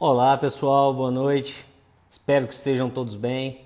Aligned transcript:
Olá 0.00 0.38
pessoal, 0.38 0.94
boa 0.94 1.10
noite. 1.10 1.66
Espero 2.08 2.46
que 2.46 2.54
estejam 2.54 2.88
todos 2.88 3.16
bem. 3.16 3.62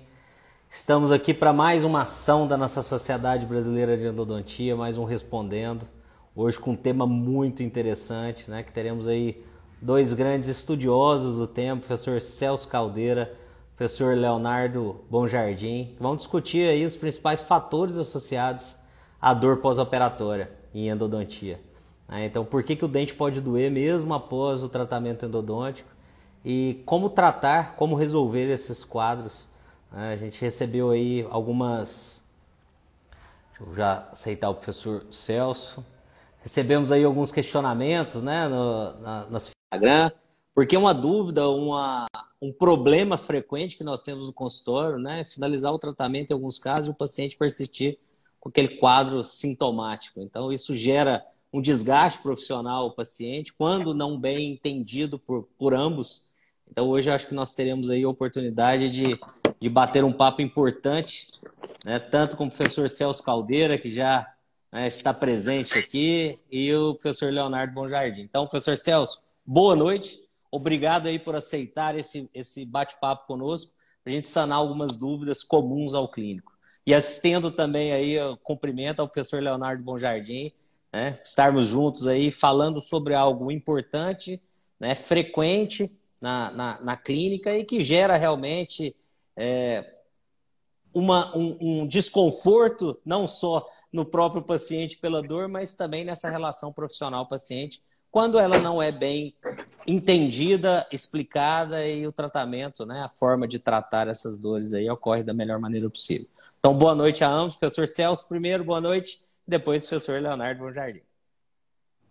Estamos 0.67 1.11
aqui 1.11 1.31
para 1.31 1.53
mais 1.53 1.85
uma 1.85 2.01
ação 2.01 2.47
da 2.47 2.57
nossa 2.57 2.81
Sociedade 2.81 3.45
Brasileira 3.45 3.95
de 3.95 4.07
Endodontia, 4.07 4.75
mais 4.75 4.97
um 4.97 5.03
respondendo. 5.03 5.87
Hoje 6.35 6.57
com 6.57 6.71
um 6.71 6.75
tema 6.75 7.05
muito 7.05 7.61
interessante, 7.61 8.49
né? 8.49 8.63
Que 8.63 8.71
teremos 8.71 9.07
aí 9.07 9.45
dois 9.79 10.15
grandes 10.15 10.49
estudiosos 10.49 11.37
do 11.37 11.45
tema, 11.45 11.79
professor 11.79 12.19
Celso 12.19 12.67
Caldeira, 12.67 13.31
professor 13.75 14.17
Leonardo 14.17 15.01
Bonjardim, 15.11 15.95
vão 15.99 16.15
discutir 16.15 16.67
aí 16.67 16.83
os 16.83 16.95
principais 16.95 17.43
fatores 17.43 17.95
associados 17.95 18.75
à 19.21 19.35
dor 19.35 19.57
pós-operatória 19.57 20.49
em 20.73 20.89
endodontia. 20.89 21.61
Né? 22.09 22.25
Então, 22.25 22.43
por 22.43 22.63
que, 22.63 22.75
que 22.75 22.85
o 22.85 22.87
dente 22.87 23.13
pode 23.13 23.39
doer 23.39 23.69
mesmo 23.69 24.15
após 24.15 24.63
o 24.63 24.67
tratamento 24.67 25.27
endodôntico? 25.27 25.92
E 26.45 26.81
como 26.85 27.09
tratar, 27.09 27.75
como 27.75 27.95
resolver 27.95 28.51
esses 28.51 28.83
quadros. 28.83 29.47
Né? 29.91 30.13
A 30.13 30.17
gente 30.17 30.41
recebeu 30.41 30.91
aí 30.91 31.25
algumas. 31.29 32.23
Deixa 33.49 33.63
eu 33.63 33.75
já 33.75 34.09
aceitar 34.11 34.49
o 34.49 34.55
professor 34.55 35.05
Celso. 35.11 35.85
Recebemos 36.41 36.91
aí 36.91 37.03
alguns 37.03 37.31
questionamentos 37.31 38.21
né, 38.21 38.49
no, 38.49 38.99
na, 38.99 39.25
no 39.25 39.37
Instagram, 39.37 40.11
porque 40.53 40.75
uma 40.75 40.93
dúvida, 40.93 41.47
uma, 41.47 42.05
um 42.41 42.51
problema 42.51 43.17
frequente 43.17 43.77
que 43.77 43.83
nós 43.83 44.03
temos 44.03 44.25
no 44.25 44.33
consultório, 44.33 44.99
né? 44.99 45.23
Finalizar 45.23 45.71
o 45.71 45.79
tratamento 45.79 46.31
em 46.31 46.33
alguns 46.33 46.59
casos 46.59 46.87
e 46.87 46.89
o 46.89 46.93
paciente 46.93 47.37
persistir 47.37 47.97
com 48.41 48.49
aquele 48.49 48.75
quadro 48.75 49.23
sintomático. 49.23 50.19
Então, 50.19 50.51
isso 50.51 50.75
gera 50.75 51.25
um 51.53 51.61
desgaste 51.61 52.21
profissional 52.21 52.83
ao 52.83 52.91
paciente, 52.91 53.53
quando 53.53 53.93
não 53.93 54.19
bem 54.19 54.51
entendido 54.51 55.17
por, 55.17 55.47
por 55.57 55.73
ambos, 55.73 56.32
então 56.73 56.89
hoje 56.89 57.07
eu 57.07 57.13
acho 57.13 57.27
que 57.27 57.35
nós 57.35 57.53
teremos 57.53 57.91
aí 57.91 58.03
a 58.03 58.09
oportunidade 58.09 58.89
de, 58.89 59.19
de 59.59 59.69
bater 59.69 60.03
um 60.03 60.11
papo 60.11 60.41
importante, 60.41 61.27
né? 61.85 61.99
tanto 61.99 62.35
com 62.35 62.47
o 62.47 62.49
professor 62.49 62.89
Celso 62.89 63.21
Caldeira, 63.21 63.77
que 63.77 63.91
já 63.91 64.27
né, 64.71 64.87
está 64.87 65.13
presente 65.13 65.77
aqui, 65.77 66.39
e 66.51 66.73
o 66.73 66.95
professor 66.95 67.31
Leonardo 67.31 67.75
Bonjardim. 67.75 68.21
Então, 68.21 68.47
professor 68.47 68.75
Celso, 68.75 69.21
boa 69.45 69.75
noite. 69.75 70.19
Obrigado 70.49 71.05
aí 71.05 71.19
por 71.19 71.35
aceitar 71.35 71.95
esse, 71.95 72.27
esse 72.33 72.65
bate-papo 72.65 73.27
conosco, 73.27 73.71
para 74.03 74.11
a 74.11 74.15
gente 74.15 74.25
sanar 74.25 74.57
algumas 74.57 74.97
dúvidas 74.97 75.43
comuns 75.43 75.93
ao 75.93 76.09
clínico. 76.09 76.53
E 76.87 76.91
estendo 76.91 77.51
também 77.51 77.93
aí 77.93 78.19
o 78.19 78.35
cumprimento 78.37 78.99
ao 78.99 79.07
professor 79.07 79.39
Leonardo 79.43 79.83
Bonjardim, 79.83 80.51
né? 80.91 81.19
estarmos 81.23 81.67
juntos 81.67 82.07
aí 82.07 82.31
falando 82.31 82.81
sobre 82.81 83.13
algo 83.13 83.51
importante, 83.51 84.41
né? 84.79 84.95
frequente, 84.95 85.87
na, 86.23 86.49
na, 86.51 86.81
na 86.81 86.95
clínica 86.95 87.53
e 87.53 87.65
que 87.65 87.83
gera 87.83 88.15
realmente 88.15 88.95
é, 89.35 89.93
uma, 90.93 91.35
um, 91.35 91.57
um 91.59 91.85
desconforto, 91.85 92.97
não 93.05 93.27
só 93.27 93.69
no 93.91 94.05
próprio 94.05 94.41
paciente 94.41 94.97
pela 94.97 95.21
dor, 95.21 95.49
mas 95.49 95.73
também 95.73 96.05
nessa 96.05 96.29
relação 96.29 96.71
profissional-paciente, 96.71 97.83
quando 98.09 98.39
ela 98.39 98.57
não 98.57 98.81
é 98.81 98.89
bem 98.89 99.35
entendida, 99.85 100.87
explicada 100.93 101.85
e 101.85 102.07
o 102.07 102.11
tratamento, 102.13 102.85
né, 102.85 103.01
a 103.01 103.09
forma 103.09 103.45
de 103.45 103.59
tratar 103.59 104.07
essas 104.07 104.37
dores 104.39 104.73
aí 104.73 104.89
ocorre 104.89 105.23
da 105.23 105.33
melhor 105.33 105.59
maneira 105.59 105.89
possível. 105.89 106.27
Então, 106.57 106.73
boa 106.73 106.95
noite 106.95 107.21
a 107.25 107.29
ambos. 107.29 107.57
Professor 107.57 107.85
Celso, 107.85 108.25
primeiro, 108.29 108.63
boa 108.63 108.79
noite. 108.79 109.19
Depois, 109.45 109.85
professor 109.85 110.21
Leonardo 110.21 110.63
Bonjardim. 110.63 111.01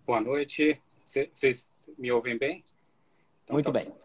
Boa 0.04 0.20
noite. 0.20 0.78
Vocês 1.06 1.70
me 1.96 2.12
ouvem 2.12 2.36
bem? 2.36 2.62
Então, 3.44 3.54
Muito 3.54 3.72
tá 3.72 3.72
bem. 3.72 4.01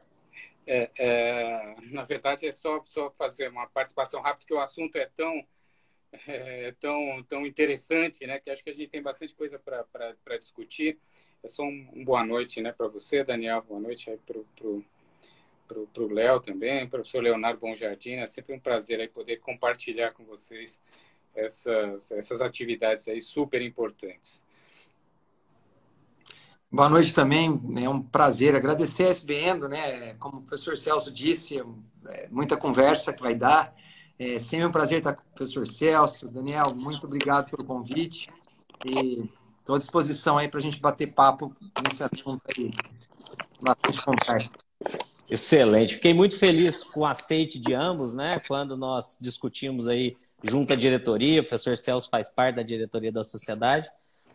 É, 0.68 0.92
é, 0.98 1.76
na 1.92 2.04
verdade, 2.04 2.46
é 2.46 2.52
só, 2.52 2.84
só 2.84 3.10
fazer 3.12 3.50
uma 3.50 3.68
participação 3.68 4.22
rápida, 4.22 4.46
que 4.46 4.54
o 4.54 4.60
assunto 4.60 4.98
é 4.98 5.06
tão, 5.06 5.48
é, 6.28 6.74
tão, 6.80 7.24
tão 7.24 7.46
interessante, 7.46 8.28
né? 8.28 8.40
Que 8.40 8.50
acho 8.50 8.64
que 8.64 8.70
a 8.70 8.74
gente 8.74 8.90
tem 8.90 9.02
bastante 9.02 9.34
coisa 9.34 9.58
para 9.58 10.38
discutir. 10.38 11.00
É 11.42 11.48
só 11.48 11.64
um, 11.64 11.90
um, 11.94 12.04
boa 12.04 12.26
noite, 12.26 12.62
né, 12.62 12.74
para 12.74 12.88
você, 12.88 13.24
Daniel. 13.24 13.62
Boa 13.62 13.80
noite 13.80 14.12
para 14.26 14.38
o 14.38 14.84
pro, 15.68 15.88
pro 15.88 16.14
Léo 16.14 16.40
também, 16.40 16.88
professor 16.88 17.22
Leonardo 17.22 17.60
Bonjardim. 17.60 18.16
É 18.16 18.26
sempre 18.26 18.54
um 18.54 18.60
prazer 18.60 19.00
aí 19.00 19.08
poder 19.08 19.38
compartilhar 19.38 20.14
com 20.14 20.24
vocês 20.24 20.82
essas, 21.36 22.12
essas 22.12 22.42
atividades 22.42 23.08
aí 23.08 23.22
super 23.22 23.62
importantes. 23.62 24.42
Boa 26.70 26.90
noite 26.90 27.16
também, 27.16 27.60
é 27.82 27.90
um 27.90 28.02
prazer 28.02 28.54
agradecer 28.54 29.06
a 29.06 29.10
SBN, 29.10 29.70
né? 29.70 30.16
Como 30.16 30.40
o 30.40 30.42
professor 30.42 30.78
Celso 30.78 31.10
disse, 31.10 31.64
é 32.10 32.28
muita 32.30 32.58
conversa 32.58 33.14
que 33.14 33.22
vai 33.22 33.34
dar. 33.34 33.74
É 34.20 34.38
sempre 34.38 34.66
um 34.66 34.72
prazer 34.72 34.98
estar 34.98 35.14
com 35.14 35.22
o 35.22 35.34
professor 35.34 35.66
Celso. 35.66 36.28
Daniel, 36.28 36.76
muito 36.76 37.08
obrigado 37.08 37.50
pelo 37.50 37.64
convite 37.64 38.28
e 38.86 39.30
estou 39.60 39.76
à 39.76 39.80
disposição 39.80 40.38
aí 40.38 40.50
para 40.50 40.60
a 40.60 40.64
gente 40.64 40.82
bater 40.82 41.08
papo 41.14 41.56
nesse 41.88 42.04
assunto 42.04 42.42
aí. 42.58 42.74
Bastante. 43.62 44.52
Excelente. 45.30 45.96
Fiquei 45.96 46.14
muito 46.14 46.38
feliz 46.38 46.84
com 46.84 47.02
o 47.02 47.06
aceite 47.06 47.60
de 47.60 47.74
ambos, 47.74 48.14
né? 48.14 48.42
Quando 48.46 48.76
nós 48.76 49.18
discutimos 49.22 49.88
aí 49.88 50.18
junto 50.44 50.74
à 50.74 50.76
diretoria, 50.76 51.40
o 51.40 51.46
professor 51.46 51.78
Celso 51.78 52.10
faz 52.10 52.30
parte 52.30 52.58
da 52.58 52.64
diretoria 52.64 53.12
da 53.12 53.24
sociedade. 53.24 53.88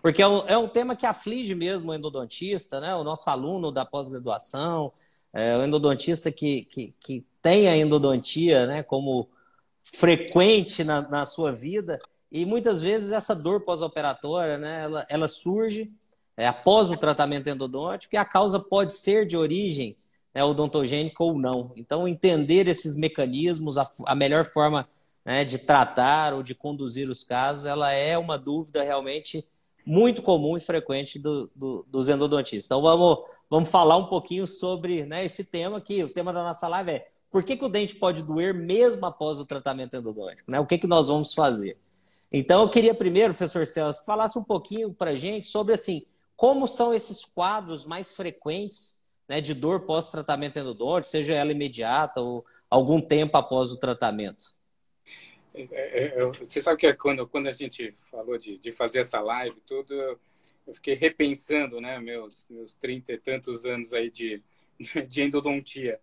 Porque 0.03 0.21
é 0.21 0.27
um, 0.27 0.39
é 0.49 0.59
um 0.59 0.69
tema 0.69 0.97
que 0.97 1.07
aflige 1.07 1.55
mesmo 1.55 1.93
o 1.93 1.95
endodontista, 1.95 2.81
né? 2.81 2.95
o 2.97 3.05
nosso 3.05 3.31
aluno 3.31 3.71
da 3.71 3.85
pós-graduação, 3.85 4.93
é, 5.33 5.57
o 5.57 5.63
endodontista 5.63 6.33
que, 6.33 6.65
que, 6.65 6.95
que 7.01 7.25
tem 7.41 7.69
a 7.69 7.77
endodontia 7.77 8.67
né, 8.67 8.83
como 8.83 9.29
frequente 9.83 10.83
na, 10.83 11.03
na 11.03 11.25
sua 11.25 11.53
vida. 11.53 12.01
E 12.31 12.45
muitas 12.45 12.83
vezes 12.83 13.13
essa 13.13 13.35
dor 13.35 13.61
pós-operatória, 13.61 14.59
né, 14.59 14.83
ela, 14.83 15.07
ela 15.09 15.29
surge 15.29 15.87
é, 16.37 16.49
após 16.49 16.91
o 16.91 16.97
tratamento 16.97 17.49
endodôntico 17.49 18.17
e 18.17 18.19
a 18.19 18.25
causa 18.25 18.59
pode 18.59 18.95
ser 18.95 19.25
de 19.25 19.37
origem 19.37 19.97
né, 20.35 20.43
odontogênica 20.43 21.23
ou 21.23 21.39
não. 21.39 21.73
Então, 21.77 22.09
entender 22.09 22.67
esses 22.67 22.97
mecanismos, 22.97 23.79
a, 23.79 23.89
a 24.07 24.15
melhor 24.17 24.45
forma 24.45 24.89
né, 25.25 25.45
de 25.45 25.59
tratar 25.59 26.35
ou 26.35 26.43
de 26.43 26.55
conduzir 26.55 27.09
os 27.09 27.23
casos, 27.23 27.67
ela 27.67 27.93
é 27.93 28.19
uma 28.19 28.37
dúvida 28.37 28.83
realmente 28.83 29.47
muito 29.85 30.23
comum 30.23 30.57
e 30.57 30.61
frequente 30.61 31.19
do, 31.19 31.51
do, 31.55 31.85
dos 31.89 32.09
endodontistas. 32.09 32.65
Então 32.65 32.83
vamos, 32.83 33.25
vamos 33.51 33.69
falar 33.69 33.97
um 33.97 34.07
pouquinho 34.07 34.47
sobre 34.47 35.05
né, 35.05 35.25
esse 35.25 35.45
tema 35.45 35.79
aqui. 35.79 36.03
O 36.05 36.09
tema 36.09 36.33
da 36.33 36.43
nossa 36.43 36.69
live 36.69 36.91
é 36.91 37.09
por 37.31 37.43
que, 37.43 37.57
que 37.57 37.65
o 37.65 37.69
dente 37.69 37.97
pode 37.97 38.23
doer 38.23 38.53
mesmo 38.53 39.05
após 39.07 39.41
o 39.41 39.47
tratamento 39.47 39.97
endodôntico? 39.97 40.51
Né? 40.51 40.61
O 40.61 40.67
que, 40.67 40.79
que 40.79 40.87
nós 40.87 41.09
vamos 41.09 41.33
fazer? 41.33 41.79
Então 42.31 42.63
eu 42.63 42.69
queria 42.69 42.95
primeiro, 42.95 43.35
professor 43.35 43.67
Celso, 43.67 44.01
que 44.01 44.07
falasse 44.07 44.39
um 44.39 44.45
pouquinho 44.45 44.93
para 44.93 45.15
gente 45.15 45.47
sobre 45.47 45.75
assim, 45.75 46.05
como 46.37 46.67
são 46.67 46.93
esses 46.93 47.25
quadros 47.25 47.85
mais 47.85 48.15
frequentes 48.15 49.03
né, 49.29 49.41
de 49.41 49.55
dor 49.55 49.81
pós-tratamento 49.81 50.59
endodôntico, 50.59 51.11
seja 51.11 51.35
ela 51.35 51.53
imediata 51.53 52.21
ou 52.21 52.45
algum 52.69 53.01
tempo 53.01 53.37
após 53.37 53.71
o 53.71 53.77
tratamento. 53.77 54.45
É, 55.55 55.63
é, 55.63 56.05
é, 56.19 56.27
você 56.27 56.63
sabe 56.63 56.81
que 56.81 56.95
quando, 56.95 57.27
quando 57.27 57.49
a 57.49 57.53
gente 57.53 57.93
falou 58.11 58.39
de, 58.39 58.59
de 58.59 58.73
fazer 58.73 59.01
essa 59.01 59.21
live, 59.21 59.61
tudo, 59.61 59.95
eu 60.67 60.75
fiquei 60.75 60.95
repensando, 60.95 61.81
né, 61.81 61.99
meus, 61.99 62.47
meus 62.49 62.75
30 62.75 63.13
e 63.13 63.19
tantos 63.19 63.65
anos 63.65 63.93
aí 63.93 64.11
de, 64.11 64.43
de 65.09 65.23
endodontia. 65.23 66.01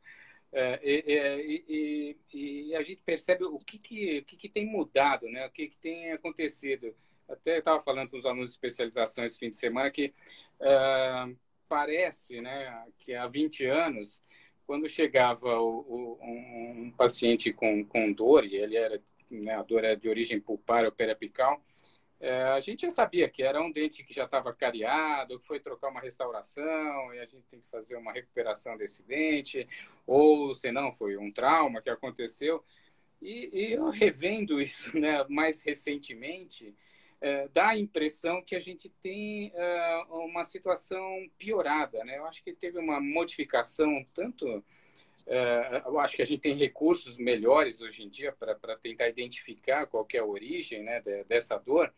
É, 0.52 0.80
e, 0.84 1.64
e, 1.68 2.18
e, 2.34 2.76
a 2.76 2.82
gente 2.82 3.02
percebe 3.04 3.44
o 3.44 3.58
que, 3.60 3.78
que, 3.78 4.20
o 4.20 4.26
que, 4.26 4.36
que 4.36 4.50
tem 4.50 4.66
mudado, 4.66 5.28
né, 5.30 5.46
o 5.46 5.52
que, 5.52 5.68
que 5.68 5.78
tem 5.78 6.12
acontecido. 6.12 6.96
Até 7.28 7.60
estava 7.60 7.80
falando 7.82 8.10
com 8.10 8.18
os 8.18 8.26
alunos 8.26 8.50
de 8.50 8.56
especialização 8.56 9.24
esse 9.24 9.38
fim 9.38 9.50
de 9.50 9.56
semana 9.56 9.92
que 9.92 10.12
uh, 10.60 11.38
parece 11.68 12.42
né, 12.42 12.84
que 12.98 13.14
há 13.14 13.28
20 13.28 13.66
anos, 13.66 14.24
quando 14.66 14.90
chegava 14.90 15.60
o, 15.60 15.80
o, 15.80 16.20
um, 16.22 16.86
um 16.86 16.92
paciente 16.92 17.54
com, 17.54 17.86
com 17.86 18.12
dor, 18.12 18.46
e 18.46 18.56
ele 18.56 18.76
era 18.76 19.00
né, 19.30 19.56
a 19.56 19.64
dor 19.64 19.84
é 19.84 19.96
de 19.96 20.10
origem 20.10 20.40
pulpar 20.40 20.86
ou 20.86 20.92
periapical, 20.92 21.62
é, 22.20 22.44
a 22.44 22.60
gente 22.60 22.82
já 22.82 22.92
sabia 22.92 23.30
que 23.30 23.42
era 23.42 23.62
um 23.62 23.72
dente 23.72 24.04
que 24.04 24.14
já 24.14 24.26
estava 24.26 24.54
cariado, 24.54 25.40
que 25.40 25.48
foi 25.48 25.60
trocar 25.60 25.90
uma 25.90 26.02
restauração 26.02 27.14
e 27.14 27.20
a 27.20 27.26
gente 27.26 27.44
tem 27.50 27.62
que 27.62 27.70
fazer 27.70 27.96
uma 27.96 28.12
recuperação 28.12 28.76
desse 28.76 29.02
dente, 29.04 29.66
ou 30.06 30.54
se 30.54 30.70
não, 30.72 30.92
foi 30.92 31.16
um 31.16 31.30
trauma 31.30 31.82
que 31.82 31.90
aconteceu. 31.90 32.64
E, 33.22 33.50
e 33.54 33.74
eu 33.74 33.90
revendo 33.90 34.62
isso 34.62 34.98
né, 35.00 35.26
mais 35.30 35.62
recentemente, 35.62 36.76
é, 37.22 37.48
dá 37.50 37.70
a 37.70 37.78
impressão 37.78 38.42
que 38.42 38.56
a 38.56 38.60
gente 38.60 38.90
tem 39.02 39.52
é, 39.56 40.04
uma 40.10 40.44
situação 40.44 41.30
piorada. 41.38 42.04
Né? 42.04 42.18
Eu 42.18 42.26
acho 42.26 42.44
que 42.44 42.54
teve 42.54 42.80
uma 42.80 43.00
modificação 43.00 44.06
tanto 44.14 44.64
é, 45.28 45.82
eu 45.86 46.00
acho 46.00 46.16
que 46.16 46.22
a 46.22 46.26
gente 46.26 46.42
tem 46.42 46.56
recursos 46.56 47.18
melhores 47.18 47.82
hoje 47.82 48.04
em 48.04 48.10
dia 48.10 48.32
para 48.32 48.78
tentar 48.78 49.10
identificar 49.10 49.88
qual 49.88 50.08
é 50.14 50.18
a 50.18 50.26
origem 50.26 50.84
né, 50.84 51.02
dessa 51.28 51.58
dor, 51.58 51.94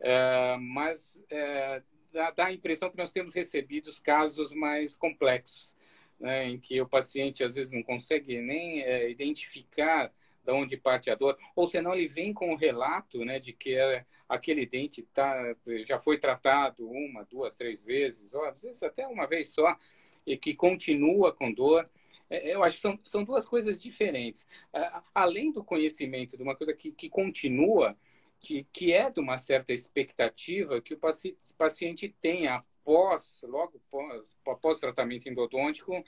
é, 0.00 0.56
mas 0.58 1.22
é, 1.30 1.82
dá, 2.12 2.30
dá, 2.30 2.46
a 2.46 2.52
impressão 2.52 2.90
que 2.90 2.96
nós 2.96 3.12
temos 3.12 3.34
recebido 3.34 3.88
os 3.88 3.98
casos 3.98 4.52
mais 4.52 4.96
complexos. 4.96 5.76
né, 6.18 6.44
em 6.44 6.58
que 6.58 6.80
o 6.80 6.88
paciente 6.88 7.42
às 7.42 7.54
vezes 7.54 7.72
não 7.72 7.82
consegue 7.82 8.40
nem 8.42 8.84
identificar 9.10 10.12
de 10.44 10.52
onde 10.52 10.76
parte 10.76 11.10
a 11.10 11.14
dor, 11.14 11.38
ou 11.56 11.68
senão 11.68 11.94
ele 11.94 12.08
vem 12.08 12.32
com 12.34 12.52
o 12.52 12.56
relato 12.56 13.24
né, 13.24 13.38
de 13.38 13.52
que 13.52 13.76
aquele 14.28 14.66
dente 14.66 15.02
tá, 15.14 15.56
já 15.84 15.98
foi 15.98 16.18
tratado 16.18 16.88
uma, 16.88 17.24
duas, 17.24 17.56
três 17.56 17.82
vezes, 17.82 18.32
ou 18.34 18.44
às 18.44 18.62
vezes 18.62 18.82
até 18.82 19.06
uma 19.06 19.26
vez 19.26 19.50
só, 19.50 19.76
e 20.26 20.36
que 20.36 20.54
continua 20.54 21.32
com 21.32 21.52
dor. 21.52 21.88
É, 22.30 22.54
eu 22.54 22.62
acho 22.62 22.76
que 22.76 22.82
são, 22.82 22.98
são 23.04 23.24
duas 23.24 23.44
coisas 23.44 23.82
diferentes. 23.82 24.46
Além 25.14 25.52
do 25.52 25.64
conhecimento 25.64 26.36
de 26.36 26.42
uma 26.42 26.54
coisa 26.54 26.72
que, 26.72 26.92
que 26.92 27.10
continua, 27.10 27.96
que, 28.38 28.64
que 28.72 28.92
é 28.92 29.10
de 29.10 29.20
uma 29.20 29.36
certa 29.36 29.72
expectativa 29.72 30.80
que 30.80 30.94
o 30.94 30.98
paci 30.98 31.36
paciente 31.58 32.14
tenha 32.22 32.54
após, 32.54 33.42
logo 33.42 33.80
após, 33.88 34.36
após 34.46 34.80
tratamento 34.80 35.28
endodôntico, 35.28 36.02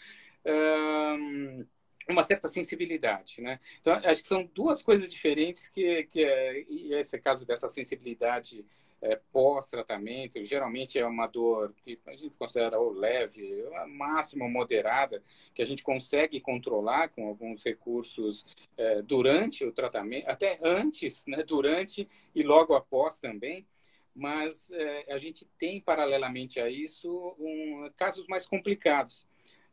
um, 0.47 1.67
uma 2.09 2.25
certa 2.25 2.49
sensibilidade, 2.49 3.41
né? 3.41 3.61
Então, 3.81 3.93
acho 3.93 4.23
que 4.23 4.29
são 4.29 4.45
duas 4.55 4.83
coisas 4.83 5.13
diferentes 5.13 5.69
que, 5.69 6.05
que 6.05 6.25
é, 6.25 6.65
e 6.69 6.95
esse 6.95 7.17
é 7.17 7.19
caso 7.19 7.47
dessa 7.47 7.69
sensibilidade 7.69 8.65
é, 9.03 9.21
pós-tratamento, 9.33 10.43
geralmente 10.45 10.97
é 10.99 11.05
uma 11.05 11.27
dor 11.27 11.75
que 11.85 11.99
a 12.07 12.13
gente 12.13 12.31
considera 12.39 12.79
ou 12.79 12.93
leve, 12.93 13.67
a 13.75 13.87
máxima 13.87 14.49
moderada, 14.49 15.21
que 15.53 15.61
a 15.61 15.65
gente 15.65 15.83
consegue 15.83 16.41
controlar 16.41 17.09
com 17.09 17.27
alguns 17.27 17.65
recursos 17.65 18.47
é, 18.79 19.03
durante 19.03 19.65
o 19.65 19.73
tratamento, 19.73 20.29
até 20.29 20.59
antes, 20.63 21.25
né, 21.27 21.43
durante 21.43 22.09
e 22.33 22.43
logo 22.45 22.75
após 22.75 23.19
também, 23.19 23.67
mas 24.15 24.71
é, 24.71 25.13
a 25.13 25.19
gente 25.19 25.47
tem, 25.59 25.81
paralelamente 25.81 26.61
a 26.61 26.71
isso, 26.71 27.35
um, 27.41 27.91
casos 27.97 28.27
mais 28.29 28.47
complicados, 28.47 29.27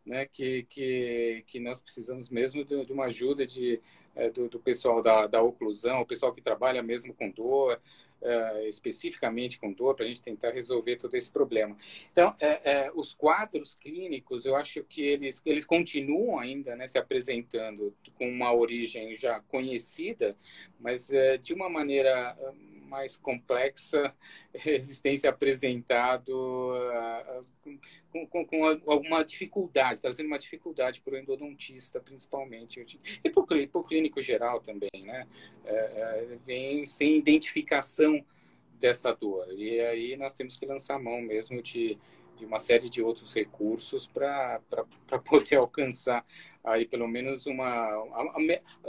né, 0.04 0.26
que, 0.26 0.64
que, 0.64 1.44
que 1.46 1.60
nós 1.60 1.80
precisamos 1.80 2.30
mesmo 2.30 2.66
de, 2.66 2.84
de 2.84 2.92
uma 2.92 3.06
ajuda 3.06 3.46
de, 3.46 3.80
é, 4.16 4.30
do, 4.30 4.50
do, 4.50 4.60
pessoal 4.60 5.04
da, 5.04 5.28
da 5.28 5.42
oclusão, 5.42 6.02
o 6.02 6.06
pessoal 6.06 6.34
que 6.34 6.42
trabalha 6.42 6.81
mesmo 6.81 7.14
com 7.14 7.30
dor, 7.30 7.80
é, 8.21 8.68
especificamente 8.68 9.60
com 9.60 9.71
dor, 9.71 9.95
para 9.95 10.06
a 10.06 10.07
gente 10.07 10.21
tentar 10.21 10.51
resolver 10.51 10.98
todo 10.98 11.16
esse 11.16 11.31
problema. 11.31 11.77
Então, 12.12 12.36
é, 12.39 12.71
é, 12.71 12.92
os 12.94 13.13
quadros 13.13 13.75
clínicos, 13.75 14.45
eu 14.45 14.56
acho 14.56 14.83
que 14.83 15.01
eles, 15.01 15.42
eles 15.45 15.66
continuam 15.66 16.39
ainda 16.39 16.75
né, 16.75 16.88
se 16.88 16.98
apresentando 16.98 17.94
com 18.16 18.30
uma 18.30 18.54
origem 18.54 19.16
já 19.16 19.39
conhecida, 19.42 20.36
mas 20.80 21.10
de 21.42 21.54
uma 21.54 21.69
maneira 21.69 22.36
mais 22.90 23.16
complexa, 23.16 24.14
eles 24.66 25.00
têm 25.00 25.18
se 25.18 25.28
apresentado 25.28 26.30
uh, 26.32 27.78
com, 28.12 28.28
com, 28.28 28.46
com, 28.46 28.66
alguma 28.88 29.24
dificuldade, 29.24 30.02
trazendo 30.02 30.28
uma 30.28 30.40
dificuldade 30.40 31.00
para 31.02 31.14
o 31.14 31.18
endodontista, 31.18 32.00
principalmente, 32.00 33.00
e 33.24 33.30
para 33.30 33.80
o 33.80 33.84
clínico 33.84 34.22
geral 34.22 34.60
também, 34.60 34.90
né? 35.06 35.28
É, 35.64 35.76
é, 35.76 36.38
vem 36.46 36.86
sem 36.86 37.18
identificação 37.18 38.26
dessa 38.80 39.14
dor. 39.14 39.48
E 39.52 39.80
aí 39.82 40.18
nós 40.18 40.34
temos 40.34 40.58
que 40.58 40.66
lançar 40.66 41.00
mão 41.00 41.22
mesmo 41.22 41.62
de, 41.62 41.98
de 42.40 42.46
uma 42.46 42.58
série 42.58 42.90
de 42.90 43.02
outros 43.02 43.34
recursos 43.34 44.08
para 44.08 44.62
poder 45.26 45.58
alcançar 45.60 46.26
aí 46.64 46.86
pelo 46.86 47.08
menos 47.08 47.46
uma 47.46 47.90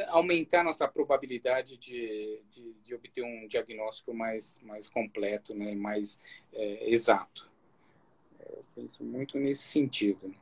aumentar 0.08 0.64
nossa 0.64 0.87
probabilidade 0.87 1.76
de, 1.76 2.41
de, 2.50 2.75
de 2.85 2.94
obter 2.94 3.23
um 3.23 3.47
diagnóstico 3.49 4.14
mais 4.14 4.58
mais 4.62 4.88
completo 4.88 5.55
né 5.55 5.75
mais 5.75 6.19
é, 6.52 6.91
exato. 6.91 7.49
Eu 8.38 8.61
penso 8.75 9.05
muito 9.05 9.38
nesse 9.38 9.62
sentido. 9.62 10.35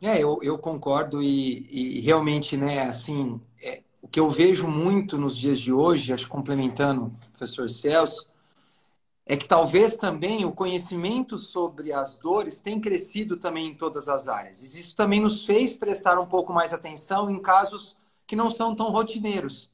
É 0.00 0.22
eu, 0.22 0.38
eu 0.42 0.58
concordo 0.58 1.22
e, 1.22 1.66
e 1.70 2.00
realmente 2.00 2.56
né 2.56 2.80
assim 2.82 3.40
é, 3.62 3.82
o 4.00 4.08
que 4.08 4.20
eu 4.20 4.30
vejo 4.30 4.68
muito 4.68 5.18
nos 5.18 5.36
dias 5.36 5.58
de 5.58 5.72
hoje 5.72 6.12
acho 6.12 6.28
complementando 6.28 7.06
o 7.06 7.10
professor 7.30 7.68
Celso 7.68 8.30
é 9.30 9.36
que 9.36 9.46
talvez 9.46 9.94
também 9.94 10.46
o 10.46 10.52
conhecimento 10.52 11.36
sobre 11.36 11.92
as 11.92 12.16
dores 12.16 12.60
tem 12.60 12.80
crescido 12.80 13.36
também 13.36 13.68
em 13.68 13.74
todas 13.74 14.08
as 14.08 14.26
áreas. 14.26 14.62
Isso 14.62 14.96
também 14.96 15.20
nos 15.20 15.44
fez 15.44 15.74
prestar 15.74 16.18
um 16.18 16.26
pouco 16.26 16.50
mais 16.50 16.72
atenção 16.72 17.30
em 17.30 17.38
casos 17.38 17.98
que 18.26 18.34
não 18.34 18.50
são 18.50 18.74
tão 18.74 18.90
rotineiros. 18.90 19.70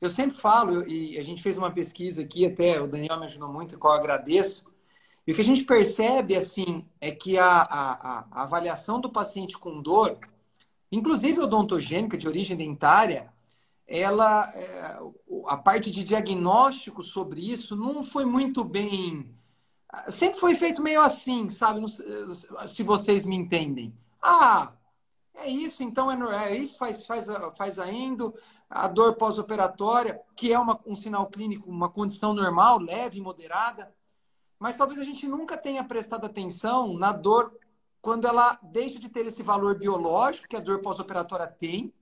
Eu 0.00 0.08
sempre 0.08 0.38
falo, 0.38 0.88
e 0.88 1.18
a 1.18 1.22
gente 1.22 1.42
fez 1.42 1.58
uma 1.58 1.70
pesquisa 1.70 2.22
aqui, 2.22 2.46
até 2.46 2.80
o 2.80 2.86
Daniel 2.86 3.20
me 3.20 3.26
ajudou 3.26 3.52
muito, 3.52 3.78
qual 3.78 3.94
eu 3.94 4.00
agradeço, 4.00 4.66
e 5.26 5.32
o 5.32 5.34
que 5.34 5.42
a 5.42 5.44
gente 5.44 5.64
percebe, 5.64 6.34
assim, 6.34 6.82
é 6.98 7.10
que 7.10 7.36
a, 7.36 7.62
a, 7.62 8.24
a 8.30 8.42
avaliação 8.44 8.98
do 8.98 9.10
paciente 9.10 9.58
com 9.58 9.82
dor, 9.82 10.18
inclusive 10.90 11.40
odontogênica, 11.40 12.16
de 12.16 12.28
origem 12.28 12.56
dentária, 12.56 13.30
ela 13.86 14.50
é, 14.54 14.98
a 15.46 15.56
parte 15.56 15.90
de 15.90 16.02
diagnóstico 16.02 17.02
sobre 17.02 17.40
isso 17.40 17.76
não 17.76 18.02
foi 18.02 18.24
muito 18.24 18.64
bem 18.64 19.32
sempre 20.08 20.40
foi 20.40 20.54
feito 20.54 20.82
meio 20.82 21.00
assim 21.00 21.48
sabe? 21.48 21.80
Se 22.66 22.82
vocês 22.82 23.24
me 23.24 23.36
entendem. 23.36 23.94
Ah 24.20 24.72
é 25.34 25.48
isso 25.48 25.82
então 25.82 26.10
é, 26.10 26.50
é 26.50 26.56
isso 26.56 26.76
faz 26.76 27.04
faz 27.04 27.26
faz 27.56 27.78
a 27.78 27.92
endo 27.92 28.34
a 28.68 28.88
dor 28.88 29.14
pós-operatória 29.14 30.20
que 30.34 30.52
é 30.52 30.58
uma, 30.58 30.80
um 30.86 30.96
sinal 30.96 31.26
clínico 31.26 31.70
uma 31.70 31.88
condição 31.88 32.34
normal 32.34 32.78
leve 32.78 33.20
moderada. 33.20 33.94
Mas 34.58 34.74
talvez 34.74 34.98
a 34.98 35.04
gente 35.04 35.28
nunca 35.28 35.56
tenha 35.56 35.84
prestado 35.84 36.24
atenção 36.24 36.94
na 36.94 37.12
dor 37.12 37.54
quando 38.00 38.26
ela 38.26 38.58
deixa 38.62 38.98
de 38.98 39.08
ter 39.08 39.26
esse 39.26 39.42
valor 39.42 39.78
biológico 39.78 40.48
que 40.48 40.56
a 40.56 40.60
dor 40.60 40.80
pós-operatória 40.80 41.46
tem 41.46 41.92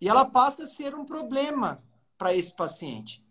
e 0.00 0.08
ela 0.08 0.24
passa 0.24 0.64
a 0.64 0.66
ser 0.66 0.94
um 0.94 1.04
problema 1.04 1.82
para 2.16 2.34
esse 2.34 2.54
paciente. 2.54 3.22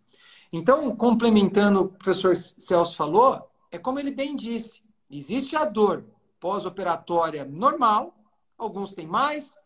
Então, 0.52 0.94
complementando 0.96 1.80
o 1.80 1.88
professor 1.88 2.36
Celso 2.36 2.96
falou, 2.96 3.50
é 3.70 3.78
como 3.78 3.98
ele 3.98 4.10
bem 4.10 4.34
disse: 4.34 4.82
existe 5.10 5.54
a 5.56 5.64
dor 5.64 6.06
pós-operatória 6.40 7.44
normal, 7.44 8.14
alguns 8.56 8.92
têm 8.92 9.06
mais, 9.06 9.56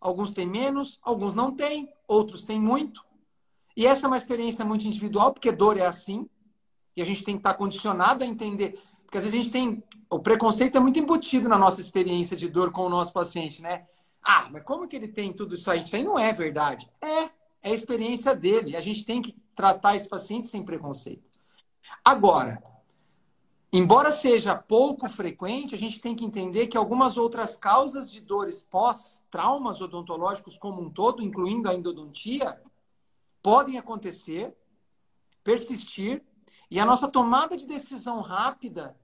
alguns 0.00 0.32
têm 0.32 0.46
menos, 0.46 0.98
alguns 1.02 1.34
não 1.34 1.52
têm, 1.52 1.88
outros 2.08 2.44
têm 2.44 2.60
muito. 2.60 3.02
E 3.76 3.86
essa 3.86 4.06
é 4.06 4.08
uma 4.08 4.16
experiência 4.16 4.64
muito 4.64 4.86
individual, 4.86 5.32
porque 5.32 5.50
dor 5.50 5.76
é 5.76 5.86
assim, 5.86 6.28
e 6.96 7.02
a 7.02 7.04
gente 7.04 7.24
tem 7.24 7.34
que 7.34 7.40
estar 7.40 7.54
condicionado 7.54 8.22
a 8.24 8.26
entender. 8.26 8.80
Porque 9.04 9.18
às 9.18 9.24
vezes 9.24 9.38
a 9.38 9.42
gente 9.42 9.52
tem. 9.52 9.82
O 10.10 10.18
preconceito 10.18 10.76
é 10.76 10.80
muito 10.80 10.98
embutido 10.98 11.48
na 11.48 11.58
nossa 11.58 11.80
experiência 11.80 12.36
de 12.36 12.48
dor 12.48 12.70
com 12.70 12.82
o 12.82 12.88
nosso 12.88 13.12
paciente, 13.12 13.62
né? 13.62 13.86
Ah, 14.24 14.48
mas 14.50 14.64
como 14.64 14.88
que 14.88 14.96
ele 14.96 15.08
tem 15.08 15.32
tudo 15.32 15.54
isso 15.54 15.70
aí? 15.70 15.80
Isso 15.80 15.94
aí 15.94 16.02
não 16.02 16.18
é 16.18 16.32
verdade. 16.32 16.90
É, 17.00 17.24
é 17.24 17.30
a 17.62 17.70
experiência 17.70 18.34
dele. 18.34 18.74
A 18.74 18.80
gente 18.80 19.04
tem 19.04 19.20
que 19.20 19.36
tratar 19.54 19.94
esse 19.94 20.08
paciente 20.08 20.48
sem 20.48 20.64
preconceito. 20.64 21.38
Agora, 22.02 22.62
embora 23.70 24.10
seja 24.10 24.56
pouco 24.56 25.08
frequente, 25.10 25.74
a 25.74 25.78
gente 25.78 26.00
tem 26.00 26.14
que 26.16 26.24
entender 26.24 26.68
que 26.68 26.76
algumas 26.76 27.18
outras 27.18 27.54
causas 27.54 28.10
de 28.10 28.22
dores 28.22 28.62
pós-traumas 28.62 29.82
odontológicos 29.82 30.56
como 30.56 30.80
um 30.80 30.90
todo, 30.90 31.22
incluindo 31.22 31.68
a 31.68 31.74
endodontia, 31.74 32.60
podem 33.42 33.76
acontecer, 33.76 34.56
persistir, 35.42 36.24
e 36.70 36.80
a 36.80 36.86
nossa 36.86 37.08
tomada 37.08 37.56
de 37.56 37.66
decisão 37.66 38.22
rápida 38.22 38.96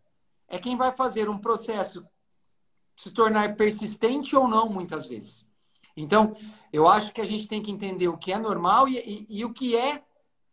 é 0.49 0.59
quem 0.59 0.77
vai 0.77 0.91
fazer 0.91 1.29
um 1.29 1.39
processo 1.39 2.09
se 3.01 3.11
tornar 3.11 3.57
persistente 3.57 4.37
ou 4.37 4.47
não, 4.47 4.69
muitas 4.69 5.07
vezes. 5.07 5.49
Então, 5.97 6.35
eu 6.71 6.87
acho 6.87 7.15
que 7.15 7.21
a 7.23 7.25
gente 7.25 7.49
tem 7.49 7.63
que 7.63 7.71
entender 7.71 8.09
o 8.09 8.19
que 8.19 8.31
é 8.31 8.39
normal 8.39 8.87
e, 8.87 8.99
e, 8.99 9.39
e 9.39 9.43
o 9.43 9.55
que 9.55 9.75
é 9.75 10.05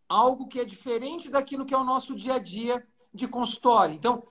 algo 0.08 0.48
que 0.48 0.58
é 0.58 0.64
diferente 0.64 1.30
daquilo 1.30 1.66
que 1.66 1.74
é 1.74 1.78
o 1.78 1.84
nosso 1.84 2.16
dia 2.16 2.36
a 2.36 2.40
dia 2.40 2.88
de 3.14 3.28
consultório. 3.28 3.94
Então, 3.94 4.24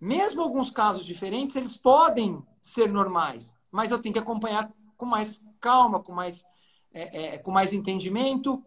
mesmo 0.00 0.40
alguns 0.40 0.70
casos 0.70 1.04
diferentes, 1.04 1.56
eles 1.56 1.76
podem 1.76 2.42
ser 2.62 2.90
normais, 2.90 3.54
mas 3.70 3.90
eu 3.90 4.00
tenho 4.00 4.14
que 4.14 4.18
acompanhar 4.18 4.72
com 4.96 5.04
mais 5.04 5.44
calma, 5.60 6.00
com 6.00 6.12
mais, 6.12 6.42
é, 6.90 7.34
é, 7.34 7.38
com 7.38 7.50
mais 7.50 7.74
entendimento, 7.74 8.64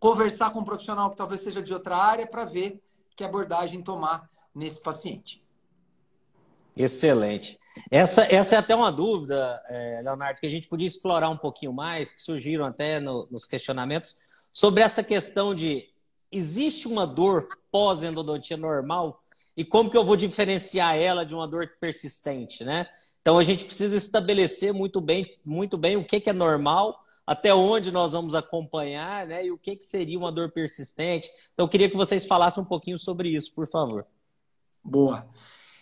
conversar 0.00 0.48
com 0.52 0.60
um 0.60 0.64
profissional 0.64 1.10
que 1.10 1.16
talvez 1.16 1.42
seja 1.42 1.62
de 1.62 1.74
outra 1.74 1.98
área 1.98 2.26
para 2.26 2.46
ver 2.46 2.82
que 3.14 3.24
abordagem 3.24 3.82
tomar 3.82 4.30
nesse 4.54 4.80
paciente. 4.80 5.41
Excelente. 6.76 7.58
Essa, 7.90 8.22
essa 8.24 8.56
é 8.56 8.58
até 8.58 8.74
uma 8.74 8.92
dúvida, 8.92 9.62
é, 9.68 10.00
Leonardo, 10.04 10.40
que 10.40 10.46
a 10.46 10.50
gente 10.50 10.68
podia 10.68 10.86
explorar 10.86 11.30
um 11.30 11.36
pouquinho 11.36 11.72
mais, 11.72 12.12
que 12.12 12.20
surgiram 12.20 12.64
até 12.64 13.00
no, 13.00 13.26
nos 13.30 13.46
questionamentos, 13.46 14.16
sobre 14.52 14.82
essa 14.82 15.02
questão 15.02 15.54
de 15.54 15.88
existe 16.30 16.86
uma 16.86 17.06
dor 17.06 17.48
pós-endodontia 17.70 18.56
normal 18.56 19.22
e 19.56 19.64
como 19.64 19.90
que 19.90 19.96
eu 19.96 20.04
vou 20.04 20.16
diferenciar 20.16 20.96
ela 20.96 21.24
de 21.24 21.34
uma 21.34 21.46
dor 21.46 21.68
persistente, 21.78 22.64
né? 22.64 22.88
Então 23.20 23.38
a 23.38 23.42
gente 23.42 23.64
precisa 23.64 23.96
estabelecer 23.96 24.72
muito 24.72 25.00
bem, 25.00 25.38
muito 25.44 25.76
bem 25.76 25.96
o 25.96 26.04
que, 26.04 26.20
que 26.20 26.30
é 26.30 26.32
normal, 26.32 27.04
até 27.26 27.54
onde 27.54 27.92
nós 27.92 28.12
vamos 28.12 28.34
acompanhar, 28.34 29.26
né? 29.26 29.46
E 29.46 29.52
o 29.52 29.58
que, 29.58 29.76
que 29.76 29.84
seria 29.84 30.18
uma 30.18 30.32
dor 30.32 30.50
persistente. 30.50 31.30
Então 31.52 31.66
eu 31.66 31.68
queria 31.68 31.88
que 31.88 31.96
vocês 31.96 32.26
falassem 32.26 32.62
um 32.62 32.66
pouquinho 32.66 32.98
sobre 32.98 33.28
isso, 33.28 33.52
por 33.54 33.68
favor. 33.68 34.06
Boa. 34.82 35.26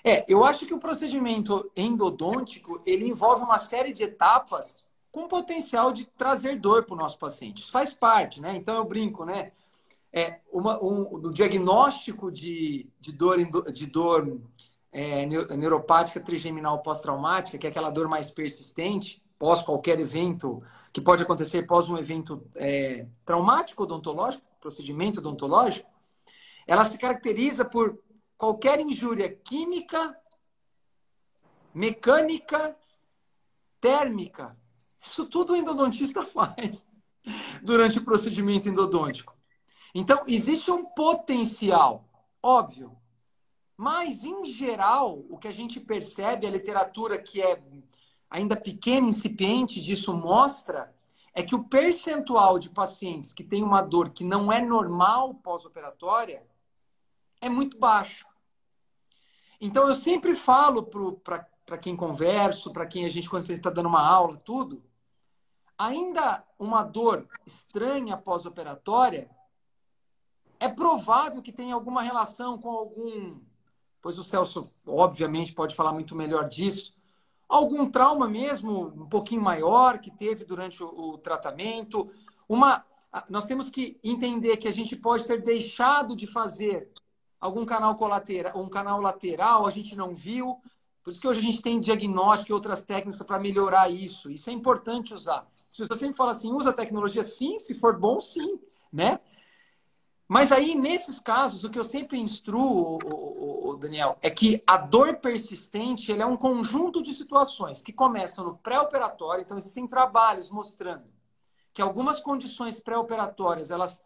É, 0.05 0.25
eu 0.29 0.45
acho 0.45 0.67
que 0.67 0.75
o 0.75 0.79
procedimento 0.79 1.71
endodôntico 1.77 2.81
ele 2.87 3.07
envolve 3.07 3.43
uma 3.43 3.59
série 3.59 3.93
de 3.93 4.03
etapas 4.03 4.85
com 5.13 5.29
potencial 5.29 5.93
de 5.93 6.05
trazer 6.05 6.59
dor 6.59 6.85
para 6.85 6.95
o 6.95 6.99
nosso 6.99 7.19
paciente. 7.19 7.71
Faz 7.71 7.93
parte, 7.93 8.41
né? 8.41 8.57
Então 8.57 8.77
eu 8.77 8.85
brinco, 8.85 9.25
né? 9.25 9.53
É, 10.13 10.41
uma, 10.53 10.83
um, 10.83 11.19
no 11.19 11.31
diagnóstico 11.31 12.33
de, 12.33 12.89
de 12.99 13.13
dor, 13.13 13.39
de 13.71 13.87
dor 13.87 14.41
é, 14.93 15.25
neuropática 15.27 16.21
trigeminal 16.21 16.81
pós-traumática, 16.81 17.59
que 17.59 17.67
é 17.67 17.71
aquela 17.71 17.91
dor 17.91 18.09
mais 18.09 18.31
persistente, 18.31 19.23
pós 19.39 19.63
qualquer 19.63 20.01
evento, 20.01 20.63
que 20.93 21.01
pode 21.01 21.23
acontecer 21.23 21.67
pós 21.67 21.89
um 21.89 21.97
evento 21.97 22.43
é, 22.57 23.07
traumático 23.25 23.85
odontológico, 23.85 24.45
procedimento 24.61 25.21
odontológico, 25.21 25.89
ela 26.67 26.85
se 26.85 26.99
caracteriza 26.99 27.65
por 27.65 27.99
qualquer 28.41 28.81
injúria 28.81 29.29
química, 29.29 30.19
mecânica, 31.75 32.75
térmica. 33.79 34.57
Isso 34.99 35.27
tudo 35.27 35.53
o 35.53 35.57
endodontista 35.57 36.25
faz 36.33 36.89
durante 37.63 37.99
o 37.99 38.05
procedimento 38.05 38.67
endodôntico. 38.67 39.37
Então, 39.95 40.23
existe 40.27 40.71
um 40.71 40.87
potencial, 40.87 42.09
óbvio. 42.43 42.97
Mas, 43.77 44.25
em 44.25 44.43
geral, 44.47 45.23
o 45.29 45.37
que 45.37 45.49
a 45.49 45.53
gente 45.53 45.79
percebe, 45.79 46.47
a 46.47 46.51
literatura 46.51 47.21
que 47.21 47.43
é 47.43 47.63
ainda 48.31 48.57
pequena, 48.57 49.07
incipiente 49.07 49.83
disso 49.83 50.15
mostra, 50.15 50.95
é 51.35 51.43
que 51.43 51.55
o 51.55 51.65
percentual 51.65 52.59
de 52.59 52.71
pacientes 52.71 53.35
que 53.35 53.45
tem 53.45 53.63
uma 53.63 53.83
dor 53.83 54.09
que 54.09 54.25
não 54.25 54.51
é 54.51 54.63
normal 54.63 55.35
pós-operatória 55.35 56.43
é 57.39 57.51
muito 57.51 57.79
baixo. 57.79 58.30
Então, 59.61 59.87
eu 59.87 59.95
sempre 59.95 60.35
falo 60.35 60.83
para 60.83 61.79
quem 61.79 61.95
converso, 61.95 62.73
para 62.73 62.87
quem 62.87 63.05
a 63.05 63.09
gente, 63.11 63.29
quando 63.29 63.49
está 63.51 63.69
dando 63.69 63.89
uma 63.89 64.01
aula, 64.01 64.39
tudo, 64.39 64.83
ainda 65.77 66.43
uma 66.59 66.83
dor 66.83 67.29
estranha 67.47 68.17
pós-operatória, 68.17 69.31
é 70.59 70.69
provável 70.69 71.43
que 71.43 71.53
tenha 71.53 71.75
alguma 71.75 72.03
relação 72.03 72.59
com 72.59 72.71
algum. 72.71 73.41
Pois 74.03 74.19
o 74.19 74.25
Celso, 74.25 74.63
obviamente, 74.87 75.53
pode 75.53 75.75
falar 75.75 75.93
muito 75.93 76.15
melhor 76.15 76.49
disso. 76.49 76.95
Algum 77.49 77.91
trauma 77.91 78.29
mesmo, 78.29 78.89
um 78.89 79.09
pouquinho 79.09 79.43
maior, 79.43 79.99
que 79.99 80.11
teve 80.11 80.45
durante 80.45 80.83
o, 80.83 80.87
o 80.87 81.19
tratamento. 81.19 82.11
Uma, 82.49 82.85
nós 83.29 83.45
temos 83.45 83.71
que 83.71 83.99
entender 84.05 84.59
que 84.59 84.69
a 84.69 84.73
gente 84.73 84.95
pode 84.95 85.25
ter 85.25 85.43
deixado 85.43 86.15
de 86.15 86.27
fazer 86.27 86.91
algum 87.41 87.65
canal 87.65 87.95
colateral, 87.95 88.61
um 88.61 88.69
canal 88.69 89.01
lateral, 89.01 89.67
a 89.67 89.71
gente 89.71 89.97
não 89.97 90.15
viu. 90.15 90.61
Por 91.03 91.11
isso 91.11 91.21
que 91.21 91.27
hoje 91.27 91.41
a 91.41 91.43
gente 91.43 91.63
tem 91.63 91.81
diagnóstico 91.81 92.53
e 92.53 92.55
outras 92.55 92.83
técnicas 92.83 93.25
para 93.27 93.39
melhorar 93.39 93.91
isso. 93.91 94.31
Isso 94.31 94.51
é 94.51 94.53
importante 94.53 95.15
usar. 95.15 95.47
As 95.57 95.77
pessoas 95.77 95.99
sempre 95.99 96.17
falam 96.17 96.33
assim, 96.33 96.53
usa 96.53 96.73
tecnologia 96.73 97.25
sim, 97.25 97.59
se 97.59 97.75
for 97.75 97.99
bom, 97.99 98.21
sim, 98.21 98.61
né? 98.93 99.19
Mas 100.29 100.53
aí, 100.53 100.77
nesses 100.77 101.19
casos, 101.19 101.65
o 101.65 101.71
que 101.71 101.79
eu 101.79 101.83
sempre 101.83 102.17
instruo, 102.17 103.01
o, 103.05 103.77
Daniel, 103.77 104.17
é 104.23 104.31
que 104.31 104.63
a 104.65 104.77
dor 104.77 105.17
persistente 105.17 106.13
é 106.13 106.25
um 106.25 106.37
conjunto 106.37 107.03
de 107.03 107.13
situações 107.13 107.83
que 107.83 107.93
começam 107.93 108.45
no 108.45 108.57
pré-operatório. 108.59 109.43
Então, 109.43 109.57
existem 109.57 109.89
trabalhos 109.89 110.49
mostrando 110.49 111.03
que 111.75 111.83
algumas 111.83 112.21
condições 112.21 112.79
pré-operatórias, 112.79 113.73
elas 113.73 114.01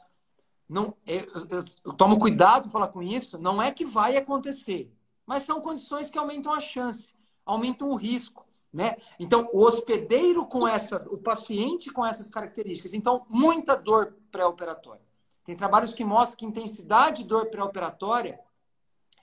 não. 0.69 0.97
Eu, 1.07 1.27
eu, 1.51 1.65
eu 1.85 1.93
tomo 1.93 2.19
cuidado 2.19 2.71
falar 2.71 2.89
com 2.89 3.03
isso, 3.03 3.39
não 3.39 3.63
é 3.63 3.71
que 3.71 3.85
vai 3.85 4.17
acontecer, 4.17 4.93
mas 5.27 5.43
são 5.43 5.61
condições 5.61 6.11
que 6.11 6.19
aumentam 6.19 6.53
a 6.53 6.61
chance, 6.61 7.15
aumentam 7.45 7.91
o 7.91 7.97
risco. 7.97 8.45
Né? 8.73 8.97
Então, 9.21 9.49
o 9.53 9.63
hospedeiro 9.63 10.45
com 10.47 10.67
essas, 10.67 11.07
o 11.07 11.17
paciente 11.17 11.91
com 11.91 12.05
essas 12.05 12.29
características. 12.29 12.93
Então, 12.93 13.25
muita 13.29 13.77
dor 13.77 14.17
pré-operatória. 14.33 15.05
Tem 15.45 15.55
trabalhos 15.55 15.95
que 15.95 16.05
mostram 16.05 16.39
que 16.39 16.47
intensidade 16.47 17.23
de 17.23 17.29
dor 17.29 17.47
pré-operatória 17.47 18.41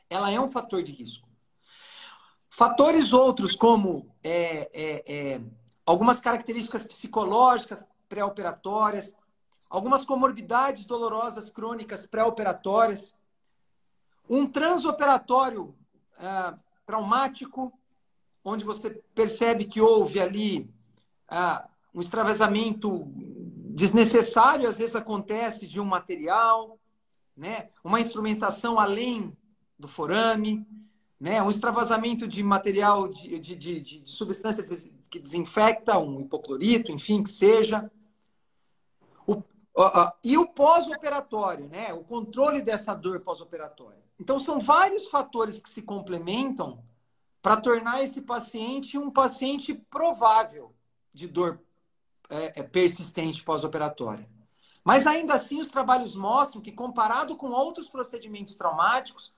ela 0.10 0.32
é 0.32 0.40
um 0.40 0.50
fator 0.50 0.84
de 0.84 0.92
risco. 0.92 1.28
Fatores 2.50 3.14
outros, 3.14 3.56
como 3.56 4.14
é, 4.24 4.70
é, 4.74 5.04
é, 5.06 5.42
algumas 5.86 6.20
características 6.20 6.86
psicológicas 6.86 7.86
pré-operatórias, 8.10 9.14
algumas 9.72 10.04
comorbidades 10.04 10.84
dolorosas 10.84 11.50
crônicas 11.50 12.06
pré-operatórias, 12.06 13.16
um 14.30 14.46
transoperatório 14.46 15.74
ah, 16.20 16.58
traumático, 16.86 17.72
onde 18.44 18.66
você 18.66 18.90
percebe 19.16 19.64
que 19.64 19.80
houve 19.80 20.20
ali 20.20 20.70
ah, 21.30 21.70
um 21.96 22.02
extravasamento 22.02 23.06
desnecessário 23.16 24.68
às 24.68 24.78
vezes 24.78 24.96
acontece 24.96 25.66
de 25.66 25.80
um 25.80 25.86
material, 25.86 26.78
né? 27.36 27.70
Uma 27.82 28.02
instrumentação 28.02 28.78
além 28.78 29.36
do 29.80 29.88
forame, 29.88 30.68
né? 31.18 31.42
Um 31.42 31.50
extravasamento 31.50 32.28
de 32.28 32.44
material 32.44 33.08
de, 33.08 33.40
de, 33.40 33.56
de, 33.56 33.80
de 33.80 34.04
substância 34.06 34.66
que 35.10 35.20
desinfecta, 35.20 35.98
um 35.98 36.20
hipoclorito, 36.20 36.92
enfim, 36.92 37.24
que 37.24 37.30
seja. 37.30 37.90
E 40.24 40.38
o 40.38 40.48
pós-operatório, 40.48 41.68
né? 41.70 41.94
O 41.94 42.04
controle 42.04 42.62
dessa 42.62 42.94
dor 42.94 43.22
pós-operatória. 43.22 44.04
Então 44.20 44.40
são 44.40 44.60
vários 44.60 45.08
fatores 45.08 45.60
que 45.60 45.70
se 45.70 45.82
complementam 45.82 46.84
para 47.42 47.58
tornar 47.58 48.04
esse 48.04 48.22
paciente 48.22 48.98
um 48.98 49.10
paciente 49.10 49.74
provável 49.74 50.76
de 51.14 51.28
dor 51.28 51.60
é, 52.30 52.60
é, 52.60 52.64
persistente 52.64 53.44
pós-operatória. 53.44 54.30
Mas 54.84 55.06
ainda 55.06 55.34
assim, 55.34 55.60
os 55.60 55.70
trabalhos 55.70 56.16
mostram 56.16 56.62
que, 56.62 56.72
comparado 56.72 57.36
com 57.36 57.50
outros 57.50 57.90
procedimentos 57.90 58.56
traumáticos, 58.56 59.34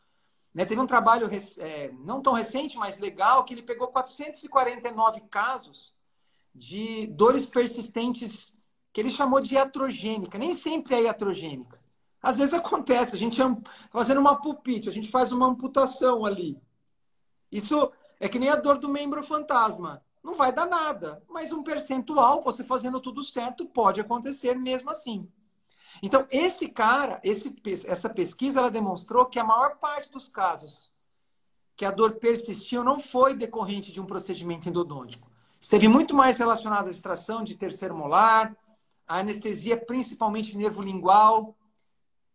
né, 0.54 0.66
teve 0.66 0.80
um 0.80 0.86
trabalho 0.86 1.30
é, 1.58 1.92
não 2.04 2.22
tão 2.22 2.34
recente, 2.34 2.78
mas 2.78 3.00
legal, 3.00 3.44
que 3.44 3.54
ele 3.54 3.64
pegou 3.64 3.88
449 3.88 5.22
casos 5.22 5.94
de 6.54 7.08
dores 7.08 7.48
persistentes 7.48 8.56
que 8.94 9.02
ele 9.02 9.10
chamou 9.10 9.42
de 9.42 9.56
iatrogênica. 9.56 10.38
Nem 10.38 10.54
sempre 10.54 10.94
é 10.94 11.02
iatrogênica. 11.04 11.80
Às 12.22 12.38
vezes 12.38 12.54
acontece, 12.54 13.16
a 13.16 13.20
gente 13.20 13.38
tá 13.38 13.58
fazendo 13.90 14.22
uma 14.22 14.40
pulpite, 14.40 14.88
a 14.88 14.92
gente 14.94 15.10
faz 15.10 15.32
uma 15.32 15.48
amputação 15.48 16.24
ali. 16.24 16.58
Isso 17.52 17.92
é 18.20 18.30
que 18.30 18.40
nem 18.40 18.50
a 18.50 18.56
dor 18.56 18.78
do 18.78 18.88
membro 18.88 19.24
fantasma 19.24 20.02
não 20.24 20.34
vai 20.36 20.54
dar 20.54 20.66
nada. 20.66 21.22
Mas 21.28 21.52
um 21.52 21.64
percentual, 21.64 22.42
você 22.42 22.64
fazendo 22.64 23.00
tudo 23.02 23.24
certo, 23.24 23.66
pode 23.66 24.00
acontecer 24.00 24.58
mesmo 24.58 24.90
assim. 24.90 25.28
Então, 26.02 26.26
esse 26.32 26.70
cara, 26.70 27.20
esse, 27.24 27.54
essa 27.86 28.10
pesquisa, 28.10 28.60
ela 28.60 28.72
demonstrou 28.72 29.26
que 29.26 29.38
a 29.38 29.44
maior 29.44 29.78
parte 29.78 30.10
dos 30.10 30.28
casos 30.28 30.94
que 31.76 31.86
a 31.86 31.92
dor 31.92 32.14
persistiu 32.14 32.84
não 32.84 33.00
foi 33.00 33.36
decorrente 33.36 33.92
de 33.92 34.00
um 34.00 34.06
procedimento 34.06 34.70
endodôntico. 34.70 35.30
Esteve 35.60 35.88
muito 35.88 36.16
mais 36.16 36.38
relacionado 36.38 36.88
à 36.88 36.92
extração 36.92 37.44
de 37.44 37.56
terceiro 37.56 37.96
molar, 37.96 38.56
a 39.08 39.20
anestesia 39.20 39.78
principalmente 39.78 40.58
nervo-lingual. 40.58 41.56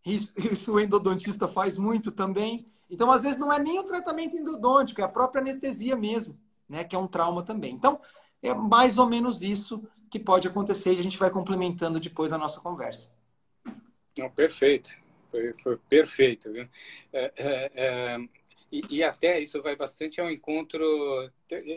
Isso, 0.04 0.32
isso 0.52 0.74
o 0.74 0.80
endodontista 0.80 1.48
faz 1.48 1.76
muito 1.76 2.10
também. 2.10 2.56
Então, 2.90 3.10
às 3.10 3.22
vezes, 3.22 3.38
não 3.38 3.52
é 3.52 3.58
nem 3.58 3.78
o 3.78 3.84
tratamento 3.84 4.36
endodôntico, 4.36 5.00
é 5.00 5.04
a 5.04 5.08
própria 5.08 5.40
anestesia 5.40 5.94
mesmo 5.94 6.38
né? 6.68 6.84
Que 6.84 6.94
é 6.94 6.98
um 6.98 7.06
trauma 7.06 7.42
também. 7.42 7.72
Então, 7.72 8.00
é 8.42 8.52
mais 8.52 8.98
ou 8.98 9.08
menos 9.08 9.42
isso 9.42 9.82
que 10.10 10.18
pode 10.18 10.46
acontecer 10.46 10.94
e 10.94 10.98
a 10.98 11.02
gente 11.02 11.18
vai 11.18 11.30
complementando 11.30 11.98
depois 11.98 12.30
na 12.30 12.38
nossa 12.38 12.60
conversa. 12.60 13.12
Não, 14.16 14.30
perfeito. 14.30 14.90
Foi, 15.30 15.52
foi 15.54 15.76
perfeito. 15.88 16.48
É, 16.56 16.68
é, 17.12 17.72
é, 17.74 18.18
e, 18.70 18.82
e, 18.90 19.02
até 19.02 19.40
isso 19.40 19.62
vai 19.62 19.76
bastante 19.76 20.20
ao 20.20 20.30
encontro. 20.30 20.82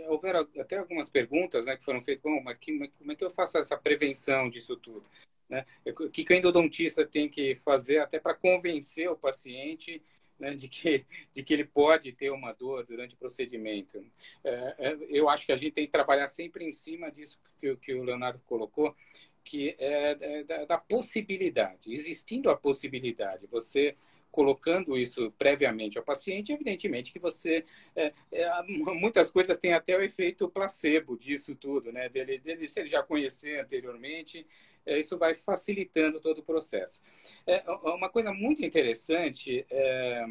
Houveram 0.07 0.47
até 0.59 0.77
algumas 0.77 1.09
perguntas 1.09 1.65
né, 1.65 1.77
que 1.77 1.83
foram 1.83 2.01
feitas. 2.01 2.23
Bom, 2.23 2.41
mas 2.43 2.57
que, 2.57 2.89
como 2.97 3.11
é 3.11 3.15
que 3.15 3.23
eu 3.23 3.31
faço 3.31 3.57
essa 3.57 3.77
prevenção 3.77 4.49
disso 4.49 4.75
tudo? 4.75 5.05
Né? 5.49 5.65
O 5.85 6.09
que, 6.09 6.23
que 6.23 6.33
o 6.33 6.35
endodontista 6.35 7.05
tem 7.05 7.29
que 7.29 7.55
fazer 7.55 7.99
até 7.99 8.19
para 8.19 8.33
convencer 8.33 9.09
o 9.09 9.17
paciente 9.17 10.01
né, 10.41 10.55
de, 10.55 10.67
que, 10.67 11.05
de 11.33 11.43
que 11.43 11.53
ele 11.53 11.63
pode 11.63 12.11
ter 12.11 12.31
uma 12.31 12.51
dor 12.51 12.83
durante 12.83 13.13
o 13.13 13.17
procedimento. 13.17 14.03
É, 14.43 14.75
é, 14.79 14.97
eu 15.09 15.29
acho 15.29 15.45
que 15.45 15.51
a 15.51 15.55
gente 15.55 15.73
tem 15.73 15.85
que 15.85 15.91
trabalhar 15.91 16.27
sempre 16.27 16.65
em 16.65 16.71
cima 16.71 17.11
disso 17.11 17.39
que, 17.59 17.75
que 17.77 17.93
o 17.93 18.03
Leonardo 18.03 18.41
colocou, 18.47 18.95
que 19.43 19.75
é, 19.77 20.17
é 20.19 20.43
da, 20.43 20.65
da 20.65 20.77
possibilidade. 20.77 21.93
Existindo 21.93 22.49
a 22.49 22.57
possibilidade, 22.57 23.45
você 23.47 23.95
colocando 24.31 24.97
isso 24.97 25.31
previamente 25.37 25.97
ao 25.97 26.03
paciente, 26.03 26.53
evidentemente 26.53 27.11
que 27.11 27.19
você. 27.19 27.65
É, 27.95 28.13
é, 28.31 28.63
muitas 28.63 29.29
coisas 29.29 29.57
têm 29.57 29.73
até 29.73 29.95
o 29.95 30.01
efeito 30.01 30.49
placebo 30.49 31.17
disso 31.17 31.55
tudo, 31.55 31.91
né? 31.91 32.07
Dele, 32.07 32.39
dele 32.39 32.67
se 32.67 32.79
ele 32.79 32.87
já 32.87 33.03
conhecer 33.03 33.59
anteriormente, 33.59 34.47
é, 34.85 34.97
isso 34.97 35.17
vai 35.17 35.35
facilitando 35.35 36.19
todo 36.19 36.39
o 36.39 36.43
processo. 36.43 37.01
É, 37.45 37.63
uma 37.69 38.09
coisa 38.09 38.31
muito 38.31 38.63
interessante 38.63 39.65
é, 39.69 40.25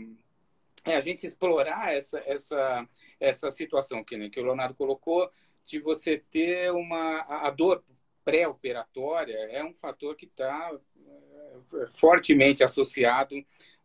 é 0.86 0.96
a 0.96 1.00
gente 1.00 1.26
explorar 1.26 1.94
essa, 1.94 2.22
essa, 2.26 2.88
essa 3.20 3.50
situação 3.50 4.02
que, 4.02 4.16
né, 4.16 4.30
que 4.30 4.40
o 4.40 4.44
Leonardo 4.44 4.74
colocou, 4.74 5.30
de 5.64 5.78
você 5.78 6.18
ter 6.30 6.72
uma. 6.72 7.20
A 7.46 7.50
dor 7.50 7.84
pré-operatória 8.24 9.36
é 9.50 9.64
um 9.64 9.74
fator 9.74 10.14
que 10.16 10.26
está 10.26 10.72
é, 11.06 11.86
fortemente 11.94 12.64
associado 12.64 13.34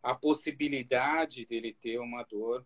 à 0.06 0.14
possibilidade 0.14 1.44
dele 1.44 1.76
ter 1.80 1.98
uma 1.98 2.22
dor 2.22 2.64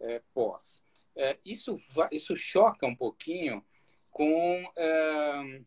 é, 0.00 0.20
pós. 0.34 0.82
É, 1.16 1.38
isso, 1.44 1.76
isso 2.10 2.34
choca 2.34 2.86
um 2.86 2.96
pouquinho 2.96 3.64
com. 4.12 4.64
É, 4.76 5.60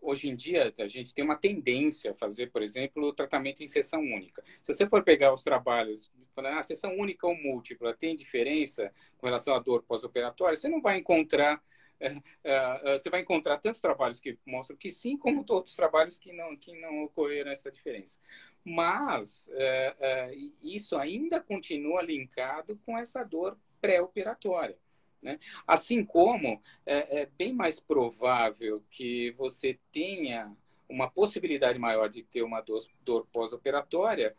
hoje 0.00 0.28
em 0.28 0.34
dia, 0.34 0.72
a 0.78 0.86
gente 0.86 1.12
tem 1.14 1.24
uma 1.24 1.36
tendência 1.36 2.12
a 2.12 2.14
fazer, 2.14 2.50
por 2.50 2.62
exemplo, 2.62 3.08
o 3.08 3.12
tratamento 3.12 3.62
em 3.62 3.68
sessão 3.68 4.00
única. 4.00 4.42
Se 4.62 4.72
você 4.72 4.86
for 4.86 5.02
pegar 5.02 5.32
os 5.32 5.42
trabalhos, 5.42 6.12
a 6.36 6.58
ah, 6.58 6.62
sessão 6.62 6.96
única 6.96 7.26
ou 7.26 7.34
múltipla 7.34 7.94
tem 7.94 8.14
diferença 8.14 8.92
com 9.18 9.26
relação 9.26 9.54
à 9.54 9.58
dor 9.58 9.82
pós-operatória, 9.82 10.56
você 10.56 10.68
não 10.68 10.80
vai 10.80 10.98
encontrar 10.98 11.62
é, 12.00 12.20
é, 12.42 12.98
você 12.98 13.08
vai 13.08 13.20
encontrar 13.20 13.58
tantos 13.58 13.80
trabalhos 13.80 14.20
que 14.20 14.38
mostram 14.46 14.76
que 14.76 14.90
sim, 14.90 15.16
como 15.16 15.44
outros 15.48 15.76
trabalhos 15.76 16.18
que 16.18 16.32
não, 16.32 16.56
que 16.56 16.78
não 16.78 17.04
ocorreram 17.04 17.50
essa 17.50 17.70
diferença. 17.70 18.18
Mas 18.64 19.48
é, 19.52 20.34
isso 20.62 20.96
ainda 20.96 21.40
continua 21.40 22.02
linkado 22.02 22.78
com 22.86 22.96
essa 22.96 23.22
dor 23.22 23.58
pré-operatória. 23.80 24.78
Né? 25.20 25.38
Assim 25.66 26.04
como 26.04 26.60
é, 26.86 27.20
é, 27.20 27.26
bem 27.26 27.52
mais 27.52 27.78
provável 27.78 28.82
que 28.90 29.32
você 29.32 29.78
tenha 29.92 30.50
uma 30.88 31.10
possibilidade 31.10 31.78
maior 31.78 32.08
de 32.08 32.22
ter 32.22 32.42
uma 32.42 32.60
dor, 32.60 32.82
dor 33.04 33.26
pós-operatória 33.32 34.34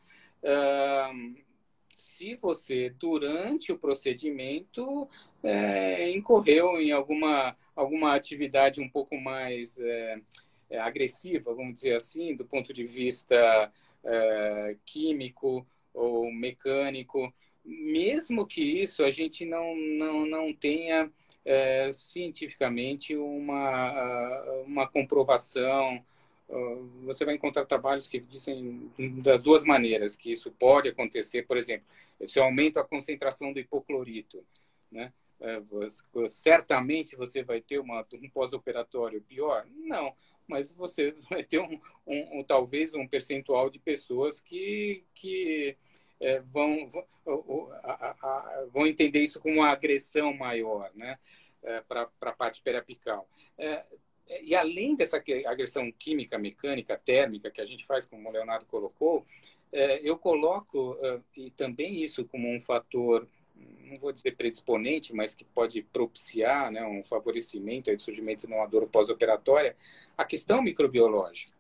se 1.96 2.36
você, 2.36 2.90
durante 3.00 3.72
o 3.72 3.78
procedimento, 3.80 5.10
é, 5.42 6.12
incorreu 6.12 6.80
em 6.80 6.92
alguma, 6.92 7.56
alguma 7.76 8.14
atividade 8.14 8.82
um 8.82 8.90
pouco 8.90 9.18
mais 9.18 9.80
é, 9.80 10.22
é, 10.70 10.80
agressiva, 10.80 11.54
vamos 11.54 11.76
dizer 11.76 11.96
assim, 11.96 12.36
do 12.36 12.46
ponto 12.46 12.74
de 12.74 12.86
vista 12.86 13.72
é, 14.06 14.76
químico 14.86 15.66
ou 15.94 16.32
mecânico, 16.32 17.34
mesmo 17.64 18.46
que 18.46 18.62
isso 18.62 19.04
a 19.04 19.10
gente 19.10 19.46
não, 19.46 19.76
não, 19.76 20.26
não 20.26 20.54
tenha 20.54 21.12
é, 21.44 21.92
cientificamente 21.94 23.16
uma, 23.16 24.42
uma 24.66 24.88
comprovação. 24.88 26.04
Você 27.06 27.26
vai 27.26 27.36
encontrar 27.36 27.66
trabalhos 27.66 28.08
que 28.08 28.20
dizem 28.20 28.92
das 29.24 29.42
duas 29.42 29.64
maneiras 29.64 30.16
que 30.16 30.32
isso 30.32 30.52
pode 30.52 30.90
acontecer. 30.90 31.48
Por 31.48 31.58
exemplo, 31.58 31.88
se 32.28 32.38
eu 32.38 32.44
aumento 32.44 32.78
a 32.78 32.84
concentração 32.84 33.52
do 33.52 33.60
hipoclorito, 33.60 34.44
né? 34.92 35.12
É, 35.40 35.62
certamente 36.30 37.16
você 37.16 37.44
vai 37.44 37.60
ter 37.60 37.80
uma, 37.80 38.06
um 38.22 38.30
pós-operatório 38.30 39.22
pior? 39.22 39.66
Não, 39.76 40.14
mas 40.48 40.72
você 40.72 41.12
vai 41.30 41.44
ter 41.44 41.60
um, 41.60 41.80
um, 42.06 42.40
um, 42.40 42.44
talvez 42.44 42.94
um 42.94 43.08
percentual 43.08 43.70
de 43.70 43.80
pessoas 43.80 44.40
que, 44.40 45.04
que 45.14 45.76
é, 46.20 46.40
vão, 46.40 46.88
vão, 46.88 47.06
vão 48.72 48.88
entender 48.88 49.20
isso 49.20 49.40
como 49.40 49.56
uma 49.56 49.70
agressão 49.70 50.34
maior 50.34 50.92
né, 50.96 51.18
é, 51.64 51.82
para 51.82 52.10
a 52.22 52.32
parte 52.32 52.62
periapical. 52.62 53.28
É, 53.58 53.86
e 54.42 54.56
além 54.56 54.96
dessa 54.96 55.18
agressão 55.46 55.92
química, 55.92 56.38
mecânica, 56.38 56.98
térmica 56.98 57.52
que 57.52 57.62
a 57.62 57.66
gente 57.66 57.86
faz, 57.86 58.06
como 58.06 58.28
o 58.28 58.32
Leonardo 58.32 58.66
colocou, 58.66 59.26
é, 59.72 60.00
eu 60.08 60.18
coloco 60.18 60.98
é, 61.02 61.20
e 61.38 61.52
também 61.52 62.04
isso 62.04 62.26
como 62.26 62.48
um 62.50 62.60
fator 62.60 63.28
não 63.56 63.96
vou 64.02 64.12
dizer 64.12 64.36
predisponente, 64.36 65.14
mas 65.14 65.36
que 65.36 65.46
pode 65.46 65.82
propiciar 65.82 66.72
né, 66.72 66.86
um 66.86 67.04
favorecimento 67.04 67.94
do 67.96 68.02
surgimento 68.02 68.48
de 68.48 68.54
uma 68.54 68.66
dor 68.66 68.88
pós-operatória, 68.88 69.76
a 70.18 70.26
questão 70.26 70.62
microbiológica. 70.62 71.54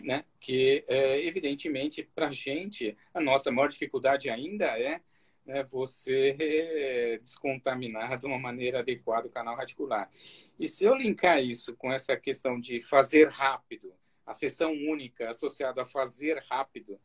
Né? 0.00 0.24
Que, 0.40 0.84
é, 0.88 1.24
evidentemente, 1.24 2.02
para 2.14 2.28
a 2.28 2.32
gente, 2.32 2.96
a 3.12 3.20
nossa 3.20 3.50
maior 3.50 3.68
dificuldade 3.68 4.30
ainda 4.30 4.66
é 4.78 5.00
né, 5.44 5.62
você 5.64 7.18
descontaminar 7.22 8.18
de 8.18 8.26
uma 8.26 8.38
maneira 8.38 8.80
adequada 8.80 9.26
o 9.26 9.30
canal 9.30 9.56
radicular. 9.56 10.10
E 10.58 10.68
se 10.68 10.84
eu 10.84 10.94
linkar 10.94 11.42
isso 11.42 11.74
com 11.76 11.92
essa 11.92 12.16
questão 12.16 12.60
de 12.60 12.80
fazer 12.80 13.28
rápido, 13.28 13.92
a 14.26 14.32
sessão 14.32 14.72
única 14.72 15.28
associada 15.30 15.82
a 15.82 15.86
fazer 15.86 16.42
rápido? 16.48 16.98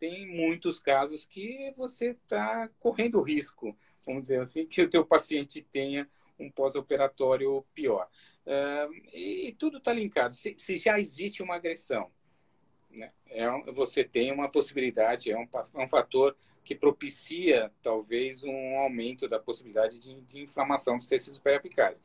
Tem 0.00 0.26
muitos 0.26 0.80
casos 0.80 1.26
que 1.26 1.70
você 1.76 2.12
está 2.12 2.68
correndo 2.80 3.20
risco, 3.20 3.76
vamos 4.06 4.22
dizer 4.22 4.40
assim, 4.40 4.66
que 4.66 4.82
o 4.82 4.90
teu 4.90 5.04
paciente 5.04 5.60
tenha 5.60 6.08
um 6.38 6.50
pós-operatório 6.50 7.62
pior. 7.74 8.08
Uh, 8.46 8.92
e 9.14 9.54
tudo 9.58 9.76
está 9.76 9.92
linkado. 9.92 10.34
Se, 10.34 10.54
se, 10.58 10.78
já 10.78 10.98
existe 10.98 11.42
uma 11.42 11.56
agressão, 11.56 12.10
né? 12.90 13.12
é, 13.28 13.46
você 13.72 14.02
tem 14.02 14.32
uma 14.32 14.48
possibilidade, 14.48 15.30
é 15.30 15.36
um, 15.38 15.46
é 15.74 15.84
um 15.84 15.88
fator 15.88 16.34
que 16.64 16.74
propicia, 16.74 17.70
talvez, 17.82 18.42
um 18.42 18.78
aumento 18.78 19.28
da 19.28 19.38
possibilidade 19.38 19.98
de, 19.98 20.20
de 20.22 20.40
inflamação 20.40 20.96
dos 20.96 21.06
tecidos 21.06 21.38
periapicais. 21.38 22.02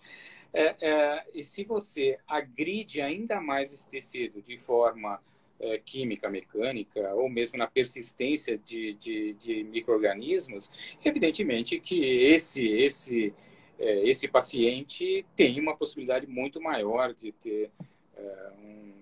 É, 0.54 0.76
é, 0.82 1.26
e 1.34 1.44
se 1.44 1.64
você 1.64 2.18
agride 2.28 3.02
ainda 3.02 3.42
mais 3.42 3.74
esse 3.74 3.88
tecido 3.88 4.42
de 4.42 4.58
forma 4.58 5.22
é, 5.60 5.78
química, 5.78 6.30
mecânica, 6.30 7.14
ou 7.14 7.30
mesmo 7.30 7.58
na 7.58 7.68
persistência 7.68 8.58
de, 8.58 8.94
de, 8.96 9.34
de 9.34 9.64
micro-organismos, 9.64 10.72
evidentemente 11.04 11.80
que 11.80 12.04
esse, 12.04 12.68
esse, 12.68 13.34
é, 13.80 14.08
esse 14.08 14.28
paciente 14.28 15.26
tem 15.36 15.60
uma 15.60 15.76
possibilidade 15.76 16.28
muito 16.28 16.62
maior 16.62 17.14
de 17.14 17.32
ter 17.32 17.72
é, 18.16 18.52
um, 18.64 18.94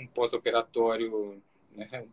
um 0.00 0.06
pós-operatório 0.06 1.30
né, 1.74 2.06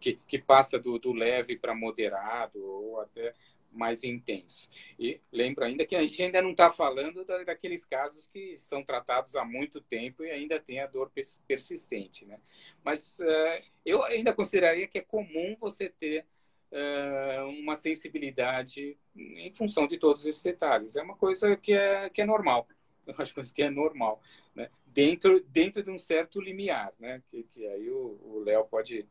que, 0.00 0.18
que 0.26 0.38
passa 0.38 0.78
do, 0.78 0.98
do 0.98 1.12
leve 1.12 1.56
para 1.56 1.74
moderado, 1.74 2.62
ou 2.62 3.00
até 3.00 3.34
mais 3.76 4.02
intenso. 4.02 4.68
E 4.98 5.20
lembro 5.30 5.64
ainda 5.64 5.86
que 5.86 5.94
a 5.94 6.02
gente 6.02 6.22
ainda 6.22 6.42
não 6.42 6.50
está 6.50 6.70
falando 6.70 7.24
da, 7.24 7.44
daqueles 7.44 7.84
casos 7.84 8.26
que 8.26 8.54
estão 8.54 8.82
tratados 8.82 9.36
há 9.36 9.44
muito 9.44 9.80
tempo 9.80 10.24
e 10.24 10.30
ainda 10.30 10.58
tem 10.58 10.80
a 10.80 10.86
dor 10.86 11.10
persistente, 11.46 12.24
né? 12.24 12.38
Mas 12.82 13.18
uh, 13.20 13.64
eu 13.84 14.02
ainda 14.04 14.32
consideraria 14.32 14.86
que 14.86 14.98
é 14.98 15.02
comum 15.02 15.56
você 15.60 15.88
ter 15.88 16.24
uh, 16.72 17.48
uma 17.48 17.76
sensibilidade 17.76 18.96
em 19.14 19.52
função 19.52 19.86
de 19.86 19.98
todos 19.98 20.24
esses 20.26 20.42
detalhes. 20.42 20.96
É 20.96 21.02
uma 21.02 21.16
coisa 21.16 21.56
que 21.56 21.72
é, 21.72 22.10
que 22.10 22.22
é 22.22 22.26
normal. 22.26 22.66
Eu 23.06 23.14
acho 23.18 23.34
que 23.52 23.62
é 23.62 23.70
normal, 23.70 24.20
né? 24.54 24.68
Dentro, 24.86 25.40
dentro 25.48 25.82
de 25.82 25.90
um 25.90 25.98
certo 25.98 26.40
limiar, 26.40 26.92
né? 26.98 27.22
Que, 27.30 27.44
que 27.44 27.66
aí 27.68 27.88
o 27.90 28.42
Léo 28.44 28.64
pode 28.64 29.06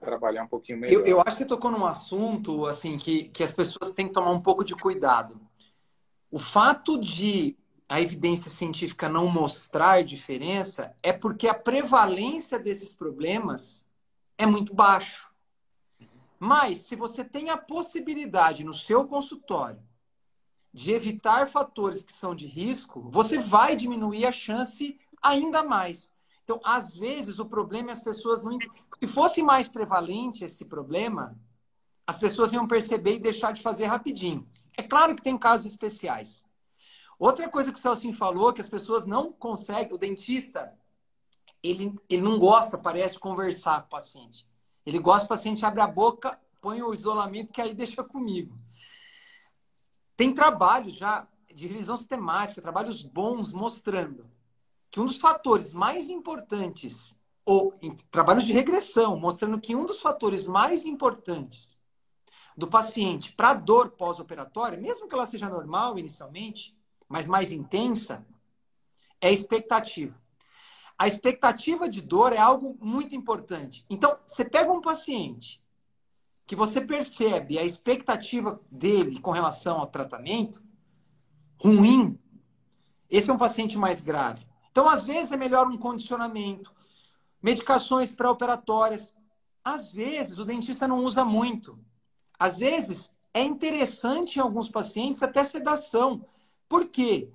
trabalhar 0.00 0.44
um 0.44 0.48
pouquinho 0.48 0.78
melhor. 0.78 1.00
Eu, 1.00 1.06
eu 1.06 1.20
acho 1.20 1.36
que 1.36 1.42
você 1.42 1.48
tocou 1.48 1.70
num 1.70 1.86
assunto 1.86 2.66
assim 2.66 2.96
que, 2.96 3.24
que 3.24 3.42
as 3.42 3.52
pessoas 3.52 3.92
têm 3.92 4.08
que 4.08 4.14
tomar 4.14 4.30
um 4.30 4.40
pouco 4.40 4.64
de 4.64 4.74
cuidado. 4.74 5.40
O 6.30 6.38
fato 6.38 6.98
de 6.98 7.56
a 7.88 8.00
evidência 8.00 8.50
científica 8.50 9.08
não 9.08 9.28
mostrar 9.28 10.02
diferença 10.04 10.96
é 11.02 11.12
porque 11.12 11.48
a 11.48 11.54
prevalência 11.54 12.58
desses 12.58 12.92
problemas 12.92 13.86
é 14.38 14.46
muito 14.46 14.72
baixo. 14.72 15.28
Mas 16.38 16.78
se 16.78 16.96
você 16.96 17.22
tem 17.22 17.50
a 17.50 17.56
possibilidade 17.56 18.64
no 18.64 18.72
seu 18.72 19.06
consultório 19.06 19.82
de 20.72 20.92
evitar 20.92 21.48
fatores 21.48 22.02
que 22.02 22.12
são 22.12 22.34
de 22.34 22.46
risco, 22.46 23.08
você 23.10 23.38
vai 23.38 23.74
diminuir 23.76 24.24
a 24.24 24.32
chance 24.32 24.98
ainda 25.20 25.62
mais. 25.62 26.14
Então, 26.50 26.60
às 26.64 26.96
vezes, 26.96 27.38
o 27.38 27.46
problema 27.46 27.90
é 27.90 27.92
as 27.92 28.00
pessoas 28.00 28.42
não. 28.42 28.58
Se 28.98 29.06
fosse 29.06 29.40
mais 29.40 29.68
prevalente 29.68 30.44
esse 30.44 30.64
problema, 30.64 31.38
as 32.04 32.18
pessoas 32.18 32.52
iam 32.52 32.66
perceber 32.66 33.14
e 33.14 33.18
deixar 33.20 33.52
de 33.52 33.62
fazer 33.62 33.86
rapidinho. 33.86 34.44
É 34.76 34.82
claro 34.82 35.14
que 35.14 35.22
tem 35.22 35.38
casos 35.38 35.70
especiais. 35.70 36.44
Outra 37.16 37.48
coisa 37.48 37.72
que 37.72 37.78
o 37.78 37.80
Celcinho 37.80 38.14
falou, 38.14 38.52
que 38.52 38.60
as 38.60 38.66
pessoas 38.66 39.06
não 39.06 39.32
conseguem, 39.32 39.94
o 39.94 39.98
dentista, 39.98 40.76
ele, 41.62 41.96
ele 42.08 42.22
não 42.22 42.36
gosta, 42.36 42.76
parece, 42.76 43.14
de 43.14 43.20
conversar 43.20 43.82
com 43.82 43.86
o 43.86 43.90
paciente. 43.90 44.44
Ele 44.84 44.98
gosta 44.98 45.26
o 45.26 45.28
paciente 45.28 45.64
abre 45.64 45.82
a 45.82 45.86
boca, 45.86 46.36
põe 46.60 46.82
o 46.82 46.92
isolamento, 46.92 47.52
que 47.52 47.60
aí 47.60 47.72
deixa 47.72 48.02
comigo. 48.02 48.58
Tem 50.16 50.34
trabalhos 50.34 50.94
já 50.94 51.28
de 51.54 51.68
revisão 51.68 51.96
sistemática, 51.96 52.60
trabalhos 52.60 53.04
bons 53.04 53.52
mostrando 53.52 54.28
que 54.90 55.00
um 55.00 55.06
dos 55.06 55.18
fatores 55.18 55.72
mais 55.72 56.08
importantes, 56.08 57.16
ou 57.44 57.72
trabalhos 58.10 58.44
de 58.44 58.52
regressão, 58.52 59.18
mostrando 59.18 59.60
que 59.60 59.74
um 59.74 59.86
dos 59.86 60.00
fatores 60.00 60.44
mais 60.44 60.84
importantes 60.84 61.80
do 62.56 62.66
paciente 62.66 63.32
para 63.32 63.54
dor 63.54 63.90
pós-operatória, 63.90 64.78
mesmo 64.78 65.08
que 65.08 65.14
ela 65.14 65.26
seja 65.26 65.48
normal 65.48 65.98
inicialmente, 65.98 66.76
mas 67.08 67.26
mais 67.26 67.50
intensa, 67.50 68.26
é 69.20 69.28
a 69.28 69.32
expectativa. 69.32 70.20
A 70.98 71.08
expectativa 71.08 71.88
de 71.88 72.02
dor 72.02 72.32
é 72.32 72.38
algo 72.38 72.76
muito 72.80 73.14
importante. 73.14 73.86
Então, 73.88 74.18
você 74.26 74.44
pega 74.44 74.70
um 74.70 74.82
paciente 74.82 75.62
que 76.46 76.56
você 76.56 76.80
percebe 76.80 77.58
a 77.58 77.64
expectativa 77.64 78.60
dele 78.70 79.20
com 79.20 79.30
relação 79.30 79.78
ao 79.78 79.86
tratamento 79.86 80.62
ruim, 81.62 82.18
esse 83.08 83.30
é 83.30 83.32
um 83.32 83.38
paciente 83.38 83.78
mais 83.78 84.00
grave. 84.00 84.49
Então, 84.70 84.88
às 84.88 85.02
vezes, 85.02 85.32
é 85.32 85.36
melhor 85.36 85.66
um 85.66 85.76
condicionamento, 85.76 86.72
medicações 87.42 88.12
pré-operatórias. 88.12 89.14
Às 89.64 89.92
vezes, 89.92 90.38
o 90.38 90.44
dentista 90.44 90.86
não 90.86 91.04
usa 91.04 91.24
muito. 91.24 91.78
Às 92.38 92.58
vezes, 92.58 93.10
é 93.34 93.42
interessante 93.42 94.36
em 94.36 94.42
alguns 94.42 94.68
pacientes 94.68 95.22
até 95.22 95.42
sedação. 95.44 96.24
Por 96.68 96.86
quê? 96.86 97.28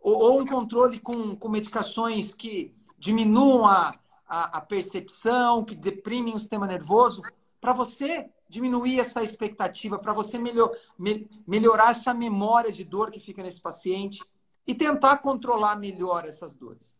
Ou, 0.00 0.16
ou 0.16 0.40
um 0.40 0.46
controle 0.46 1.00
com, 1.00 1.34
com 1.36 1.48
medicações 1.48 2.32
que 2.32 2.74
diminuam 2.98 3.66
a, 3.66 3.98
a, 4.28 4.58
a 4.58 4.60
percepção, 4.60 5.64
que 5.64 5.74
deprimem 5.74 6.34
o 6.34 6.38
sistema 6.38 6.66
nervoso, 6.66 7.22
para 7.60 7.72
você 7.72 8.28
diminuir 8.48 9.00
essa 9.00 9.22
expectativa, 9.22 9.98
para 9.98 10.12
você 10.12 10.38
melhor, 10.38 10.70
me, 10.98 11.28
melhorar 11.46 11.92
essa 11.92 12.12
memória 12.12 12.70
de 12.70 12.84
dor 12.84 13.10
que 13.10 13.18
fica 13.18 13.42
nesse 13.42 13.60
paciente 13.60 14.22
e 14.66 14.74
tentar 14.74 15.18
controlar 15.18 15.76
melhor 15.76 16.24
essas 16.26 16.56
dores. 16.56 16.96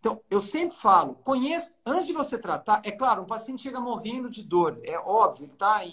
Então, 0.00 0.22
eu 0.30 0.40
sempre 0.40 0.76
falo, 0.76 1.14
conheça, 1.16 1.74
antes 1.84 2.06
de 2.06 2.12
você 2.12 2.38
tratar, 2.38 2.80
é 2.84 2.92
claro, 2.92 3.22
um 3.22 3.26
paciente 3.26 3.62
chega 3.62 3.80
morrendo 3.80 4.30
de 4.30 4.42
dor, 4.42 4.78
é 4.84 4.98
óbvio, 4.98 5.44
ele 5.44 5.52
está 5.52 5.84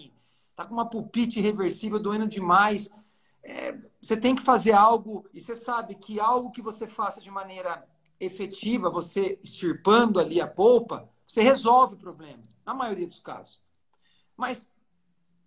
está 0.54 0.66
com 0.66 0.74
uma 0.74 0.88
pulpite 0.88 1.40
irreversível, 1.40 2.00
doendo 2.00 2.28
demais. 2.28 2.90
É, 3.44 3.76
você 4.02 4.16
tem 4.16 4.36
que 4.36 4.42
fazer 4.42 4.74
algo, 4.74 5.28
e 5.34 5.42
você 5.42 5.56
sabe 5.56 5.96
que 5.96 6.20
algo 6.20 6.52
que 6.52 6.62
você 6.62 6.88
faça 6.88 7.20
de 7.20 7.32
maneira 7.32 7.88
efetiva, 8.20 8.90
você 8.90 9.40
extirpando 9.44 10.20
ali 10.20 10.40
a 10.40 10.48
polpa, 10.48 11.10
você 11.28 11.42
resolve 11.42 11.96
o 11.96 11.98
problema, 11.98 12.42
na 12.66 12.74
maioria 12.74 13.08
dos 13.08 13.20
casos. 13.20 13.62
Mas, 14.38 14.70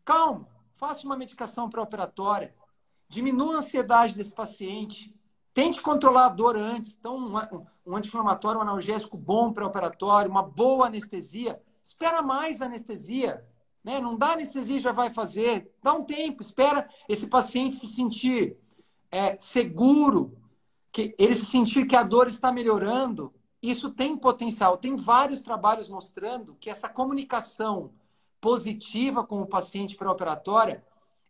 calma, 0.04 0.48
faça 0.74 1.06
uma 1.06 1.16
medicação 1.16 1.70
pré-operatória, 1.70 2.54
diminua 3.08 3.54
a 3.54 3.58
ansiedade 3.58 4.14
desse 4.14 4.34
paciente, 4.34 5.15
Tente 5.56 5.80
controlar 5.80 6.26
a 6.26 6.28
dor 6.28 6.54
antes. 6.54 6.98
Então, 7.00 7.16
um, 7.16 7.90
um 7.90 7.96
anti-inflamatório, 7.96 8.58
um 8.58 8.62
analgésico 8.62 9.16
bom 9.16 9.54
pré-operatório, 9.54 10.30
uma 10.30 10.42
boa 10.42 10.88
anestesia. 10.88 11.58
Espera 11.82 12.20
mais 12.20 12.60
anestesia. 12.60 13.42
Né? 13.82 13.98
Não 13.98 14.18
dá 14.18 14.34
anestesia 14.34 14.78
já 14.78 14.92
vai 14.92 15.08
fazer. 15.08 15.74
Dá 15.82 15.94
um 15.94 16.04
tempo, 16.04 16.42
espera 16.42 16.86
esse 17.08 17.28
paciente 17.28 17.76
se 17.76 17.88
sentir 17.88 18.58
é, 19.10 19.34
seguro, 19.38 20.36
que 20.92 21.14
ele 21.18 21.34
se 21.34 21.46
sentir 21.46 21.86
que 21.86 21.96
a 21.96 22.02
dor 22.02 22.28
está 22.28 22.52
melhorando. 22.52 23.32
Isso 23.62 23.88
tem 23.88 24.14
potencial. 24.14 24.76
Tem 24.76 24.94
vários 24.94 25.40
trabalhos 25.40 25.88
mostrando 25.88 26.54
que 26.60 26.68
essa 26.68 26.86
comunicação 26.86 27.94
positiva 28.42 29.24
com 29.24 29.40
o 29.40 29.46
paciente 29.46 29.96
pré-operatória 29.96 30.84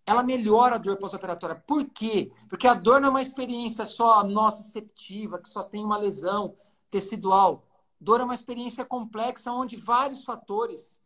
ela 0.06 0.22
melhora 0.22 0.76
a 0.76 0.78
dor 0.78 0.96
pós-operatória. 0.96 1.56
Por 1.66 1.84
quê? 1.86 2.30
Porque 2.48 2.68
a 2.68 2.74
dor 2.74 3.00
não 3.00 3.08
é 3.08 3.10
uma 3.10 3.22
experiência 3.22 3.84
só 3.84 4.22
nociceptiva, 4.22 5.40
que 5.40 5.48
só 5.48 5.64
tem 5.64 5.84
uma 5.84 5.98
lesão 5.98 6.56
tecidual. 6.90 7.66
Dor 8.00 8.20
é 8.20 8.24
uma 8.24 8.34
experiência 8.34 8.84
complexa 8.84 9.50
onde 9.50 9.74
vários 9.76 10.22
fatores 10.22 11.00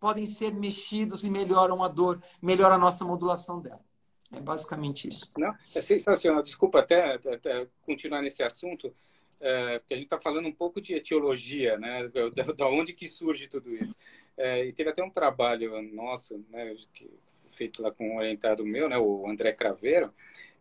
podem 0.00 0.24
ser 0.24 0.54
mexidos 0.54 1.22
e 1.22 1.30
melhoram 1.30 1.84
a 1.84 1.88
dor, 1.88 2.22
melhora 2.40 2.76
a 2.76 2.78
nossa 2.78 3.04
modulação 3.04 3.60
dela. 3.60 3.84
É 4.32 4.40
basicamente 4.40 5.06
isso. 5.06 5.30
Não, 5.36 5.54
é 5.74 5.82
sensacional. 5.82 6.42
Desculpa 6.42 6.78
até, 6.78 7.14
até 7.14 7.68
continuar 7.82 8.22
nesse 8.22 8.42
assunto, 8.42 8.94
é, 9.40 9.78
porque 9.80 9.92
a 9.92 9.96
gente 9.96 10.06
está 10.06 10.20
falando 10.20 10.46
um 10.46 10.52
pouco 10.52 10.80
de 10.80 10.94
etiologia, 10.94 11.76
né? 11.76 12.08
Da, 12.08 12.52
da 12.52 12.66
onde 12.68 12.94
que 12.94 13.08
surge 13.08 13.48
tudo 13.48 13.74
isso. 13.74 13.96
É, 14.36 14.64
e 14.64 14.72
teve 14.72 14.88
até 14.88 15.04
um 15.04 15.10
trabalho 15.10 15.82
nosso, 15.92 16.42
né, 16.48 16.74
que 16.94 17.10
feito 17.50 17.82
lá 17.82 17.90
com 17.90 18.08
um 18.08 18.18
orientado 18.18 18.64
meu, 18.64 18.88
né, 18.88 18.98
o 18.98 19.28
André 19.28 19.52
Craveiro, 19.52 20.12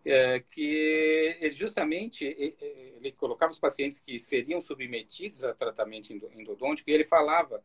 é, 0.05 0.39
que 0.39 1.37
ele 1.41 1.51
justamente 1.51 2.25
ele 2.25 3.11
colocava 3.13 3.51
os 3.51 3.59
pacientes 3.59 3.99
que 3.99 4.17
seriam 4.19 4.61
submetidos 4.61 5.43
a 5.43 5.53
tratamento 5.53 6.13
endodôntico 6.13 6.89
e 6.89 6.93
ele 6.93 7.03
falava, 7.03 7.61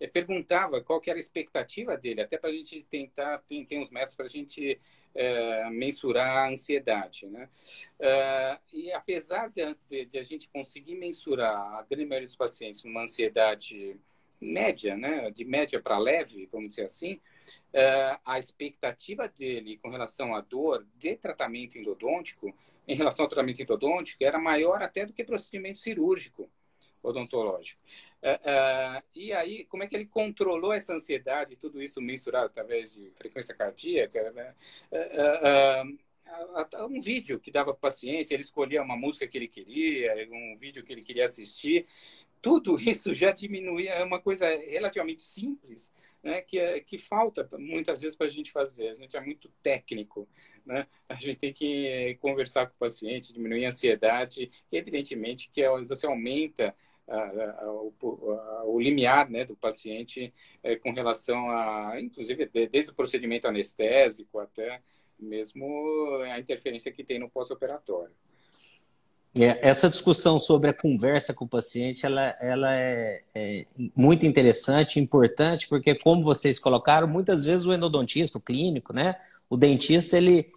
é, 0.00 0.06
perguntava 0.06 0.80
qual 0.82 1.00
que 1.00 1.10
era 1.10 1.18
a 1.18 1.20
expectativa 1.20 1.96
dele, 1.96 2.22
até 2.22 2.36
para 2.36 2.50
a 2.50 2.52
gente 2.52 2.82
tentar, 2.90 3.38
tem, 3.46 3.64
tem 3.64 3.80
uns 3.80 3.90
métodos 3.90 4.14
para 4.14 4.26
a 4.26 4.28
gente 4.28 4.80
é, 5.14 5.70
mensurar 5.70 6.36
a 6.36 6.48
ansiedade. 6.48 7.26
Né? 7.26 7.48
É, 8.00 8.58
e 8.72 8.92
apesar 8.92 9.48
de, 9.48 9.76
de, 9.88 10.04
de, 10.06 10.18
a 10.18 10.22
gente 10.22 10.48
conseguir 10.48 10.96
mensurar 10.96 11.54
a 11.54 11.82
grande 11.82 12.06
maioria 12.06 12.26
dos 12.26 12.36
pacientes 12.36 12.84
uma 12.84 13.02
ansiedade 13.02 13.96
média, 14.40 14.96
né, 14.96 15.30
de 15.30 15.44
média 15.44 15.80
para 15.80 15.98
leve, 15.98 16.48
vamos 16.52 16.70
dizer 16.70 16.84
assim, 16.84 17.20
uh, 17.74 18.20
a 18.24 18.38
expectativa 18.38 19.28
dele 19.28 19.78
com 19.78 19.88
relação 19.88 20.34
à 20.34 20.40
dor 20.40 20.86
de 20.96 21.16
tratamento 21.16 21.78
endodôntico, 21.78 22.54
em 22.86 22.94
relação 22.94 23.24
ao 23.24 23.28
tratamento 23.28 23.62
endodôntico, 23.62 24.22
era 24.22 24.38
maior 24.38 24.82
até 24.82 25.06
do 25.06 25.12
que 25.12 25.24
procedimento 25.24 25.78
cirúrgico 25.78 26.50
odontológico. 27.02 27.80
Uh, 28.22 28.98
uh, 28.98 29.02
e 29.14 29.32
aí, 29.32 29.64
como 29.66 29.82
é 29.82 29.86
que 29.86 29.94
ele 29.94 30.06
controlou 30.06 30.72
essa 30.72 30.94
ansiedade, 30.94 31.56
tudo 31.56 31.82
isso 31.82 32.00
mensurado 32.00 32.46
através 32.46 32.94
de 32.94 33.10
frequência 33.10 33.54
cardíaca, 33.54 34.30
né? 34.32 34.54
um 36.88 37.00
vídeo 37.00 37.38
que 37.38 37.50
dava 37.50 37.72
para 37.72 37.78
o 37.78 37.80
paciente, 37.80 38.32
ele 38.32 38.42
escolhia 38.42 38.82
uma 38.82 38.96
música 38.96 39.26
que 39.26 39.36
ele 39.36 39.48
queria, 39.48 40.14
um 40.30 40.56
vídeo 40.56 40.82
que 40.82 40.92
ele 40.92 41.02
queria 41.02 41.26
assistir. 41.26 41.86
Tudo 42.40 42.78
isso 42.80 43.14
já 43.14 43.30
diminuía, 43.30 43.92
é 43.92 44.04
uma 44.04 44.20
coisa 44.20 44.48
relativamente 44.48 45.22
simples, 45.22 45.92
né, 46.24 46.40
que, 46.40 46.58
é, 46.58 46.80
que 46.80 46.96
falta 46.96 47.46
muitas 47.58 48.00
vezes 48.00 48.16
para 48.16 48.26
a 48.26 48.30
gente 48.30 48.50
fazer. 48.50 48.88
A 48.88 48.94
gente 48.94 49.14
é 49.14 49.20
muito 49.20 49.50
técnico, 49.62 50.26
né? 50.64 50.86
A 51.06 51.14
gente 51.16 51.36
tem 51.36 51.52
que 51.52 52.16
conversar 52.20 52.66
com 52.66 52.74
o 52.74 52.78
paciente, 52.78 53.32
diminuir 53.32 53.66
a 53.66 53.68
ansiedade. 53.68 54.50
E, 54.72 54.76
evidentemente, 54.76 55.50
que 55.52 55.62
é 55.62 55.68
você 55.84 56.06
aumenta 56.06 56.74
a, 57.06 57.16
a, 57.16 57.60
a, 57.60 58.64
o 58.64 58.80
limiar 58.80 59.30
né, 59.30 59.44
do 59.44 59.54
paciente 59.54 60.32
é, 60.62 60.76
com 60.76 60.92
relação 60.92 61.50
a, 61.50 62.00
inclusive, 62.00 62.46
desde 62.46 62.90
o 62.90 62.94
procedimento 62.94 63.46
anestésico 63.46 64.38
até 64.38 64.80
mesmo 65.18 66.22
a 66.24 66.38
interferência 66.38 66.90
que 66.90 67.04
tem 67.04 67.18
no 67.18 67.30
pós-operatório. 67.30 68.14
É, 69.36 69.68
essa 69.68 69.90
discussão 69.90 70.38
sobre 70.38 70.70
a 70.70 70.74
conversa 70.74 71.34
com 71.34 71.44
o 71.44 71.48
paciente, 71.48 72.06
ela, 72.06 72.36
ela 72.40 72.72
é, 72.72 73.22
é, 73.34 73.64
muito 73.96 74.24
interessante, 74.24 75.00
importante, 75.00 75.66
porque 75.66 75.94
como 75.96 76.22
vocês 76.22 76.58
colocaram, 76.60 77.08
muitas 77.08 77.42
vezes 77.42 77.66
o 77.66 77.72
endodontista, 77.72 78.38
o 78.38 78.40
clínico, 78.40 78.92
né, 78.92 79.16
o 79.50 79.56
dentista, 79.56 80.16
ele, 80.16 80.52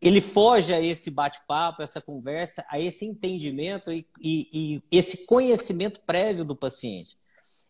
ele 0.00 0.20
foge 0.20 0.74
a 0.74 0.80
esse 0.80 1.10
bate-papo, 1.10 1.82
essa 1.82 2.02
conversa, 2.02 2.62
a 2.68 2.78
esse 2.78 3.06
entendimento 3.06 3.90
e, 3.90 4.06
e, 4.20 4.48
e 4.52 4.82
esse 4.90 5.24
conhecimento 5.24 6.00
prévio 6.06 6.44
do 6.44 6.54
paciente. 6.54 7.16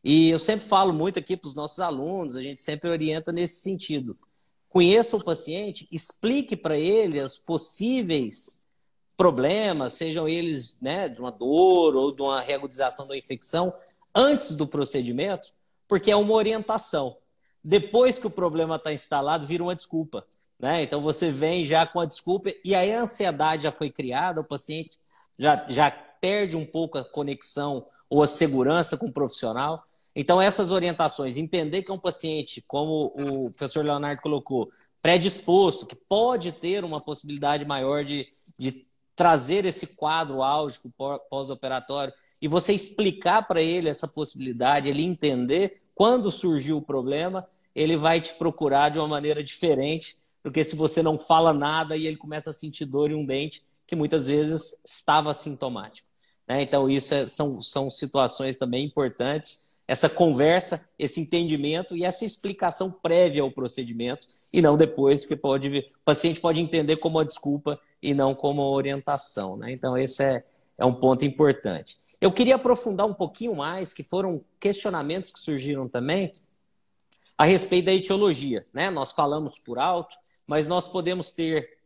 E 0.03 0.29
eu 0.29 0.41
sempre 0.41 0.67
falo 0.67 0.93
muito 0.93 1.21
aqui 1.21 1.37
para 1.37 1.49
os 1.49 1.55
nossos 1.55 1.79
alunos, 1.79 2.35
a 2.35 2.43
gente 2.43 2.61
sempre 2.61 2.91
orienta 2.91 3.31
nesse 3.31 3.61
sentido. 3.61 4.19
Conheça 4.69 5.17
o 5.17 5.25
paciente, 5.25 5.87
explique 5.91 6.57
para 6.57 6.77
ele 6.77 7.21
as 7.21 7.39
possíveis 7.39 8.58
problemas, 9.19 9.95
sejam 9.95 10.29
eles 10.29 10.79
né, 10.81 11.09
de 11.09 11.19
uma 11.19 11.33
dor 11.33 11.97
ou 11.97 12.15
de 12.15 12.23
uma 12.23 12.41
reagudização 12.41 13.05
da 13.05 13.19
infecção, 13.19 13.75
antes 14.15 14.55
do 14.55 14.65
procedimento, 14.65 15.53
porque 15.89 16.13
é 16.13 16.17
uma 16.17 16.33
orientação. 16.35 17.17
Depois 17.63 18.17
que 18.17 18.29
o 18.29 18.31
problema 18.31 18.77
está 18.77 18.93
instalado, 18.93 19.45
vira 19.45 19.65
uma 19.65 19.75
desculpa. 19.75 20.25
Né? 20.57 20.85
Então 20.85 21.03
você 21.03 21.33
vem 21.33 21.65
já 21.65 21.85
com 21.85 21.99
a 21.99 22.07
desculpa 22.07 22.51
e 22.65 22.77
aí 22.77 22.93
a 22.93 23.03
ansiedade 23.03 23.65
já 23.65 23.73
foi 23.73 23.91
criada, 23.91 24.41
o 24.41 24.45
paciente 24.45 24.93
já, 25.37 25.67
já 25.69 25.91
perde 25.91 26.57
um 26.57 26.65
pouco 26.65 26.97
a 26.97 27.05
conexão 27.05 27.87
ou 28.09 28.23
a 28.23 28.29
segurança 28.29 28.97
com 28.97 29.07
o 29.07 29.13
profissional. 29.13 29.83
Então, 30.15 30.41
essas 30.41 30.71
orientações, 30.71 31.37
entender 31.37 31.83
que 31.83 31.91
é 31.91 31.95
um 31.95 31.99
paciente, 31.99 32.65
como 32.67 33.13
o 33.17 33.51
professor 33.51 33.85
Leonardo 33.85 34.23
colocou, 34.23 34.69
predisposto, 35.01 35.87
que 35.87 35.95
pode 35.95 36.51
ter 36.51 36.85
uma 36.85 37.01
possibilidade 37.01 37.65
maior 37.65 38.05
de, 38.05 38.27
de 38.59 38.88
trazer 39.19 39.65
esse 39.65 39.89
quadro 39.89 40.45
álgico 40.45 40.93
pós-operatório 41.29 42.15
e 42.41 42.47
você 42.47 42.73
explicar 42.73 43.49
para 43.49 43.61
ele 43.61 43.89
essa 43.89 44.07
possibilidade, 44.07 44.89
ele 44.89 45.03
entender 45.03 45.83
quando 45.93 46.31
surgiu 46.31 46.79
o 46.79 46.83
problema, 46.83 47.45
ele 47.75 47.97
vai 47.97 48.21
te 48.21 48.33
procurar 48.35 48.91
de 48.91 48.99
uma 49.01 49.09
maneira 49.09 49.43
diferente, 49.43 50.17
porque 50.41 50.63
se 50.63 50.77
você 50.77 51.03
não 51.03 51.19
fala 51.19 51.53
nada 51.53 51.97
e 51.97 52.07
ele 52.07 52.17
começa 52.17 52.51
a 52.51 52.53
sentir 52.53 52.85
dor 52.85 53.11
em 53.11 53.15
um 53.15 53.27
dente 53.27 53.65
que 53.85 53.97
muitas 53.97 54.29
vezes 54.29 54.81
estava 54.85 55.35
sintomático. 55.35 56.07
Né? 56.47 56.63
Então, 56.63 56.89
isso 56.89 57.13
é, 57.13 57.27
são, 57.27 57.61
são 57.61 57.91
situações 57.91 58.57
também 58.57 58.85
importantes 58.85 59.68
essa 59.89 60.07
conversa, 60.07 60.87
esse 60.99 61.19
entendimento 61.19 61.97
e 61.97 62.05
essa 62.05 62.27
explicação 62.27 62.91
prévia 62.91 63.41
ao 63.41 63.51
procedimento 63.51 64.27
e 64.53 64.61
não 64.61 64.77
depois, 64.77 65.23
porque 65.23 65.35
pode, 65.35 65.79
o 65.79 66.05
paciente 66.05 66.39
pode 66.41 66.61
entender 66.61 66.99
como 66.99 67.17
uma 67.17 67.25
desculpa 67.25 67.81
e 68.03 68.13
não 68.13 68.35
como 68.35 68.61
orientação. 68.61 69.57
Né? 69.57 69.73
Então, 69.73 69.97
esse 69.97 70.23
é, 70.23 70.45
é 70.77 70.85
um 70.85 70.93
ponto 70.93 71.25
importante. 71.25 71.97
Eu 72.21 72.31
queria 72.31 72.57
aprofundar 72.57 73.07
um 73.07 73.15
pouquinho 73.15 73.57
mais, 73.57 73.95
que 73.95 74.03
foram 74.03 74.45
questionamentos 74.61 75.33
que 75.33 75.41
surgiram 75.41 75.89
também, 75.89 76.31
a 77.39 77.45
respeito 77.45 77.87
da 77.87 77.95
etiologia. 77.95 78.67
Né? 78.75 78.91
Nós 78.91 79.13
falamos 79.13 79.59
por 79.59 79.79
alto, 79.79 80.15
mas 80.47 80.69
nós 80.69 80.87
podemos 80.87 81.33
ter 81.33 81.79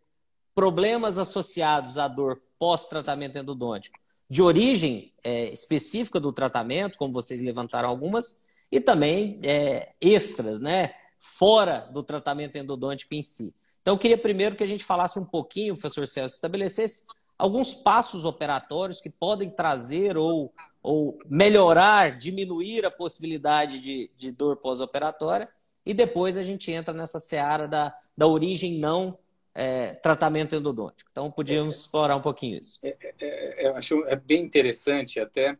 problemas 0.54 1.18
associados 1.18 1.98
à 1.98 2.08
dor 2.08 2.42
pós-tratamento 2.58 3.38
endodôntico, 3.38 3.98
de 4.28 4.42
origem 4.42 5.12
é, 5.22 5.52
específica 5.52 6.18
do 6.18 6.32
tratamento, 6.32 6.98
como 6.98 7.12
vocês 7.12 7.42
levantaram 7.42 7.88
algumas, 7.88 8.44
e 8.70 8.80
também 8.80 9.38
é, 9.42 9.92
extras, 10.00 10.60
né? 10.60 10.94
fora 11.22 11.88
do 11.92 12.02
tratamento 12.02 12.56
endodôntico 12.56 13.14
em 13.14 13.22
si. 13.22 13.54
Então, 13.80 13.94
eu 13.94 13.98
queria 13.98 14.18
primeiro 14.18 14.56
que 14.56 14.64
a 14.64 14.66
gente 14.66 14.84
falasse 14.84 15.18
um 15.18 15.24
pouquinho, 15.24 15.74
professor 15.74 16.06
Celso, 16.06 16.34
estabelecesse 16.34 17.04
alguns 17.38 17.74
passos 17.74 18.24
operatórios 18.24 19.00
que 19.00 19.08
podem 19.08 19.48
trazer 19.48 20.16
ou, 20.16 20.52
ou 20.82 21.18
melhorar, 21.26 22.18
diminuir 22.18 22.84
a 22.84 22.90
possibilidade 22.90 23.80
de, 23.80 24.10
de 24.16 24.32
dor 24.32 24.56
pós-operatória, 24.56 25.48
e 25.86 25.94
depois 25.94 26.36
a 26.36 26.42
gente 26.42 26.70
entra 26.70 26.92
nessa 26.92 27.18
seara 27.18 27.66
da, 27.66 27.92
da 28.16 28.26
origem 28.26 28.78
não 28.78 29.18
é, 29.54 29.92
tratamento 29.94 30.56
endodôntico. 30.56 31.08
Então, 31.10 31.30
podíamos 31.30 31.74
é, 31.74 31.78
explorar 31.78 32.16
um 32.16 32.22
pouquinho 32.22 32.58
isso. 32.58 32.78
É, 32.84 32.96
é, 33.00 33.14
é, 33.20 33.66
eu 33.66 33.76
acho 33.76 34.04
é 34.06 34.16
bem 34.16 34.42
interessante 34.42 35.20
até, 35.20 35.56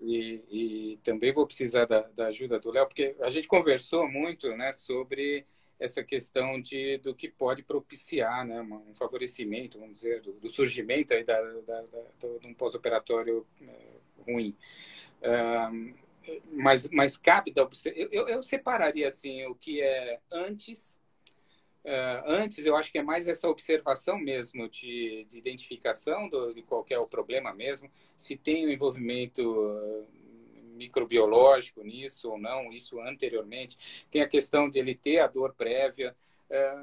e, 0.00 0.42
e 0.50 0.98
também 1.02 1.32
vou 1.32 1.46
precisar 1.46 1.86
da, 1.86 2.02
da 2.14 2.26
ajuda 2.26 2.58
do 2.58 2.70
Léo, 2.70 2.86
porque 2.86 3.16
a 3.20 3.30
gente 3.30 3.48
conversou 3.48 4.08
muito 4.08 4.48
né, 4.56 4.72
sobre 4.72 5.46
essa 5.78 6.02
questão 6.02 6.60
de, 6.60 6.98
do 6.98 7.14
que 7.14 7.28
pode 7.28 7.62
propiciar 7.62 8.46
né, 8.46 8.60
um 8.62 8.94
favorecimento, 8.94 9.78
vamos 9.78 9.96
dizer, 9.96 10.22
do, 10.22 10.32
do 10.32 10.50
surgimento 10.50 11.12
aí 11.12 11.22
da, 11.22 11.40
da, 11.40 11.82
da, 11.82 12.38
de 12.40 12.46
um 12.46 12.54
pós-operatório 12.54 13.46
é, 13.60 14.30
ruim. 14.30 14.56
Um, 15.22 15.94
mas, 16.52 16.88
mas 16.88 17.16
cabe 17.16 17.52
da 17.52 17.68
eu, 17.84 18.08
eu, 18.10 18.28
eu, 18.28 18.42
separaria 18.42 19.06
assim 19.06 19.44
o 19.44 19.54
que 19.54 19.80
é 19.80 20.18
antes. 20.30 20.98
Uh, 21.86 22.20
antes, 22.26 22.66
eu 22.66 22.74
acho 22.74 22.90
que 22.90 22.98
é 22.98 23.02
mais 23.02 23.28
essa 23.28 23.48
observação 23.48 24.18
mesmo 24.18 24.68
de, 24.68 25.24
de 25.28 25.38
identificação 25.38 26.28
do, 26.28 26.48
de 26.48 26.60
qual 26.60 26.84
é 26.90 26.98
o 26.98 27.08
problema 27.08 27.54
mesmo, 27.54 27.88
se 28.16 28.36
tem 28.36 28.64
o 28.64 28.68
um 28.68 28.72
envolvimento 28.72 30.04
microbiológico 30.74 31.84
nisso 31.84 32.28
ou 32.28 32.38
não, 32.38 32.72
isso 32.72 33.00
anteriormente. 33.00 34.04
Tem 34.10 34.20
a 34.20 34.28
questão 34.28 34.68
de 34.68 34.80
ele 34.80 34.96
ter 34.96 35.20
a 35.20 35.28
dor 35.28 35.54
prévia. 35.54 36.16
É, 36.50 36.76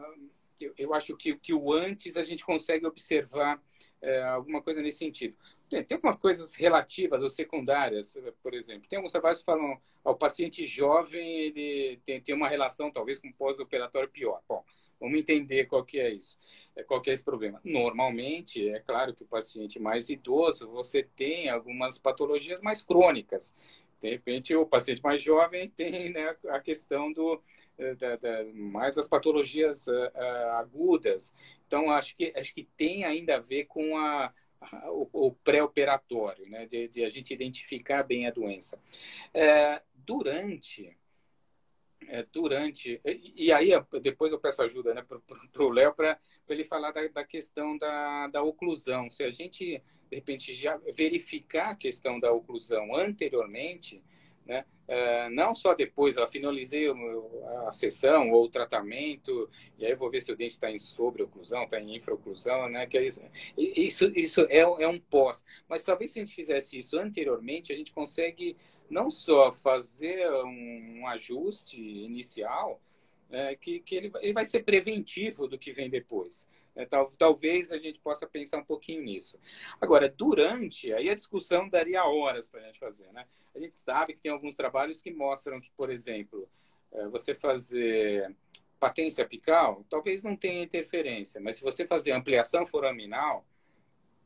eu, 0.61 0.73
eu 0.77 0.93
acho 0.93 1.17
que, 1.17 1.35
que 1.35 1.53
o 1.53 1.73
antes 1.73 2.15
a 2.15 2.23
gente 2.23 2.45
consegue 2.45 2.87
observar 2.87 3.61
alguma 4.33 4.61
coisa 4.61 4.81
nesse 4.81 4.97
sentido. 4.99 5.35
Tem 5.69 5.85
algumas 5.91 6.17
coisas 6.17 6.55
relativas 6.55 7.21
ou 7.21 7.29
secundárias, 7.29 8.17
por 8.41 8.53
exemplo. 8.53 8.87
Tem 8.89 8.97
alguns 8.97 9.11
trabalhos 9.11 9.39
que 9.39 9.45
falam 9.45 9.79
ao 10.03 10.15
paciente 10.15 10.65
jovem 10.65 11.39
ele 11.39 11.99
tem, 12.05 12.21
tem 12.21 12.35
uma 12.35 12.47
relação 12.47 12.91
talvez 12.91 13.19
com 13.19 13.31
pós-operatório 13.31 14.09
pior. 14.09 14.41
Bom, 14.47 14.63
vamos 15.03 15.19
entender 15.19 15.65
qual 15.65 15.83
que 15.83 15.99
é 15.99 16.09
isso, 16.09 16.39
é, 16.77 16.83
qual 16.83 17.01
que 17.01 17.09
é 17.09 17.13
esse 17.13 17.23
problema. 17.23 17.59
Normalmente, 17.61 18.69
é 18.69 18.79
claro 18.79 19.13
que 19.13 19.23
o 19.23 19.27
paciente 19.27 19.77
mais 19.77 20.09
idoso, 20.09 20.69
você 20.69 21.03
tem 21.03 21.49
algumas 21.49 21.99
patologias 21.99 22.61
mais 22.61 22.81
crônicas. 22.81 23.53
De 24.01 24.09
repente, 24.09 24.55
o 24.55 24.65
paciente 24.65 25.03
mais 25.03 25.21
jovem 25.21 25.69
tem 25.75 26.09
né, 26.09 26.35
a 26.47 26.59
questão 26.61 27.11
do, 27.11 27.41
eh, 27.77 27.95
da, 27.95 28.15
da, 28.15 28.45
mais 28.53 28.97
as 28.97 29.07
patologias 29.07 29.87
uh, 29.87 29.91
uh, 29.91 30.51
agudas. 30.57 31.33
Então, 31.67 31.91
acho 31.91 32.15
que, 32.15 32.33
acho 32.37 32.53
que 32.53 32.63
tem 32.77 33.03
ainda 33.03 33.35
a 33.35 33.39
ver 33.39 33.65
com 33.65 33.97
a, 33.97 34.33
a 34.61 34.89
o, 34.89 35.09
o 35.11 35.31
pré-operatório, 35.33 36.49
né, 36.49 36.65
de, 36.65 36.87
de, 36.87 37.03
a 37.03 37.09
gente 37.09 37.33
identificar 37.33 38.03
bem 38.03 38.25
a 38.25 38.31
doença. 38.31 38.81
É, 39.33 39.81
durante. 39.93 40.95
É, 42.09 42.25
durante. 42.31 42.99
E, 43.05 43.47
e, 43.47 43.51
aí, 43.51 43.71
depois 44.01 44.31
eu 44.31 44.39
peço 44.39 44.61
ajuda 44.61 44.93
né, 44.93 45.03
para 45.03 45.63
o 45.63 45.69
Léo 45.69 45.93
para 45.93 46.19
ele 46.49 46.63
falar 46.63 46.91
da, 46.91 47.07
da 47.07 47.23
questão 47.23 47.77
da, 47.77 48.27
da 48.27 48.41
oclusão. 48.41 49.09
Se 49.09 49.23
a 49.23 49.31
gente 49.31 49.81
de 50.13 50.15
repente, 50.15 50.53
já 50.53 50.77
verificar 50.95 51.71
a 51.71 51.75
questão 51.75 52.19
da 52.19 52.31
oclusão 52.31 52.95
anteriormente, 52.95 54.03
né? 54.45 54.65
Uh, 54.85 55.29
não 55.33 55.55
só 55.55 55.73
depois, 55.73 56.17
eu 56.17 56.27
finalizei 56.27 56.87
a 57.65 57.71
sessão 57.71 58.29
ou 58.31 58.43
o 58.43 58.49
tratamento, 58.49 59.49
e 59.79 59.85
aí 59.85 59.95
vou 59.95 60.11
ver 60.11 60.21
se 60.21 60.31
o 60.31 60.35
dente 60.35 60.51
está 60.51 60.69
em 60.69 60.77
sobre-oclusão, 60.77 61.63
está 61.63 61.79
em 61.79 61.95
infra-oclusão, 61.95 62.67
né? 62.69 62.85
Que 62.85 62.97
é 62.97 63.07
isso, 63.07 63.21
isso, 63.57 64.11
isso 64.13 64.41
é, 64.49 64.59
é 64.59 64.87
um 64.87 64.99
pós. 64.99 65.43
Mas 65.67 65.85
talvez 65.85 66.11
se 66.11 66.19
a 66.19 66.25
gente 66.25 66.35
fizesse 66.35 66.77
isso 66.77 66.99
anteriormente, 66.99 67.71
a 67.71 67.75
gente 67.75 67.93
consegue 67.93 68.57
não 68.93 69.09
só 69.09 69.51
fazer 69.51 70.31
um, 70.45 71.07
ajuste 71.07 71.81
inicial, 71.81 72.79
é, 73.29 73.55
que, 73.55 73.79
que 73.79 73.95
ele, 73.95 74.11
ele, 74.21 74.33
vai 74.33 74.45
ser 74.45 74.63
preventivo 74.63 75.47
do 75.47 75.57
que 75.57 75.73
vem 75.73 75.89
depois. 75.89 76.47
É, 76.75 76.85
tal, 76.85 77.11
talvez 77.17 77.71
a 77.71 77.77
gente 77.77 77.99
possa 77.99 78.27
pensar 78.27 78.59
um 78.59 78.63
pouquinho 78.63 79.03
nisso. 79.03 79.39
Agora, 79.81 80.07
durante, 80.07 80.93
aí 80.93 81.09
a 81.09 81.15
discussão 81.15 81.67
daria 81.67 82.05
horas 82.05 82.47
para 82.47 82.61
a 82.61 82.63
gente 82.63 82.79
fazer. 82.79 83.11
Né? 83.11 83.25
A 83.55 83.59
gente 83.59 83.77
sabe 83.77 84.13
que 84.13 84.19
tem 84.19 84.31
alguns 84.31 84.55
trabalhos 84.55 85.01
que 85.01 85.11
mostram 85.11 85.59
que, 85.59 85.71
por 85.75 85.89
exemplo, 85.89 86.47
é, 86.91 87.07
você 87.07 87.33
fazer 87.33 88.33
patência 88.79 89.23
apical, 89.23 89.83
talvez 89.89 90.23
não 90.23 90.35
tenha 90.35 90.63
interferência, 90.63 91.39
mas 91.39 91.57
se 91.57 91.63
você 91.63 91.87
fazer 91.87 92.11
ampliação 92.11 92.67
foraminal, 92.67 93.45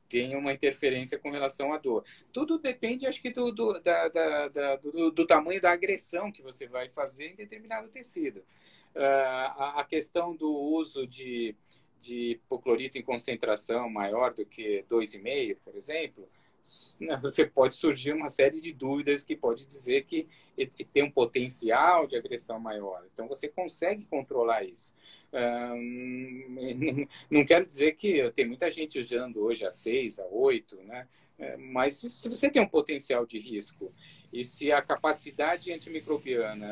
tem 0.09 0.35
uma 0.35 0.53
interferência 0.53 1.17
com 1.17 1.29
relação 1.29 1.73
à 1.73 1.77
dor. 1.77 2.03
Tudo 2.31 2.57
depende, 2.57 3.05
acho 3.05 3.21
que, 3.21 3.29
do, 3.29 3.51
do, 3.51 3.79
da, 3.79 4.07
da, 4.07 4.47
da, 4.47 4.75
do, 4.77 5.11
do 5.11 5.27
tamanho 5.27 5.61
da 5.61 5.71
agressão 5.71 6.31
que 6.31 6.41
você 6.41 6.67
vai 6.67 6.89
fazer 6.89 7.31
em 7.31 7.35
determinado 7.35 7.87
tecido. 7.89 8.43
Ah, 8.95 9.75
a 9.77 9.83
questão 9.83 10.35
do 10.35 10.51
uso 10.51 11.05
de, 11.05 11.55
de 11.99 12.31
hipoclorito 12.31 12.97
em 12.97 13.03
concentração 13.03 13.89
maior 13.89 14.33
do 14.33 14.45
que 14.45 14.83
2,5, 14.89 15.57
por 15.63 15.75
exemplo, 15.75 16.27
né, 16.99 17.17
você 17.21 17.45
pode 17.45 17.75
surgir 17.75 18.13
uma 18.13 18.27
série 18.27 18.59
de 18.59 18.73
dúvidas 18.73 19.23
que 19.23 19.35
pode 19.35 19.65
dizer 19.65 20.03
que 20.05 20.27
tem 20.91 21.03
um 21.03 21.11
potencial 21.11 22.07
de 22.07 22.15
agressão 22.17 22.59
maior. 22.59 23.05
Então, 23.13 23.27
você 23.27 23.47
consegue 23.47 24.05
controlar 24.05 24.63
isso. 24.63 24.93
não 27.29 27.45
quero 27.45 27.65
dizer 27.65 27.95
que 27.95 28.29
tem 28.31 28.45
muita 28.45 28.69
gente 28.71 28.99
usando 28.99 29.41
hoje 29.41 29.65
a 29.65 29.71
6, 29.71 30.19
a 30.19 30.25
8, 30.25 30.77
né? 30.83 31.07
É, 31.39 31.55
mas 31.57 31.97
se 31.97 32.29
você 32.29 32.49
tem 32.49 32.61
um 32.61 32.67
potencial 32.67 33.25
de 33.25 33.37
risco 33.37 33.93
e 34.33 34.43
se 34.43 34.71
a 34.71 34.81
capacidade 34.81 35.71
antimicrobiana 35.71 36.67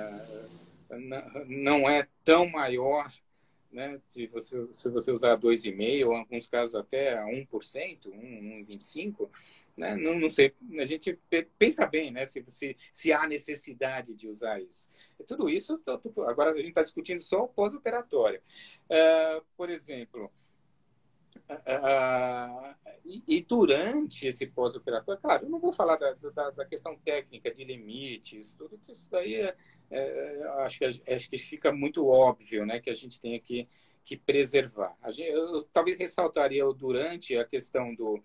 não 1.48 1.90
é 1.90 2.08
tão 2.24 2.48
maior, 2.48 3.12
né? 3.76 4.00
Se 4.08 4.26
você, 4.28 4.68
se 4.74 4.90
você 4.90 5.12
usar 5.12 5.38
2,5%, 5.38 6.08
ou 6.08 6.14
em 6.14 6.20
alguns 6.20 6.48
casos 6.48 6.74
até 6.74 7.22
1%, 7.22 7.48
1,25%, 8.08 9.30
né? 9.76 9.96
Não, 9.96 10.18
não 10.18 10.30
sei, 10.30 10.54
a 10.80 10.86
gente 10.86 11.20
pensa 11.60 11.86
bem, 11.86 12.10
né? 12.10 12.26
Se, 12.26 12.44
se, 12.48 12.78
se 12.92 13.12
há 13.12 13.28
necessidade 13.28 14.16
de 14.16 14.30
usar 14.30 14.62
isso. 14.62 14.90
Tudo 15.28 15.50
isso, 15.50 15.80
agora 16.28 16.52
a 16.52 16.58
gente 16.58 16.70
está 16.70 16.82
discutindo 16.82 17.20
só 17.20 17.44
o 17.44 17.48
pós-operatório. 17.48 18.42
Uh, 18.86 19.44
por 19.58 19.70
exemplo, 19.70 20.32
uh, 21.50 22.76
e, 23.06 23.24
e, 23.28 23.42
durante 23.42 24.28
esse 24.28 24.48
pós-operatório, 24.48 25.22
claro, 25.22 25.46
eu 25.46 25.50
não 25.50 25.60
vou 25.60 25.72
falar 25.72 25.98
da, 25.98 26.14
da, 26.14 26.50
da, 26.52 26.66
questão 26.66 26.98
técnica 26.98 27.54
de 27.54 27.64
limites, 27.64 28.56
tudo 28.56 28.80
isso 28.88 29.08
daí 29.10 29.36
é, 29.36 29.56
é, 29.92 30.44
acho, 30.60 30.80
que, 30.80 30.86
acho 30.86 31.30
que 31.30 31.38
fica 31.38 31.72
muito 31.72 32.08
óbvio 32.08 32.66
né, 32.66 32.80
que 32.80 32.90
a 32.90 32.94
gente 32.94 33.20
tem 33.20 33.40
que, 33.40 33.68
que 34.04 34.18
preservar. 34.18 34.96
Gente, 35.10 35.30
eu 35.30 35.64
talvez 35.74 35.98
ressaltaria 35.98 36.64
durante 36.74 37.38
a 37.38 37.46
questão 37.46 37.94
do, 37.94 38.22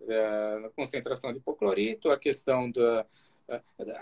da 0.00 0.70
concentração 0.74 1.32
de 1.32 1.38
hipoclorito, 1.38 2.10
a 2.10 2.18
questão 2.18 2.70
da 2.70 3.06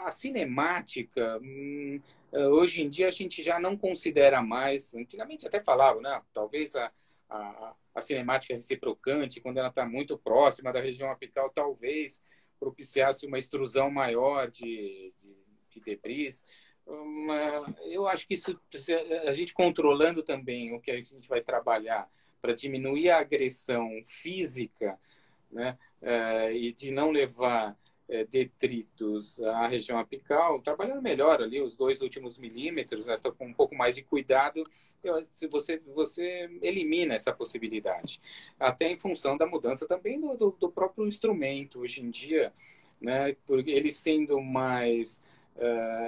a 0.05 0.11
cinemática. 0.11 1.39
Hum, 1.43 2.01
hoje 2.33 2.83
em 2.83 2.89
dia 2.89 3.09
a 3.09 3.11
gente 3.11 3.43
já 3.43 3.59
não 3.59 3.77
considera 3.77 4.43
mais, 4.43 4.95
antigamente 4.95 5.47
até 5.47 5.61
falava, 5.61 6.01
né, 6.01 6.21
talvez 6.33 6.75
a, 6.75 6.93
a, 7.29 7.75
a 7.95 8.01
cinemática 8.01 8.55
reciprocante, 8.55 9.41
quando 9.41 9.59
ela 9.59 9.69
está 9.69 9.87
muito 9.87 10.19
próxima 10.19 10.73
da 10.73 10.81
região 10.81 11.11
apical, 11.11 11.51
talvez 11.51 12.23
propiciasse 12.61 13.27
uma 13.27 13.39
extrusão 13.39 13.91
maior 13.91 14.51
de, 14.51 15.13
de, 15.23 15.37
de 15.71 15.81
debris 15.81 16.45
uma, 16.89 17.75
eu 17.85 18.09
acho 18.09 18.27
que 18.27 18.35
isso, 18.35 18.59
a 19.27 19.33
gente 19.33 19.53
controlando 19.53 20.23
também 20.23 20.75
o 20.75 20.81
que 20.81 20.91
a 20.91 20.97
gente 20.97 21.29
vai 21.29 21.41
trabalhar 21.41 22.11
para 22.41 22.55
diminuir 22.55 23.11
a 23.11 23.21
agressão 23.21 23.89
física, 24.05 24.99
né, 25.51 25.79
é, 26.01 26.53
e 26.55 26.73
de 26.73 26.91
não 26.91 27.11
levar 27.11 27.77
é, 28.09 28.25
detritos 28.25 29.41
à 29.41 29.67
região 29.67 29.99
apical, 29.99 30.63
trabalhando 30.63 31.03
melhor 31.03 31.43
ali 31.43 31.61
os 31.61 31.77
dois 31.77 32.01
últimos 32.01 32.39
milímetros, 32.39 33.07
né, 33.07 33.19
com 33.37 33.47
um 33.47 33.53
pouco 33.53 33.75
mais 33.75 33.95
de 33.95 34.03
cuidado, 34.03 34.65
se 35.25 35.47
você, 35.47 35.79
você 35.95 36.49
elimina 36.63 37.15
essa 37.15 37.33
possibilidade. 37.33 38.21
Até 38.59 38.91
em 38.91 38.97
função 38.97 39.37
da 39.37 39.47
mudança 39.47 39.87
também 39.87 40.21
do, 40.21 40.35
do, 40.37 40.57
do 40.59 40.71
próprio 40.71 41.07
instrumento 41.07 41.81
hoje 41.81 42.01
em 42.01 42.11
dia, 42.11 42.53
né, 43.01 43.37
porque 43.47 43.71
ele 43.71 43.93
sendo 43.93 44.41
mais 44.41 45.21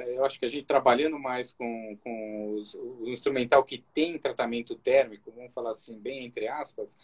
eu 0.07 0.25
acho 0.25 0.39
que 0.39 0.47
a 0.47 0.49
gente 0.49 0.65
trabalhando 0.65 1.19
mais 1.19 1.53
com, 1.53 1.99
com 2.03 2.55
os, 2.55 2.75
o 2.75 3.05
instrumental 3.09 3.65
que 3.65 3.79
tem 3.93 4.19
tratamento 4.19 4.77
térmico, 4.77 5.33
vamos 5.33 5.53
falar 5.53 5.73
assim, 5.73 5.99
bem 5.99 6.25
entre 6.25 6.47
aspas, 6.47 6.97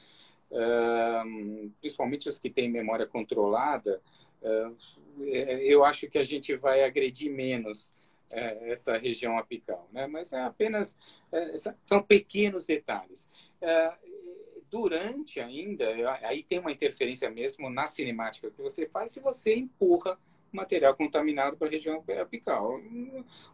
uh, 0.50 1.70
principalmente 1.80 2.28
os 2.28 2.38
que 2.38 2.48
têm 2.48 2.70
memória 2.70 3.06
controlada, 3.06 4.00
uh, 4.42 4.76
eu 5.24 5.84
acho 5.84 6.08
que 6.08 6.18
a 6.18 6.24
gente 6.24 6.54
vai 6.56 6.84
agredir 6.84 7.32
menos 7.32 7.92
essa 8.62 8.98
região 8.98 9.38
apical, 9.38 9.88
né? 9.92 10.08
Mas 10.08 10.32
é 10.32 10.40
apenas 10.40 10.96
são 11.84 12.02
pequenos 12.02 12.66
detalhes. 12.66 13.30
durante 14.68 15.38
ainda, 15.40 15.86
aí 16.22 16.42
tem 16.42 16.58
uma 16.58 16.72
interferência 16.72 17.30
mesmo 17.30 17.70
na 17.70 17.86
cinemática 17.86 18.50
que 18.50 18.60
você 18.60 18.84
faz 18.84 19.12
se 19.12 19.20
você 19.20 19.54
empurra 19.54 20.18
material 20.52 20.94
contaminado 20.96 21.56
para 21.56 21.68
a 21.68 21.70
região 21.70 22.02
apical. 22.20 22.80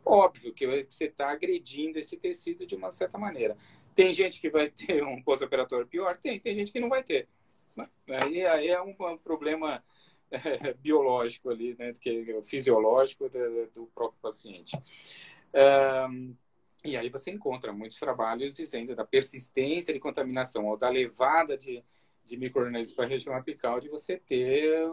Óbvio 0.05 0.53
que 0.53 0.85
você 0.85 1.07
está 1.07 1.31
agredindo 1.31 1.99
esse 1.99 2.17
tecido 2.17 2.67
de 2.67 2.75
uma 2.75 2.93
certa 2.93 3.19
maneira. 3.19 3.57
Tem 3.95 4.13
gente 4.13 4.41
que 4.41 4.49
vai 4.49 4.71
ter 4.71 5.03
um 5.05 5.23
pós-operatório 5.23 5.87
pior? 5.87 6.17
Tem. 6.17 6.39
Tem 6.41 6.55
gente 6.55 6.73
que 6.73 6.81
não 6.81 6.89
vai 6.89 7.03
ter. 7.03 7.29
Aí, 8.09 8.45
aí 8.45 8.69
é 8.69 8.81
um, 8.81 8.95
problema 9.19 9.83
é, 10.31 10.75
biológico 10.75 11.51
ali, 11.51 11.75
né, 11.79 11.93
que 12.01 12.31
é 12.31 12.43
fisiológico 12.43 13.29
do, 13.29 13.67
do 13.69 13.87
próprio 13.95 14.21
paciente. 14.21 14.77
e 16.85 16.97
aí 16.97 17.09
você 17.09 17.31
encontra 17.31 17.73
muitos 17.73 17.99
trabalhos 17.99 18.55
dizendo 18.55 18.95
da 18.95 19.05
persistência 19.05 19.93
de 19.93 20.01
contaminação 20.01 20.67
ou 20.67 20.77
da 20.77 20.89
levada 20.89 21.57
de, 21.57 21.83
de 22.25 22.37
micro-organismos 22.37 22.95
para 22.95 23.05
a 23.05 23.09
região 23.09 23.35
apical 23.35 23.81
de 23.81 23.89
você 23.89 24.17
ter 24.19 24.89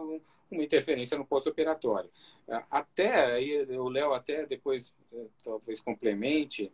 uma 0.51 0.63
interferência 0.63 1.17
no 1.17 1.25
pós-operatório. 1.25 2.09
É, 2.47 2.63
até, 2.69 3.33
aí 3.33 3.63
o 3.77 3.89
Léo 3.89 4.13
até 4.13 4.45
depois 4.45 4.93
é, 5.13 5.25
talvez 5.43 5.79
complemente, 5.79 6.71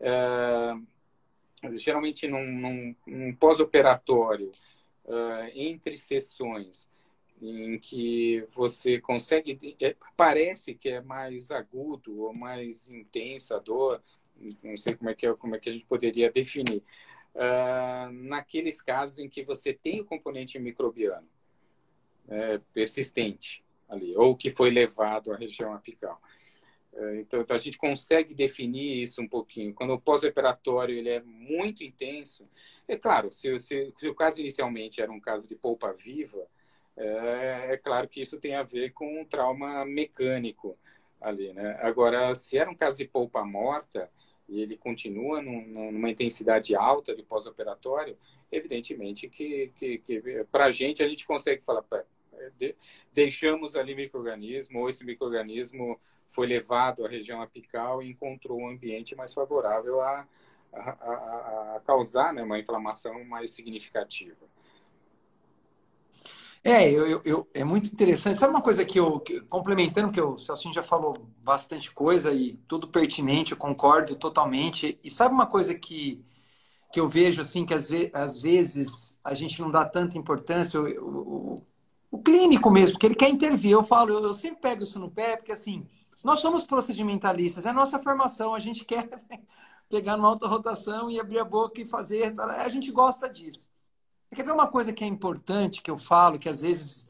é, 0.00 0.74
geralmente 1.76 2.28
num, 2.28 2.44
num, 2.44 2.96
num 3.06 3.34
pós-operatório, 3.34 4.52
é, 5.06 5.52
entre 5.54 5.96
sessões, 5.98 6.88
em 7.40 7.78
que 7.78 8.44
você 8.54 9.00
consegue, 9.00 9.76
é, 9.80 9.96
parece 10.16 10.74
que 10.74 10.88
é 10.88 11.00
mais 11.00 11.50
agudo 11.50 12.22
ou 12.22 12.34
mais 12.34 12.88
intensa 12.88 13.56
a 13.56 13.58
dor, 13.58 14.02
não 14.62 14.76
sei 14.76 14.94
como 14.94 15.10
é 15.10 15.14
que, 15.14 15.26
é, 15.26 15.34
como 15.34 15.54
é 15.54 15.58
que 15.58 15.68
a 15.68 15.72
gente 15.72 15.86
poderia 15.86 16.30
definir, 16.30 16.82
naqueles 18.12 18.80
casos 18.80 19.18
em 19.18 19.28
que 19.28 19.42
você 19.42 19.72
tem 19.72 20.00
o 20.00 20.04
componente 20.04 20.56
microbiano 20.56 21.26
é, 22.28 22.60
persistente 22.72 23.64
ali, 23.88 24.16
ou 24.16 24.36
que 24.36 24.50
foi 24.50 24.70
levado 24.70 25.32
à 25.32 25.36
região 25.36 25.72
apical. 25.72 26.20
É, 26.96 27.20
então, 27.20 27.44
a 27.48 27.58
gente 27.58 27.76
consegue 27.76 28.34
definir 28.34 29.02
isso 29.02 29.20
um 29.20 29.28
pouquinho. 29.28 29.74
Quando 29.74 29.94
o 29.94 30.00
pós-operatório 30.00 30.96
ele 30.96 31.08
é 31.08 31.20
muito 31.22 31.82
intenso, 31.82 32.48
é 32.86 32.96
claro, 32.96 33.32
se, 33.32 33.58
se, 33.60 33.92
se, 33.96 34.08
o 34.08 34.14
caso 34.14 34.40
inicialmente 34.40 35.02
era 35.02 35.10
um 35.10 35.20
caso 35.20 35.48
de 35.48 35.54
polpa 35.54 35.92
viva, 35.92 36.46
é, 36.96 37.72
é, 37.72 37.76
claro 37.76 38.08
que 38.08 38.22
isso 38.22 38.38
tem 38.38 38.54
a 38.54 38.62
ver 38.62 38.92
com 38.92 39.20
um 39.20 39.24
trauma 39.24 39.84
mecânico 39.84 40.78
ali, 41.20 41.52
né? 41.52 41.78
Agora, 41.82 42.34
se 42.34 42.56
era 42.56 42.70
um 42.70 42.74
caso 42.76 42.98
de 42.98 43.04
polpa 43.06 43.44
morta 43.44 44.08
e 44.48 44.60
ele 44.60 44.76
continua 44.76 45.42
num, 45.42 45.66
numa 45.90 46.10
intensidade 46.10 46.76
alta 46.76 47.14
de 47.16 47.22
pós-operatório, 47.22 48.16
evidentemente 48.52 49.28
que, 49.28 49.72
que, 49.76 49.98
que 49.98 50.44
para 50.52 50.66
a 50.66 50.70
gente, 50.70 51.02
a 51.02 51.08
gente 51.08 51.26
consegue 51.26 51.62
falar, 51.64 51.82
de, 52.50 52.74
deixamos 53.12 53.76
ali 53.76 53.94
microorganismo, 53.94 54.80
ou 54.80 54.88
esse 54.88 55.04
microorganismo 55.04 56.00
foi 56.28 56.46
levado 56.46 57.04
à 57.04 57.08
região 57.08 57.40
apical 57.40 58.02
e 58.02 58.10
encontrou 58.10 58.60
um 58.60 58.68
ambiente 58.68 59.14
mais 59.14 59.32
favorável 59.32 60.00
a, 60.00 60.26
a, 60.72 60.78
a, 60.80 61.76
a 61.76 61.80
causar 61.86 62.32
né, 62.32 62.42
uma 62.42 62.58
inflamação 62.58 63.24
mais 63.24 63.52
significativa. 63.52 64.44
É, 66.66 66.90
eu, 66.90 67.20
eu, 67.26 67.48
é 67.52 67.62
muito 67.62 67.92
interessante. 67.92 68.38
Sabe 68.38 68.50
uma 68.50 68.62
coisa 68.62 68.86
que 68.86 68.98
eu, 68.98 69.20
que, 69.20 69.38
complementando, 69.42 70.10
que 70.10 70.20
o 70.20 70.38
Celcinho 70.38 70.72
já 70.72 70.82
falou 70.82 71.28
bastante 71.42 71.92
coisa 71.92 72.32
e 72.32 72.54
tudo 72.66 72.88
pertinente, 72.88 73.52
eu 73.52 73.58
concordo 73.58 74.16
totalmente. 74.16 74.98
E 75.04 75.10
sabe 75.10 75.34
uma 75.34 75.46
coisa 75.46 75.74
que, 75.74 76.24
que 76.92 76.98
eu 77.00 77.08
vejo, 77.08 77.42
assim, 77.42 77.66
que 77.66 77.74
às, 77.74 77.90
ve 77.90 78.10
às 78.14 78.40
vezes 78.40 79.20
a 79.22 79.34
gente 79.34 79.60
não 79.60 79.70
dá 79.70 79.84
tanta 79.84 80.16
importância, 80.16 80.78
eu, 80.78 80.88
eu, 80.88 81.62
o 82.14 82.22
clínico 82.22 82.70
mesmo, 82.70 82.96
que 82.96 83.06
ele 83.06 83.16
quer 83.16 83.28
intervir. 83.28 83.72
Eu 83.72 83.82
falo, 83.82 84.12
eu, 84.12 84.22
eu, 84.22 84.32
sempre 84.32 84.60
pego 84.60 84.84
isso 84.84 85.00
no 85.00 85.10
pé, 85.10 85.36
porque 85.36 85.50
assim, 85.50 85.84
nós 86.22 86.38
somos 86.38 86.62
procedimentalistas, 86.62 87.66
é 87.66 87.70
a 87.70 87.72
nossa 87.72 87.98
formação, 87.98 88.54
a 88.54 88.60
gente 88.60 88.84
quer 88.86 89.08
pegar 89.88 90.16
numa 90.16 90.28
alta 90.28 90.46
rotação 90.46 91.10
e 91.10 91.18
abrir 91.18 91.40
a 91.40 91.44
boca 91.44 91.80
e 91.80 91.86
fazer, 91.86 92.32
a 92.38 92.68
gente 92.68 92.92
gosta 92.92 93.28
disso. 93.28 93.68
Você 94.28 94.36
quer 94.36 94.44
ver 94.44 94.52
uma 94.52 94.68
coisa 94.68 94.92
que 94.92 95.02
é 95.02 95.08
importante 95.08 95.82
que 95.82 95.90
eu 95.90 95.98
falo, 95.98 96.38
que 96.38 96.48
às 96.48 96.60
vezes 96.60 97.08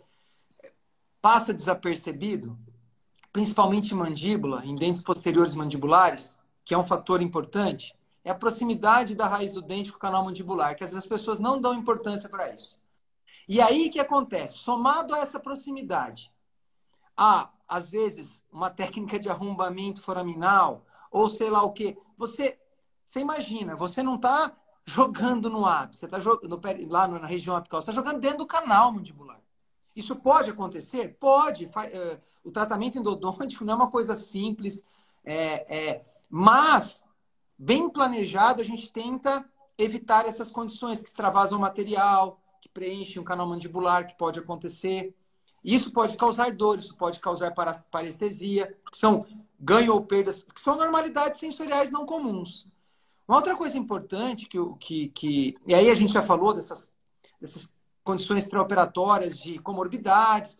passa 1.20 1.52
desapercebido, 1.52 2.58
principalmente 3.30 3.92
em 3.92 3.98
mandíbula, 3.98 4.64
em 4.64 4.74
dentes 4.74 5.02
posteriores 5.02 5.52
mandibulares, 5.52 6.40
que 6.64 6.72
é 6.72 6.78
um 6.78 6.82
fator 6.82 7.20
importante, 7.20 7.94
é 8.24 8.30
a 8.30 8.34
proximidade 8.34 9.14
da 9.14 9.28
raiz 9.28 9.52
do 9.52 9.60
dente 9.60 9.90
com 9.90 9.98
o 9.98 10.00
canal 10.00 10.24
mandibular, 10.24 10.74
que 10.74 10.82
às 10.82 10.90
vezes 10.92 11.04
as 11.04 11.08
pessoas 11.08 11.38
não 11.38 11.60
dão 11.60 11.74
importância 11.74 12.26
para 12.26 12.54
isso. 12.54 12.82
E 13.48 13.60
aí 13.60 13.88
o 13.88 13.90
que 13.90 14.00
acontece? 14.00 14.58
Somado 14.58 15.14
a 15.14 15.18
essa 15.18 15.38
proximidade, 15.38 16.32
a, 17.16 17.50
às 17.68 17.90
vezes, 17.90 18.42
uma 18.50 18.70
técnica 18.70 19.18
de 19.18 19.28
arrombamento 19.28 20.00
foraminal, 20.00 20.84
ou 21.10 21.28
sei 21.28 21.50
lá 21.50 21.62
o 21.62 21.72
que, 21.72 21.96
você, 22.16 22.58
você 23.04 23.20
imagina, 23.20 23.76
você 23.76 24.02
não 24.02 24.16
está 24.16 24.52
jogando 24.84 25.48
no 25.48 25.64
ápice, 25.64 26.00
você 26.00 26.04
está 26.06 26.18
jogando 26.18 26.60
lá 26.88 27.06
na 27.08 27.26
região 27.26 27.56
apical, 27.56 27.80
você 27.80 27.90
está 27.90 27.92
jogando 27.92 28.20
dentro 28.20 28.38
do 28.38 28.46
canal 28.46 28.92
mandibular. 28.92 29.40
Isso 29.94 30.16
pode 30.16 30.50
acontecer? 30.50 31.16
Pode. 31.20 31.66
Eh, 31.66 32.20
o 32.42 32.50
tratamento 32.50 32.98
endodôntico 32.98 33.64
não 33.64 33.74
é 33.74 33.76
uma 33.76 33.90
coisa 33.90 34.14
simples, 34.14 34.88
é, 35.24 35.76
é, 35.76 36.04
mas, 36.28 37.04
bem 37.56 37.88
planejado, 37.88 38.60
a 38.60 38.64
gente 38.64 38.92
tenta 38.92 39.44
evitar 39.78 40.26
essas 40.26 40.50
condições 40.50 41.00
que 41.00 41.06
extravasam 41.06 41.58
o 41.58 41.60
material, 41.60 42.40
preenchem 42.74 43.22
o 43.22 43.24
canal 43.24 43.46
mandibular, 43.46 44.06
que 44.06 44.18
pode 44.18 44.40
acontecer. 44.40 45.14
Isso 45.64 45.90
pode 45.92 46.16
causar 46.16 46.52
dor, 46.52 46.78
isso 46.78 46.94
pode 46.94 47.20
causar 47.20 47.54
parestesia, 47.90 48.76
que 48.90 48.98
são 48.98 49.24
ganho 49.58 49.94
ou 49.94 50.04
perdas, 50.04 50.42
que 50.42 50.60
são 50.60 50.76
normalidades 50.76 51.40
sensoriais 51.40 51.90
não 51.90 52.04
comuns. 52.04 52.66
Uma 53.26 53.38
outra 53.38 53.56
coisa 53.56 53.78
importante 53.78 54.46
que, 54.46 54.58
que, 54.78 55.08
que 55.08 55.54
e 55.66 55.74
aí 55.74 55.90
a 55.90 55.94
gente 55.94 56.12
já 56.12 56.22
falou 56.22 56.52
dessas, 56.52 56.92
dessas 57.40 57.74
condições 58.02 58.44
pré-operatórias 58.44 59.38
de 59.38 59.58
comorbidades. 59.58 60.58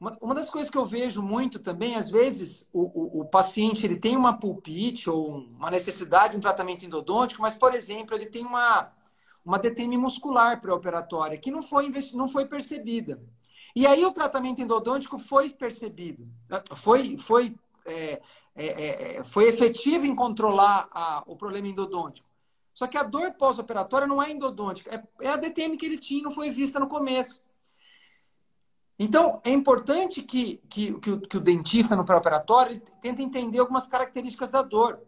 Uma, 0.00 0.16
uma, 0.20 0.34
das 0.34 0.48
coisas 0.48 0.70
que 0.70 0.78
eu 0.78 0.86
vejo 0.86 1.22
muito 1.22 1.58
também, 1.58 1.94
às 1.94 2.08
vezes 2.08 2.68
o, 2.72 2.82
o, 2.82 3.20
o, 3.20 3.24
paciente 3.26 3.84
ele 3.84 3.96
tem 3.96 4.16
uma 4.16 4.38
pulpite 4.38 5.08
ou 5.08 5.38
uma 5.38 5.70
necessidade 5.70 6.32
de 6.32 6.36
um 6.38 6.40
tratamento 6.40 6.84
endodôntico, 6.84 7.40
mas, 7.40 7.54
por 7.54 7.74
exemplo, 7.74 8.14
ele 8.14 8.26
tem 8.26 8.44
uma, 8.44 8.92
uma 9.46 9.60
DTM 9.60 9.96
muscular 9.96 10.60
pré-operatória 10.60 11.38
que 11.38 11.52
não 11.52 11.62
foi, 11.62 11.88
não 12.14 12.26
foi 12.26 12.46
percebida. 12.46 13.22
E 13.76 13.86
aí 13.86 14.04
o 14.04 14.12
tratamento 14.12 14.60
endodôntico 14.60 15.18
foi 15.18 15.50
percebido, 15.50 16.26
foi, 16.76 17.16
foi, 17.16 17.54
é, 17.84 18.20
é, 18.56 19.18
é, 19.18 19.24
foi 19.24 19.48
efetivo 19.48 20.04
em 20.04 20.16
controlar 20.16 20.88
a, 20.90 21.22
o 21.26 21.36
problema 21.36 21.68
endodôntico. 21.68 22.26
Só 22.74 22.86
que 22.88 22.98
a 22.98 23.04
dor 23.04 23.34
pós-operatória 23.34 24.06
não 24.06 24.20
é 24.20 24.30
endodôntica, 24.30 24.92
é, 24.92 25.26
é 25.26 25.28
a 25.28 25.36
DTM 25.36 25.76
que 25.76 25.86
ele 25.86 25.98
tinha, 25.98 26.24
não 26.24 26.30
foi 26.30 26.50
vista 26.50 26.80
no 26.80 26.88
começo. 26.88 27.46
Então, 28.98 29.40
é 29.44 29.50
importante 29.50 30.22
que, 30.22 30.56
que, 30.68 30.94
que, 30.94 31.10
o, 31.10 31.20
que 31.20 31.36
o 31.36 31.40
dentista 31.40 31.94
no 31.94 32.04
pré-operatório 32.04 32.80
tente 33.00 33.22
entender 33.22 33.58
algumas 33.60 33.86
características 33.86 34.50
da 34.50 34.62
dor, 34.62 35.00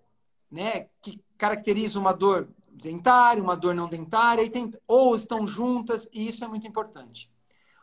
né? 0.50 0.88
Que 1.00 1.20
caracteriza 1.38 1.98
uma 1.98 2.12
dor 2.12 2.48
dentária, 2.78 3.42
uma 3.42 3.56
dor 3.56 3.74
não 3.74 3.88
dentária, 3.88 4.48
tem, 4.50 4.70
ou 4.86 5.14
estão 5.14 5.46
juntas, 5.46 6.08
e 6.12 6.28
isso 6.28 6.44
é 6.44 6.48
muito 6.48 6.66
importante. 6.66 7.30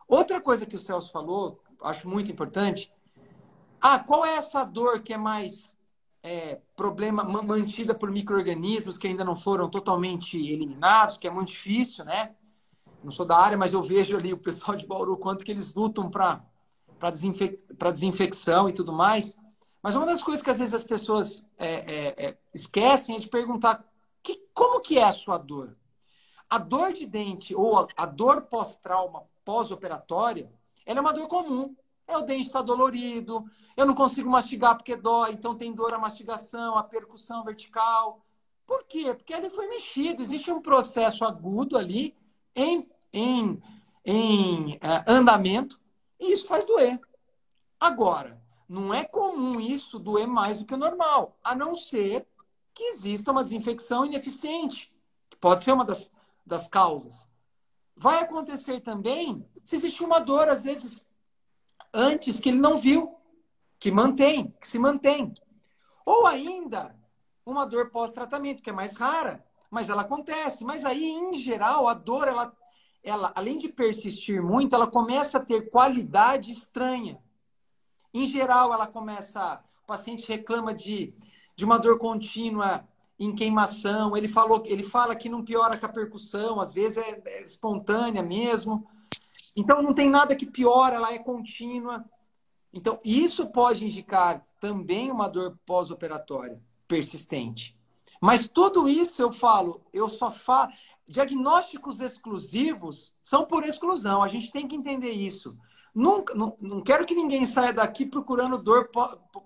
Outra 0.08 0.40
coisa 0.40 0.66
que 0.66 0.76
o 0.76 0.80
Celso 0.80 1.12
falou, 1.12 1.62
acho 1.82 2.08
muito 2.08 2.32
importante, 2.32 2.92
ah, 3.82 4.00
qual 4.00 4.26
é 4.26 4.36
essa 4.36 4.64
dor 4.64 5.02
que 5.02 5.14
é 5.14 5.18
mais 5.18 5.76
é, 6.24 6.60
problema 6.76 7.24
mantida 7.24 7.94
por 7.94 8.10
micro-organismos 8.10 8.98
que 8.98 9.08
ainda 9.08 9.24
não 9.24 9.36
foram 9.36 9.70
totalmente 9.70 10.38
eliminados, 10.38 11.18
que 11.18 11.28
é 11.28 11.32
muito 11.32 11.50
difícil, 11.50 12.04
né? 12.04 12.36
Não 13.04 13.12
sou 13.12 13.26
da 13.26 13.38
área, 13.38 13.58
mas 13.58 13.74
eu 13.74 13.84
vejo 13.84 14.18
ali 14.18 14.34
o 14.34 14.38
pessoal 14.38 14.76
de 14.76 14.88
Bauru 14.88 15.18
quanto 15.18 15.46
que 15.46 15.52
eles 15.52 15.76
lutam 15.76 16.10
para 16.10 16.42
desinfec 17.12 17.58
desinfecção 17.92 18.68
e 18.68 18.74
tudo 18.74 18.92
mais. 18.92 19.38
Mas 19.84 19.96
uma 19.96 20.08
das 20.08 20.24
coisas 20.24 20.42
que 20.42 20.50
às 20.50 20.58
vezes 20.58 20.74
as 20.74 20.84
pessoas 20.84 21.48
é, 21.60 21.74
é, 21.74 22.26
é 22.26 22.38
esquecem 22.52 23.18
é 23.18 23.20
de 23.20 23.28
perguntar 23.28 23.86
que, 24.26 24.44
como 24.54 24.82
que 24.82 24.98
é 24.98 25.04
a 25.04 25.14
sua 25.14 25.38
dor? 25.38 25.78
A 26.50 26.58
dor 26.58 26.92
de 26.92 27.06
dente 27.06 27.56
ou 27.56 27.88
a, 27.96 28.06
dor 28.06 28.44
pós-trauma, 28.44 29.24
pós-operatória, 29.44 30.52
ela 30.86 31.00
é 31.00 31.02
uma 31.02 31.14
dor 31.14 31.28
comum. 31.28 31.76
É 32.08 32.16
o 32.18 32.22
dente 32.22 32.48
está 32.48 32.62
dolorido, 32.62 33.46
eu 33.76 33.84
não 33.84 33.96
consigo 33.96 34.30
mastigar 34.30 34.76
porque 34.76 34.96
dói, 34.96 35.32
então 35.32 35.56
tem 35.56 35.74
dor 35.74 35.92
a 35.92 35.98
mastigação, 35.98 36.78
a 36.78 36.84
percussão 36.84 37.44
vertical. 37.44 38.24
Por 38.68 38.84
quê? 38.84 39.12
Porque 39.12 39.34
ele 39.34 39.50
foi 39.50 39.68
mexido, 39.68 40.22
existe 40.22 40.52
um 40.52 40.62
processo 40.62 41.26
agudo 41.26 41.76
ali 41.76 42.16
em, 42.56 42.88
em, 43.12 43.62
em 44.04 44.74
é, 44.76 45.04
andamento 45.08 45.80
e 46.20 46.32
isso 46.32 46.46
faz 46.46 46.64
doer. 46.64 47.00
Agora, 47.80 48.40
não 48.70 48.94
é 48.94 49.04
comum 49.04 49.60
isso 49.60 49.98
doer 49.98 50.28
mais 50.28 50.58
do 50.58 50.66
que 50.66 50.76
o 50.76 50.78
normal, 50.78 51.36
a 51.44 51.56
não 51.56 51.74
ser 51.74 52.28
que 52.76 52.84
exista 52.84 53.32
uma 53.32 53.42
desinfecção 53.42 54.06
ineficiente, 54.06 54.94
que 55.30 55.38
pode 55.38 55.64
ser 55.64 55.72
uma 55.72 55.86
das, 55.86 56.12
das 56.46 56.68
causas. 56.68 57.28
Vai 57.96 58.22
acontecer 58.22 58.82
também 58.82 59.48
se 59.64 59.78
existe 59.78 60.04
uma 60.04 60.20
dor, 60.20 60.50
às 60.50 60.66
vezes, 60.66 61.10
antes 61.94 62.40
que 62.40 62.50
ele 62.50 62.60
não 62.60 62.76
viu, 62.76 63.16
que 63.80 63.90
mantém, 63.90 64.54
que 64.60 64.68
se 64.68 64.78
mantém. 64.78 65.34
Ou 66.06 66.28
ainda, 66.28 66.96
uma 67.46 67.66
dor 67.66 67.90
pós-tratamento, 67.90 68.62
que 68.62 68.70
é 68.70 68.74
mais 68.74 68.96
rara, 68.96 69.44
mas 69.72 69.90
ela 69.90 70.02
acontece. 70.02 70.66
Mas 70.66 70.84
aí, 70.84 71.06
em 71.06 71.34
geral, 71.38 71.88
a 71.88 71.94
dor, 71.94 72.28
ela, 72.28 72.56
ela, 73.02 73.32
além 73.36 73.58
de 73.58 73.70
persistir 73.70 74.44
muito, 74.44 74.76
ela 74.76 74.88
começa 74.88 75.38
a 75.38 75.46
ter 75.46 75.70
qualidade 75.70 76.52
estranha. 76.52 77.24
Em 78.14 78.26
geral, 78.26 78.74
ela 78.74 78.88
começa. 78.88 79.64
O 79.84 79.88
paciente 79.88 80.28
reclama 80.28 80.74
de, 80.74 81.14
de 81.56 81.66
uma 81.66 81.78
dor 81.78 81.98
contínua 81.98 82.88
em 83.20 83.34
queimação. 83.34 84.16
Ele 84.16 84.28
falou, 84.28 84.64
ele 84.66 84.84
fala 84.84 85.16
que 85.16 85.30
não 85.30 85.44
piora 85.44 85.78
com 85.78 85.86
a 85.86 85.90
percussão, 85.90 86.60
às 86.60 86.74
vezes 86.74 86.98
é, 86.98 87.22
é 87.26 87.44
espontânea 87.44 88.22
mesmo. 88.22 88.88
Então 89.56 89.82
não 89.82 89.94
tem 89.94 90.10
nada 90.10 90.36
que 90.36 90.46
piora, 90.46 90.96
ela 90.96 91.14
é 91.14 91.20
contínua. 91.20 92.06
Então 92.74 93.00
isso 93.06 93.48
pode 93.48 93.86
indicar 93.86 94.46
também 94.60 95.12
uma 95.12 95.30
dor 95.30 95.58
pós-operatória 95.66 96.62
persistente. 96.88 97.78
Mas 98.22 98.48
tudo 98.48 98.88
isso 98.88 99.22
eu 99.22 99.32
falo, 99.32 99.82
eu 99.94 100.10
só 100.10 100.32
falo. 100.32 100.72
Diagnósticos 101.08 102.00
exclusivos 102.00 103.14
são 103.22 103.46
por 103.46 103.64
exclusão. 103.64 104.24
A 104.24 104.28
gente 104.28 104.52
tem 104.52 104.68
que 104.68 104.76
entender 104.76 105.12
isso. 105.12 105.58
Nunca, 105.96 106.36
não, 106.36 106.58
não 106.60 106.82
quero 106.82 107.06
que 107.06 107.16
ninguém 107.16 107.46
saia 107.46 107.72
daqui 107.72 108.06
procurando 108.06 108.58
dor 108.58 108.92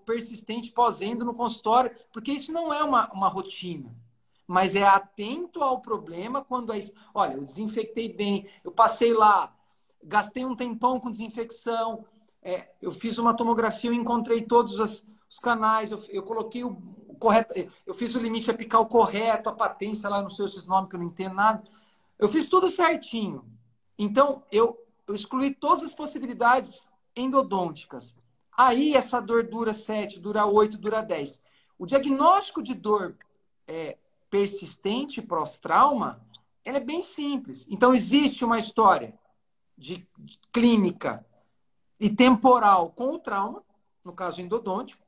persistente 0.03 0.71
pós-endo 0.71 1.23
no 1.23 1.35
consultório, 1.35 1.95
porque 2.11 2.31
isso 2.31 2.51
não 2.51 2.73
é 2.73 2.83
uma, 2.83 3.07
uma 3.13 3.29
rotina. 3.29 3.95
Mas 4.47 4.73
é 4.73 4.81
atento 4.81 5.61
ao 5.61 5.79
problema 5.79 6.43
quando 6.43 6.73
é. 6.73 6.79
Olha, 7.13 7.33
eu 7.33 7.43
desinfectei 7.43 8.11
bem, 8.11 8.49
eu 8.63 8.71
passei 8.71 9.13
lá, 9.13 9.55
gastei 10.03 10.43
um 10.43 10.55
tempão 10.55 10.99
com 10.99 11.11
desinfecção, 11.11 12.03
é, 12.41 12.71
eu 12.81 12.89
fiz 12.89 13.19
uma 13.19 13.35
tomografia, 13.35 13.91
eu 13.91 13.93
encontrei 13.93 14.41
todos 14.41 14.79
os, 14.79 15.07
os 15.29 15.37
canais, 15.37 15.91
eu, 15.91 16.03
eu, 16.09 16.23
coloquei 16.23 16.63
o, 16.63 16.81
o, 17.07 17.13
correto, 17.13 17.53
eu 17.85 17.93
fiz 17.93 18.15
o 18.15 18.19
limite 18.19 18.49
apical 18.49 18.87
correto, 18.87 19.49
a 19.49 19.53
patência 19.53 20.09
lá, 20.09 20.19
não 20.19 20.31
sei 20.31 20.45
esses 20.45 20.65
que 20.65 20.71
eu 20.71 20.99
não 20.99 21.05
entendo 21.05 21.35
nada. 21.35 21.63
Eu 22.17 22.27
fiz 22.27 22.49
tudo 22.49 22.69
certinho. 22.69 23.45
Então, 23.99 24.41
eu 24.51 24.75
eu 25.09 25.15
excluí 25.15 25.53
todas 25.53 25.83
as 25.83 25.93
possibilidades 25.93 26.87
endodônticas. 27.15 28.15
Aí 28.55 28.95
essa 28.95 29.19
dor 29.19 29.43
dura 29.47 29.73
7, 29.73 30.19
dura 30.19 30.45
8, 30.45 30.77
dura 30.77 31.01
10. 31.01 31.41
O 31.77 31.85
diagnóstico 31.85 32.61
de 32.61 32.73
dor 32.73 33.17
é, 33.67 33.97
persistente 34.29 35.21
pós-trauma, 35.21 36.21
é 36.63 36.79
bem 36.79 37.01
simples. 37.01 37.65
Então 37.69 37.93
existe 37.93 38.45
uma 38.45 38.59
história 38.59 39.17
de, 39.77 40.07
de 40.17 40.39
clínica 40.51 41.25
e 41.99 42.09
temporal 42.09 42.91
com 42.91 43.09
o 43.09 43.19
trauma, 43.19 43.63
no 44.05 44.13
caso 44.13 44.41
endodôntico, 44.41 45.03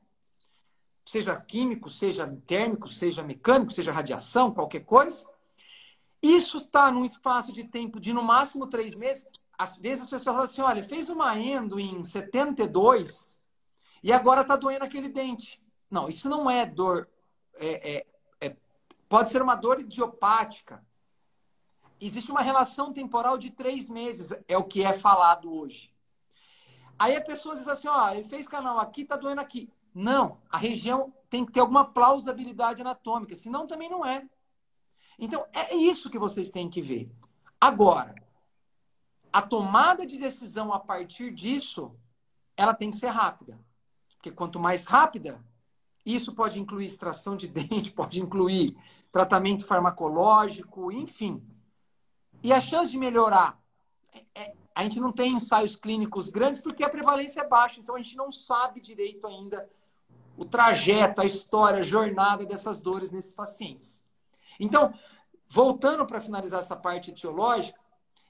seja 1.06 1.36
químico, 1.36 1.88
seja 1.88 2.26
térmico, 2.46 2.88
seja 2.88 3.22
mecânico, 3.22 3.72
seja 3.72 3.92
radiação, 3.92 4.52
qualquer 4.52 4.80
coisa. 4.80 5.30
Isso 6.20 6.58
está 6.58 6.90
num 6.90 7.04
espaço 7.04 7.52
de 7.52 7.64
tempo 7.64 8.00
de 8.00 8.12
no 8.12 8.22
máximo 8.22 8.66
três 8.66 8.94
meses 8.94 9.26
às 9.62 9.76
vezes 9.76 10.02
as 10.02 10.10
pessoas 10.10 10.34
falam 10.34 10.44
assim: 10.44 10.60
olha, 10.60 10.82
fez 10.82 11.08
uma 11.08 11.38
endo 11.38 11.78
em 11.78 12.02
72 12.02 13.40
e 14.02 14.12
agora 14.12 14.40
está 14.40 14.56
doendo 14.56 14.84
aquele 14.84 15.08
dente. 15.08 15.62
Não, 15.88 16.08
isso 16.08 16.28
não 16.28 16.50
é 16.50 16.66
dor. 16.66 17.08
É, 17.54 17.92
é, 17.92 18.06
é, 18.40 18.56
pode 19.08 19.30
ser 19.30 19.40
uma 19.40 19.54
dor 19.54 19.80
idiopática. 19.80 20.84
Existe 22.00 22.32
uma 22.32 22.42
relação 22.42 22.92
temporal 22.92 23.38
de 23.38 23.50
três 23.50 23.86
meses, 23.86 24.36
é 24.48 24.58
o 24.58 24.64
que 24.64 24.82
é 24.82 24.92
falado 24.92 25.54
hoje. 25.54 25.94
Aí 26.98 27.14
a 27.16 27.24
pessoa 27.24 27.54
diz 27.54 27.68
assim: 27.68 27.86
ó, 27.86 28.10
ele 28.10 28.24
fez 28.24 28.48
canal 28.48 28.80
aqui, 28.80 29.02
está 29.02 29.16
doendo 29.16 29.40
aqui. 29.40 29.72
Não, 29.94 30.40
a 30.50 30.58
região 30.58 31.14
tem 31.30 31.44
que 31.46 31.52
ter 31.52 31.60
alguma 31.60 31.84
plausibilidade 31.84 32.80
anatômica, 32.80 33.36
senão 33.36 33.68
também 33.68 33.88
não 33.88 34.04
é. 34.04 34.28
Então, 35.18 35.46
é 35.52 35.72
isso 35.76 36.10
que 36.10 36.18
vocês 36.18 36.50
têm 36.50 36.68
que 36.68 36.82
ver. 36.82 37.12
Agora, 37.60 38.14
a 39.32 39.40
tomada 39.40 40.06
de 40.06 40.18
decisão 40.18 40.72
a 40.72 40.78
partir 40.78 41.32
disso, 41.32 41.96
ela 42.56 42.74
tem 42.74 42.90
que 42.90 42.96
ser 42.96 43.08
rápida. 43.08 43.58
Porque 44.16 44.30
quanto 44.30 44.60
mais 44.60 44.86
rápida, 44.86 45.42
isso 46.04 46.34
pode 46.34 46.60
incluir 46.60 46.86
extração 46.86 47.36
de 47.36 47.48
dente, 47.48 47.90
pode 47.90 48.20
incluir 48.20 48.76
tratamento 49.10 49.64
farmacológico, 49.64 50.92
enfim. 50.92 51.42
E 52.42 52.52
a 52.52 52.60
chance 52.60 52.90
de 52.90 52.98
melhorar, 52.98 53.60
é, 54.12 54.24
é, 54.34 54.54
a 54.74 54.82
gente 54.82 55.00
não 55.00 55.12
tem 55.12 55.32
ensaios 55.32 55.76
clínicos 55.76 56.28
grandes 56.28 56.60
porque 56.60 56.82
a 56.82 56.88
prevalência 56.88 57.40
é 57.40 57.48
baixa, 57.48 57.80
então 57.80 57.94
a 57.94 57.98
gente 57.98 58.16
não 58.16 58.32
sabe 58.32 58.80
direito 58.80 59.26
ainda 59.26 59.68
o 60.36 60.44
trajeto, 60.44 61.20
a 61.20 61.26
história, 61.26 61.80
a 61.80 61.84
jornada 61.84 62.46
dessas 62.46 62.80
dores 62.80 63.10
nesses 63.10 63.32
pacientes. 63.32 64.02
Então, 64.58 64.94
voltando 65.46 66.06
para 66.06 66.20
finalizar 66.20 66.60
essa 66.60 66.74
parte 66.74 67.10
etiológica, 67.10 67.78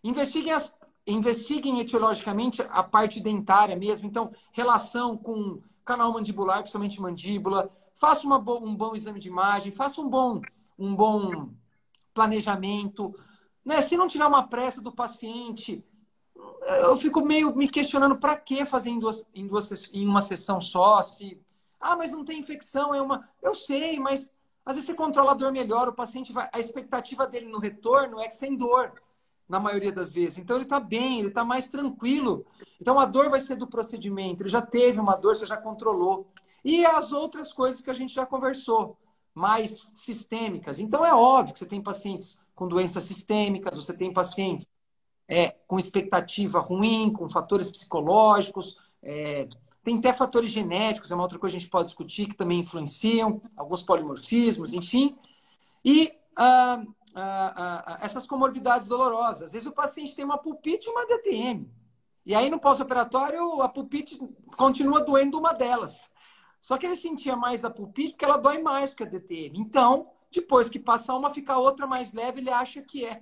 investiguem 0.03 0.53
as 0.53 0.77
investiguem 1.07 1.81
etiologicamente 1.81 2.63
a 2.71 2.83
parte 2.83 3.21
dentária 3.21 3.77
mesmo. 3.77 4.09
Então, 4.09 4.33
relação 4.53 5.17
com 5.17 5.61
canal 5.85 6.13
mandibular, 6.13 6.59
principalmente 6.59 7.01
mandíbula. 7.01 7.71
Faça 7.95 8.27
uma 8.27 8.39
bo 8.39 8.59
um 8.59 8.75
bom 8.75 8.95
exame 8.95 9.21
de 9.21 9.29
imagem, 9.29 9.73
faça 9.73 10.01
um 10.01 10.09
bom, 10.09 10.41
um 10.79 10.95
bom 10.95 11.51
planejamento. 12.15 13.15
Né? 13.65 13.83
Se 13.83 13.97
não 13.97 14.09
tiver 14.09 14.27
uma 14.27 14.47
pressa 14.47 14.81
do 14.81 14.93
paciente, 14.93 15.85
eu 16.83 16.97
fico 16.97 17.21
meio 17.25 17.55
me 17.55 17.69
questionando 17.69 18.17
para 18.19 18.37
que 18.37 18.65
fazer 18.65 18.91
em, 18.91 18.99
duas, 18.99 19.27
em, 19.35 19.47
duas, 19.47 19.91
em 19.93 20.07
uma 20.07 20.21
sessão 20.21 20.61
só. 20.61 21.03
Se, 21.03 21.41
ah, 21.81 21.97
mas 21.97 22.13
não 22.13 22.25
tem 22.25 22.39
infecção, 22.39 22.95
é 22.95 23.03
uma. 23.03 23.29
Eu 23.43 23.55
sei, 23.55 23.99
mas 23.99 24.33
às 24.65 24.77
vezes 24.77 24.87
você 24.87 24.95
controla 24.95 25.33
a 25.33 25.35
dor 25.35 25.53
melhor, 25.53 25.89
o 25.89 25.93
paciente 25.93 26.33
vai. 26.33 26.49
A 26.53 26.61
expectativa 26.61 27.27
dele 27.27 27.47
no 27.47 27.59
retorno 27.59 28.21
é 28.21 28.29
que 28.29 28.35
sem 28.35 28.57
dor 28.57 28.93
na 29.53 29.61
maioria 29.61 29.93
das 29.93 30.11
vezes. 30.11 30.39
Então 30.39 30.57
ele 30.57 30.65
está 30.65 30.81
bem, 30.81 31.19
ele 31.19 31.29
está 31.29 31.45
mais 31.45 31.69
tranquilo. 31.69 32.47
Então 32.81 32.99
a 32.99 33.05
dor 33.05 33.29
vai 33.29 33.39
ser 33.39 33.55
do 33.55 33.67
procedimento. 33.67 34.43
Ele 34.43 34.49
já 34.49 34.63
teve 34.63 34.99
uma 34.99 35.15
dor, 35.15 35.37
você 35.37 35.47
já 35.47 35.59
controlou. 35.59 36.33
E 36.65 36.87
as 36.87 37.13
outras 37.13 37.53
coisas 37.53 37.83
que 37.83 37.91
a 37.91 37.95
gente 37.95 38.15
já 38.15 38.25
conversou, 38.25 38.97
mais 39.35 39.93
sistêmicas. 39.95 40.79
Então 40.79 41.05
é 41.05 41.13
óbvio 41.15 41.53
que 41.53 41.59
você 41.59 41.67
tem 41.67 41.83
pacientes 41.83 42.39
com 42.55 42.67
doenças 42.67 43.03
sistêmicas, 43.03 43.77
você 43.77 43.93
tem 43.93 44.11
pacientes 44.11 44.67
é, 45.29 45.51
com 45.67 45.79
expectativa 45.79 46.59
ruim, 46.59 47.13
com 47.13 47.29
fatores 47.29 47.69
psicológicos, 47.69 48.79
é, 49.03 49.47
tem 49.85 49.99
até 49.99 50.15
fatores 50.15 50.51
genéticos, 50.51 51.11
é 51.11 51.15
uma 51.15 51.25
outra 51.25 51.39
coisa 51.39 51.53
que 51.53 51.59
a 51.59 51.61
gente 51.61 51.71
pode 51.71 51.89
discutir, 51.89 52.27
que 52.27 52.37
também 52.37 52.61
influenciam, 52.61 53.43
alguns 53.55 53.83
polimorfismos, 53.83 54.73
enfim. 54.73 55.15
E 55.85 56.11
ah, 57.15 57.99
essas 58.01 58.27
comorbidades 58.27 58.89
dolorosas. 58.89 59.45
Às 59.45 59.53
vezes 59.53 59.69
o 59.69 59.73
paciente 59.73 60.15
tem 60.15 60.25
uma 60.25 60.39
pulpite 60.39 60.87
e 60.87 60.91
uma 60.91 61.07
DTM. 61.07 61.71
E 62.25 62.35
aí 62.35 62.49
no 62.49 62.59
pós-operatório 62.59 63.61
a 63.63 63.69
pulpite 63.69 64.19
continua 64.57 65.01
doendo 65.01 65.39
uma 65.39 65.53
delas. 65.53 66.09
Só 66.61 66.79
que 66.79 66.87
ele 66.87 66.97
sentia 66.97 67.35
mais 67.35 67.65
a 67.65 67.71
pulpite 67.71 68.13
porque 68.13 68.25
ela 68.25 68.37
dói 68.37 68.59
mais 68.59 68.95
que 68.95 69.03
a 69.03 69.07
DTM. 69.07 69.59
Então, 69.59 70.09
depois 70.31 70.71
que 70.71 70.79
passa 70.79 71.13
uma, 71.15 71.29
fica 71.29 71.59
outra 71.59 71.87
mais 71.87 72.13
leve, 72.13 72.41
ele 72.41 72.51
acha 72.51 72.81
que 72.81 73.05
é. 73.05 73.21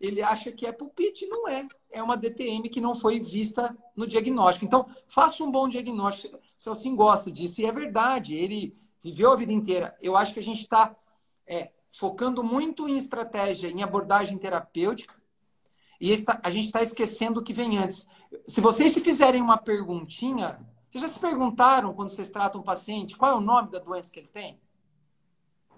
Ele 0.00 0.22
acha 0.22 0.50
que 0.50 0.66
é 0.66 0.72
pulpite, 0.72 1.26
não 1.26 1.46
é. 1.46 1.68
É 1.90 2.02
uma 2.02 2.16
DTM 2.16 2.68
que 2.68 2.80
não 2.80 2.94
foi 2.94 3.20
vista 3.20 3.76
no 3.94 4.06
diagnóstico. 4.06 4.64
Então, 4.64 4.88
faça 5.06 5.44
um 5.44 5.50
bom 5.50 5.68
diagnóstico. 5.68 6.38
Se 6.56 6.68
você 6.68 6.90
gosta 6.90 7.30
disso, 7.30 7.60
e 7.60 7.66
é 7.66 7.70
verdade, 7.70 8.34
ele 8.34 8.76
viveu 9.00 9.30
a 9.30 9.36
vida 9.36 9.52
inteira. 9.52 9.96
Eu 10.00 10.16
acho 10.16 10.32
que 10.32 10.40
a 10.40 10.42
gente 10.42 10.62
está 10.62 10.96
é, 11.46 11.70
focando 11.96 12.42
muito 12.42 12.88
em 12.88 12.96
estratégia, 12.96 13.68
em 13.68 13.82
abordagem 13.82 14.36
terapêutica, 14.36 15.14
e 16.00 16.12
a 16.42 16.50
gente 16.50 16.66
está 16.66 16.82
esquecendo 16.82 17.40
o 17.40 17.42
que 17.42 17.52
vem 17.52 17.78
antes. 17.78 18.06
Se 18.46 18.60
vocês 18.60 18.92
se 18.92 19.00
fizerem 19.00 19.40
uma 19.40 19.56
perguntinha, 19.56 20.60
vocês 20.90 21.02
já 21.02 21.08
se 21.08 21.18
perguntaram 21.18 21.94
quando 21.94 22.10
vocês 22.10 22.28
tratam 22.28 22.60
um 22.60 22.64
paciente 22.64 23.16
qual 23.16 23.30
é 23.30 23.34
o 23.34 23.40
nome 23.40 23.70
da 23.70 23.78
doença 23.78 24.10
que 24.10 24.18
ele 24.18 24.28
tem? 24.28 24.60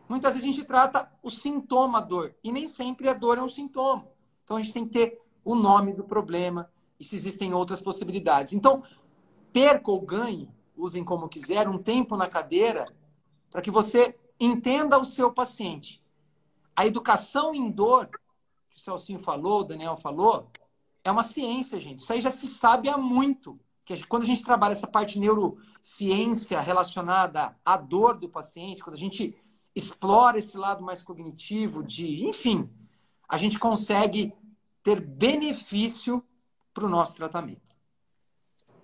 Muitas 0.09 0.33
vezes 0.33 0.49
a 0.49 0.53
gente 0.53 0.65
trata 0.65 1.13
o 1.23 1.31
sintoma 1.31 2.01
dor, 2.01 2.35
e 2.43 2.51
nem 2.51 2.67
sempre 2.67 3.09
a 3.09 3.15
dor 3.15 3.37
é 3.37 3.43
um 3.43 3.49
sintoma. 3.49 4.09
Então 4.43 4.57
a 4.57 4.63
gente 4.63 4.73
tem 4.73 4.87
que 4.87 4.93
ter 4.93 5.21
o 5.45 5.55
nome 5.55 5.93
do 5.93 6.05
problema 6.05 6.71
e 6.99 7.05
se 7.05 7.15
existem 7.15 7.53
outras 7.53 7.81
possibilidades. 7.81 8.55
Então, 8.55 8.83
perca 9.53 9.91
ou 9.91 10.01
ganhe, 10.01 10.49
usem 10.75 11.05
como 11.05 11.29
quiser, 11.29 11.69
um 11.69 11.79
tempo 11.79 12.17
na 12.17 12.27
cadeira 12.27 12.87
para 13.51 13.61
que 13.61 13.71
você 13.71 14.19
entenda 14.41 14.99
o 14.99 15.05
seu 15.05 15.31
paciente. 15.31 16.06
A 16.77 16.87
educação 16.87 17.55
em 17.55 17.71
dor, 17.71 18.11
que 18.71 18.77
o 18.77 18.81
Celcinho 18.81 19.19
falou, 19.19 19.61
o 19.61 19.65
Daniel 19.65 19.97
falou, 19.97 20.51
é 21.03 21.11
uma 21.11 21.23
ciência, 21.23 21.81
gente. 21.81 22.01
Isso 22.01 22.13
aí 22.13 22.21
já 22.21 22.31
se 22.31 22.47
sabe 22.49 22.89
há 22.89 22.99
muito. 22.99 23.59
Que 23.85 24.05
quando 24.07 24.25
a 24.25 24.27
gente 24.27 24.43
trabalha 24.43 24.73
essa 24.73 24.87
parte 24.87 25.19
neurociência 25.19 26.61
relacionada 26.61 27.57
à 27.65 27.77
dor 27.77 28.19
do 28.19 28.29
paciente, 28.29 28.83
quando 28.83 28.97
a 28.97 28.99
gente 28.99 29.35
explora 29.75 30.39
esse 30.39 30.57
lado 30.57 30.85
mais 30.85 31.03
cognitivo 31.03 31.83
de, 31.83 32.27
enfim, 32.27 32.69
a 33.29 33.37
gente 33.37 33.59
consegue 33.59 34.35
ter 34.83 35.01
benefício 35.01 36.23
para 36.75 36.85
o 36.85 36.89
nosso 36.89 37.17
tratamento. 37.17 37.75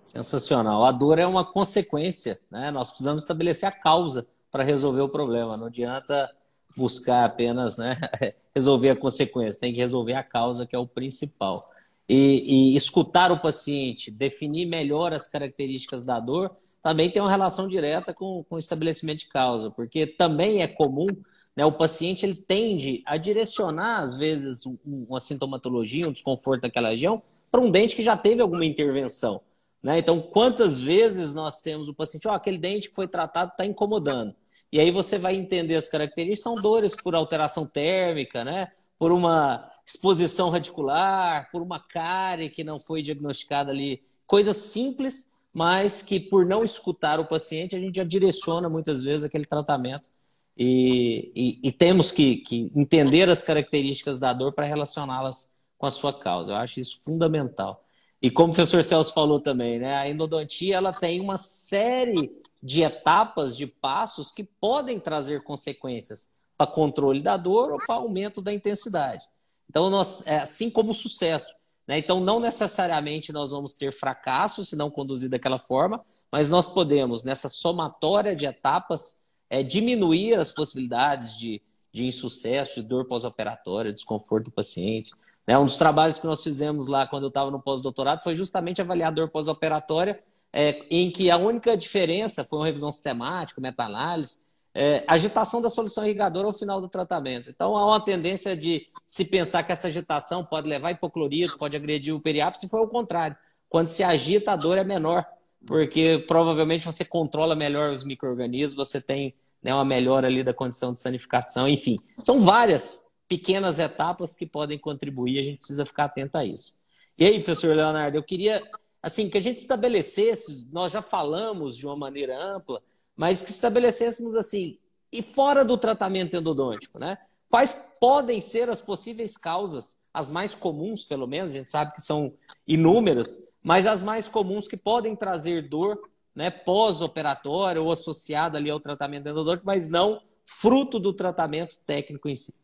Sensacional. 0.03 0.85
A 0.85 0.91
dor 0.91 1.19
é 1.19 1.25
uma 1.25 1.45
consequência, 1.45 2.39
né? 2.49 2.71
Nós 2.71 2.89
precisamos 2.89 3.23
estabelecer 3.23 3.67
a 3.67 3.71
causa 3.71 4.27
para 4.51 4.63
resolver 4.63 5.01
o 5.01 5.09
problema. 5.09 5.57
Não 5.57 5.67
adianta 5.67 6.29
buscar 6.75 7.25
apenas 7.25 7.77
né, 7.77 7.97
resolver 8.53 8.89
a 8.89 8.95
consequência, 8.95 9.59
tem 9.59 9.73
que 9.73 9.79
resolver 9.79 10.13
a 10.13 10.23
causa, 10.23 10.65
que 10.65 10.75
é 10.75 10.79
o 10.79 10.87
principal. 10.87 11.69
E, 12.07 12.73
e, 12.73 12.75
escutar 12.75 13.31
o 13.31 13.39
paciente, 13.39 14.11
definir 14.11 14.65
melhor 14.65 15.13
as 15.13 15.27
características 15.27 16.03
da 16.03 16.19
dor, 16.19 16.51
também 16.81 17.09
tem 17.09 17.21
uma 17.21 17.31
relação 17.31 17.67
direta 17.67 18.13
com, 18.13 18.43
com 18.43 18.55
o 18.55 18.59
estabelecimento 18.59 19.19
de 19.19 19.27
causa, 19.27 19.71
porque 19.71 20.05
também 20.05 20.61
é 20.61 20.67
comum, 20.67 21.07
né, 21.55 21.63
o 21.65 21.71
paciente 21.71 22.25
ele 22.25 22.35
tende 22.35 23.01
a 23.05 23.15
direcionar, 23.15 23.99
às 23.99 24.17
vezes, 24.17 24.63
uma 24.85 25.19
sintomatologia, 25.19 26.07
um 26.09 26.11
desconforto 26.11 26.63
naquela 26.63 26.89
região, 26.89 27.21
para 27.49 27.61
um 27.61 27.71
dente 27.71 27.95
que 27.95 28.03
já 28.03 28.17
teve 28.17 28.41
alguma 28.41 28.65
intervenção. 28.65 29.41
Né? 29.81 29.99
Então, 29.99 30.19
quantas 30.19 30.79
vezes 30.79 31.33
nós 31.33 31.61
temos 31.61 31.87
o 31.87 31.93
paciente, 31.93 32.27
oh, 32.27 32.31
aquele 32.31 32.57
dente 32.57 32.89
que 32.89 32.95
foi 32.95 33.07
tratado 33.07 33.51
está 33.51 33.65
incomodando. 33.65 34.33
E 34.73 34.79
aí 34.79 34.89
você 34.89 35.19
vai 35.19 35.35
entender 35.35 35.75
as 35.75 35.87
características, 35.87 36.41
são 36.41 36.55
dores 36.55 36.95
por 36.95 37.13
alteração 37.13 37.63
térmica, 37.63 38.43
né? 38.43 38.69
Por 38.97 39.11
uma 39.11 39.71
exposição 39.85 40.49
radicular, 40.49 41.47
por 41.51 41.61
uma 41.61 41.79
cárie 41.79 42.49
que 42.49 42.63
não 42.63 42.79
foi 42.79 43.03
diagnosticada 43.03 43.69
ali. 43.69 44.01
Coisas 44.25 44.57
simples, 44.57 45.37
mas 45.53 46.01
que 46.01 46.19
por 46.19 46.47
não 46.47 46.63
escutar 46.63 47.19
o 47.19 47.25
paciente, 47.25 47.75
a 47.75 47.79
gente 47.79 47.97
já 47.97 48.03
direciona 48.03 48.67
muitas 48.67 49.03
vezes 49.03 49.23
aquele 49.23 49.45
tratamento. 49.45 50.09
E, 50.57 51.31
e, 51.35 51.67
e 51.67 51.71
temos 51.71 52.11
que, 52.11 52.37
que 52.37 52.71
entender 52.75 53.29
as 53.29 53.43
características 53.43 54.19
da 54.19 54.33
dor 54.33 54.53
para 54.53 54.65
relacioná-las 54.65 55.51
com 55.77 55.85
a 55.85 55.91
sua 55.91 56.11
causa. 56.11 56.51
Eu 56.51 56.55
acho 56.55 56.79
isso 56.79 56.99
fundamental. 57.03 57.85
E 58.23 58.31
como 58.31 58.53
o 58.53 58.55
professor 58.55 58.81
Celso 58.81 59.13
falou 59.13 59.37
também, 59.37 59.79
né, 59.79 59.95
a 59.95 60.09
endodontia 60.09 60.77
ela 60.77 60.93
tem 60.93 61.19
uma 61.19 61.37
série 61.37 62.33
de 62.61 62.81
etapas, 62.81 63.57
de 63.57 63.67
passos 63.67 64.31
que 64.31 64.45
podem 64.45 64.97
trazer 64.97 65.43
consequências 65.43 66.29
para 66.57 66.71
controle 66.71 67.21
da 67.21 67.35
dor 67.35 67.73
ou 67.73 67.77
para 67.85 67.95
aumento 67.95 68.41
da 68.41 68.53
intensidade. 68.53 69.27
Então, 69.69 69.89
nós, 69.89 70.25
é, 70.25 70.37
assim 70.37 70.69
como 70.69 70.91
o 70.91 70.93
sucesso. 70.93 71.53
Né? 71.85 71.97
Então, 71.97 72.21
não 72.21 72.39
necessariamente 72.39 73.33
nós 73.33 73.51
vamos 73.51 73.75
ter 73.75 73.91
fracasso 73.91 74.63
se 74.63 74.73
não 74.73 74.89
conduzir 74.89 75.29
daquela 75.29 75.57
forma, 75.57 76.01
mas 76.31 76.49
nós 76.49 76.65
podemos, 76.65 77.25
nessa 77.25 77.49
somatória 77.49 78.33
de 78.33 78.45
etapas, 78.45 79.25
é, 79.49 79.61
diminuir 79.61 80.39
as 80.39 80.49
possibilidades 80.49 81.37
de, 81.37 81.61
de 81.91 82.05
insucesso, 82.05 82.81
de 82.81 82.87
dor 82.87 83.05
pós-operatória, 83.05 83.91
desconforto 83.91 84.45
do 84.45 84.51
paciente. 84.51 85.11
Né? 85.47 85.57
Um 85.57 85.65
dos 85.65 85.77
trabalhos 85.77 86.19
que 86.19 86.25
nós 86.25 86.41
fizemos 86.41 86.87
lá 86.87 87.05
quando 87.05 87.23
eu 87.23 87.29
estava 87.29 87.51
no 87.51 87.61
pós-doutorado 87.61 88.23
foi 88.23 88.35
justamente 88.35 88.81
avaliar 88.81 89.09
a 89.09 89.15
dor 89.15 89.29
pós-operatória, 89.29 90.19
é, 90.51 90.85
em 90.89 91.09
que 91.11 91.29
a 91.29 91.37
única 91.37 91.75
diferença 91.75 92.43
foi 92.43 92.59
uma 92.59 92.65
revisão 92.65 92.91
sistemática, 92.91 93.59
meta-análise, 93.59 94.37
é, 94.75 95.03
agitação 95.07 95.61
da 95.61 95.69
solução 95.69 96.03
irrigadora 96.03 96.47
ao 96.47 96.53
final 96.53 96.81
do 96.81 96.87
tratamento. 96.87 97.49
Então, 97.49 97.77
há 97.77 97.85
uma 97.85 97.99
tendência 97.99 98.55
de 98.57 98.87
se 99.05 99.25
pensar 99.25 99.63
que 99.63 99.71
essa 99.71 99.87
agitação 99.87 100.43
pode 100.43 100.67
levar 100.67 100.91
hipoclorito, 100.91 101.57
pode 101.57 101.75
agredir 101.75 102.15
o 102.15 102.19
periápice, 102.19 102.61
se 102.61 102.69
for 102.69 102.81
o 102.81 102.87
contrário. 102.87 103.35
Quando 103.69 103.89
se 103.89 104.03
agita, 104.03 104.51
a 104.51 104.55
dor 104.55 104.77
é 104.77 104.83
menor, 104.83 105.25
porque 105.65 106.19
provavelmente 106.27 106.85
você 106.85 107.05
controla 107.05 107.55
melhor 107.55 107.91
os 107.91 108.03
micro-organismos, 108.03 108.75
você 108.75 108.99
tem 108.99 109.35
né, 109.61 109.73
uma 109.73 109.85
melhora 109.85 110.27
ali 110.27 110.43
da 110.43 110.53
condição 110.53 110.93
de 110.93 110.99
sanificação, 110.99 111.67
enfim. 111.67 111.95
São 112.19 112.41
várias 112.41 113.09
pequenas 113.33 113.79
etapas 113.79 114.35
que 114.35 114.45
podem 114.45 114.77
contribuir, 114.77 115.39
a 115.39 115.41
gente 115.41 115.57
precisa 115.57 115.87
ficar 115.87 116.05
atento 116.05 116.37
a 116.37 116.45
isso. 116.45 116.73
E 117.17 117.25
aí, 117.25 117.41
professor 117.41 117.75
Leonardo, 117.75 118.15
eu 118.15 118.21
queria 118.21 118.61
assim 119.01 119.27
que 119.27 119.39
a 119.39 119.41
gente 119.41 119.57
estabelecesse, 119.57 120.67
nós 120.71 120.91
já 120.91 121.01
falamos 121.01 121.75
de 121.75 121.87
uma 121.87 121.95
maneira 121.95 122.39
ampla, 122.39 122.79
mas 123.15 123.41
que 123.41 123.49
estabelecêssemos 123.49 124.35
assim, 124.35 124.77
e 125.11 125.23
fora 125.23 125.65
do 125.65 125.75
tratamento 125.79 126.37
endodôntico, 126.37 126.99
né? 126.99 127.17
Quais 127.49 127.95
podem 127.99 128.39
ser 128.39 128.69
as 128.69 128.81
possíveis 128.81 129.35
causas, 129.35 129.97
as 130.13 130.29
mais 130.29 130.53
comuns, 130.53 131.03
pelo 131.03 131.25
menos, 131.25 131.49
a 131.49 131.55
gente 131.55 131.71
sabe 131.71 131.91
que 131.93 132.01
são 132.01 132.35
inúmeras, 132.67 133.47
mas 133.63 133.87
as 133.87 134.03
mais 134.03 134.29
comuns 134.29 134.67
que 134.67 134.77
podem 134.77 135.15
trazer 135.15 135.67
dor, 135.67 135.99
né, 136.35 136.51
pós-operatória 136.51 137.81
ou 137.81 137.91
associada 137.91 138.59
ali 138.59 138.69
ao 138.69 138.79
tratamento 138.79 139.27
endodôntico, 139.27 139.65
mas 139.65 139.89
não 139.89 140.21
fruto 140.45 140.99
do 140.99 141.13
tratamento 141.13 141.79
técnico 141.83 142.29
em 142.29 142.35
si. 142.35 142.62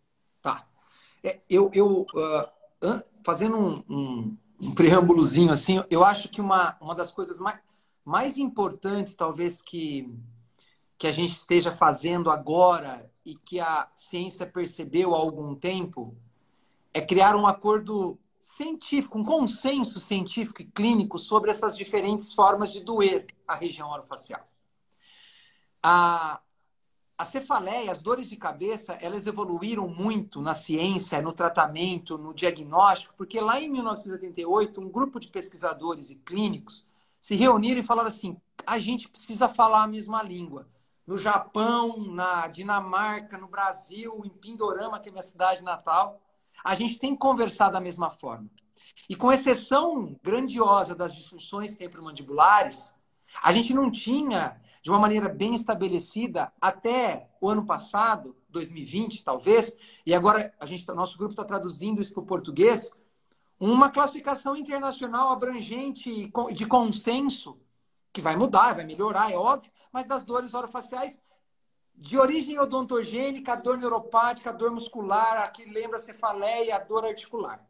É, 1.24 1.40
eu, 1.50 1.70
eu 1.74 2.02
uh, 2.14 3.04
fazendo 3.24 3.58
um, 3.58 3.84
um, 3.90 4.38
um, 4.62 4.74
preâmbulozinho 4.74 5.52
assim, 5.52 5.84
eu 5.90 6.04
acho 6.04 6.30
que 6.30 6.40
uma, 6.40 6.78
uma 6.80 6.96
das 6.96 7.12
coisas 7.12 7.40
mais, 7.40 7.60
mais 8.06 8.38
importantes, 8.38 9.16
talvez, 9.16 9.62
que, 9.62 10.14
que 10.98 11.08
a 11.08 11.12
gente 11.12 11.34
esteja 11.34 11.72
fazendo 11.72 12.32
agora 12.32 13.10
e 13.26 13.36
que 13.36 13.60
a 13.60 13.90
ciência 13.94 14.46
percebeu 14.46 15.14
há 15.14 15.18
algum 15.18 15.54
tempo 15.54 16.16
é 16.94 17.02
criar 17.02 17.36
um 17.36 17.46
acordo 17.46 18.18
científico, 18.40 19.20
um 19.20 19.24
consenso 19.24 20.00
científico 20.00 20.62
e 20.62 20.66
clínico 20.66 21.20
sobre 21.20 21.52
essas 21.52 21.78
diferentes 21.78 22.34
formas 22.34 22.72
de 22.72 22.80
doer 22.80 23.28
a 23.48 23.56
região 23.56 23.92
orofacial. 23.92 24.48
A, 25.84 26.42
a 27.20 27.26
cefaleia, 27.26 27.92
as 27.92 28.00
dores 28.00 28.30
de 28.30 28.38
cabeça, 28.38 28.94
elas 29.02 29.28
evoluíram 29.28 29.90
muito 29.90 30.42
na 30.42 30.54
ciência, 30.54 31.22
no 31.22 31.34
tratamento, 31.34 32.18
no 32.18 32.34
diagnóstico, 32.34 33.14
porque 33.18 33.42
lá 33.42 33.60
em 33.60 33.70
1988, 33.70 34.80
um 34.80 34.88
grupo 34.88 35.20
de 35.20 35.28
pesquisadores 35.28 36.10
e 36.10 36.16
clínicos 36.16 36.88
se 37.20 37.36
reuniram 37.36 37.82
e 37.82 37.84
falaram 37.84 38.08
assim: 38.08 38.38
a 38.66 38.80
gente 38.80 39.10
precisa 39.10 39.50
falar 39.50 39.84
a 39.84 39.88
mesma 39.88 40.24
língua. 40.24 40.66
No 41.06 41.18
Japão, 41.18 41.98
na 41.98 42.48
Dinamarca, 42.48 43.38
no 43.38 43.50
Brasil, 43.50 44.22
em 44.24 44.30
Pindorama, 44.30 44.98
que 44.98 45.10
é 45.10 45.12
minha 45.12 45.22
cidade 45.22 45.62
natal, 45.62 46.22
a 46.64 46.74
gente 46.74 46.98
tem 47.00 47.16
que 47.16 47.20
conversar 47.20 47.70
da 47.70 47.82
mesma 47.82 48.10
forma. 48.10 48.50
E 49.10 49.16
com 49.18 49.30
exceção 49.30 50.18
grandiosa 50.24 50.96
das 50.96 51.14
disfunções 51.14 51.76
temporomandibulares, 51.76 52.96
a 53.44 53.52
gente 53.52 53.74
não 53.74 53.92
tinha 53.92 54.58
de 54.82 54.90
uma 54.90 55.00
maneira 55.00 55.28
bem 55.28 55.54
estabelecida 55.54 56.52
até 56.60 57.30
o 57.42 57.50
ano 57.50 57.66
passado, 57.66 58.36
2020 58.50 59.24
talvez, 59.24 59.78
e 60.06 60.14
agora 60.14 60.54
a 60.60 60.66
gente, 60.66 60.86
tá, 60.86 60.94
nosso 60.94 61.18
grupo 61.18 61.34
está 61.34 61.44
traduzindo 61.44 62.02
isso 62.02 62.14
para 62.14 62.24
o 62.24 62.26
português, 62.26 62.92
uma 63.60 63.90
classificação 63.90 64.56
internacional 64.56 65.30
abrangente 65.30 66.32
de 66.54 66.66
consenso, 66.66 67.60
que 68.12 68.22
vai 68.22 68.36
mudar, 68.36 68.74
vai 68.74 68.86
melhorar, 68.86 69.32
é 69.32 69.38
óbvio, 69.38 69.72
mas 69.92 70.06
das 70.06 70.24
dores 70.24 70.54
orofaciais 70.54 71.20
de 71.94 72.18
origem 72.18 72.58
odontogênica, 72.58 73.58
dor 73.58 73.78
neuropática, 73.78 74.54
dor 74.54 74.72
muscular, 74.72 75.38
a 75.44 75.48
que 75.50 75.66
lembra 75.66 76.00
cefaleia, 76.00 76.78
a 76.78 76.80
dor 76.80 77.06
articular. 77.06 77.62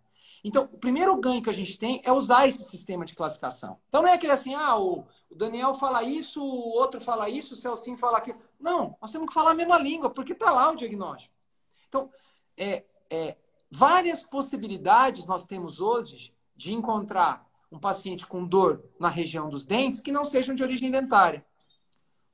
Então, 0.43 0.69
o 0.71 0.77
primeiro 0.77 1.15
ganho 1.17 1.41
que 1.41 1.49
a 1.49 1.53
gente 1.53 1.77
tem 1.77 2.01
é 2.03 2.11
usar 2.11 2.47
esse 2.47 2.63
sistema 2.63 3.05
de 3.05 3.13
classificação. 3.13 3.79
Então, 3.89 4.01
não 4.01 4.09
é 4.09 4.13
aquele 4.13 4.31
assim, 4.31 4.55
ah, 4.55 4.77
o, 4.77 5.05
Daniel 5.29 5.73
fala 5.73 6.01
isso, 6.03 6.41
o 6.41 6.69
outro 6.71 6.99
fala 6.99 7.29
isso, 7.29 7.53
o 7.53 7.57
Celcinho 7.57 7.97
fala 7.97 8.17
aquilo. 8.17 8.39
Não, 8.59 8.97
nós 9.01 9.11
temos 9.11 9.27
que 9.27 9.33
falar 9.33 9.51
a 9.51 9.55
mesma 9.55 9.77
língua, 9.77 10.09
porque 10.09 10.33
está 10.33 10.51
lá 10.51 10.71
o 10.71 10.75
diagnóstico. 10.75 11.33
Então, 11.87 12.09
é, 12.57 12.85
é, 13.09 13.37
várias 13.69 14.23
possibilidades 14.23 15.25
nós 15.25 15.45
temos 15.45 15.79
hoje 15.79 16.33
de 16.55 16.73
encontrar 16.73 17.47
um 17.71 17.79
paciente 17.79 18.25
com 18.25 18.45
dor 18.45 18.83
na 18.99 19.09
região 19.09 19.49
dos 19.49 19.65
dentes 19.65 19.99
que 19.99 20.11
não 20.11 20.25
sejam 20.25 20.55
de 20.55 20.63
origem 20.63 20.89
dentária. 20.89 21.45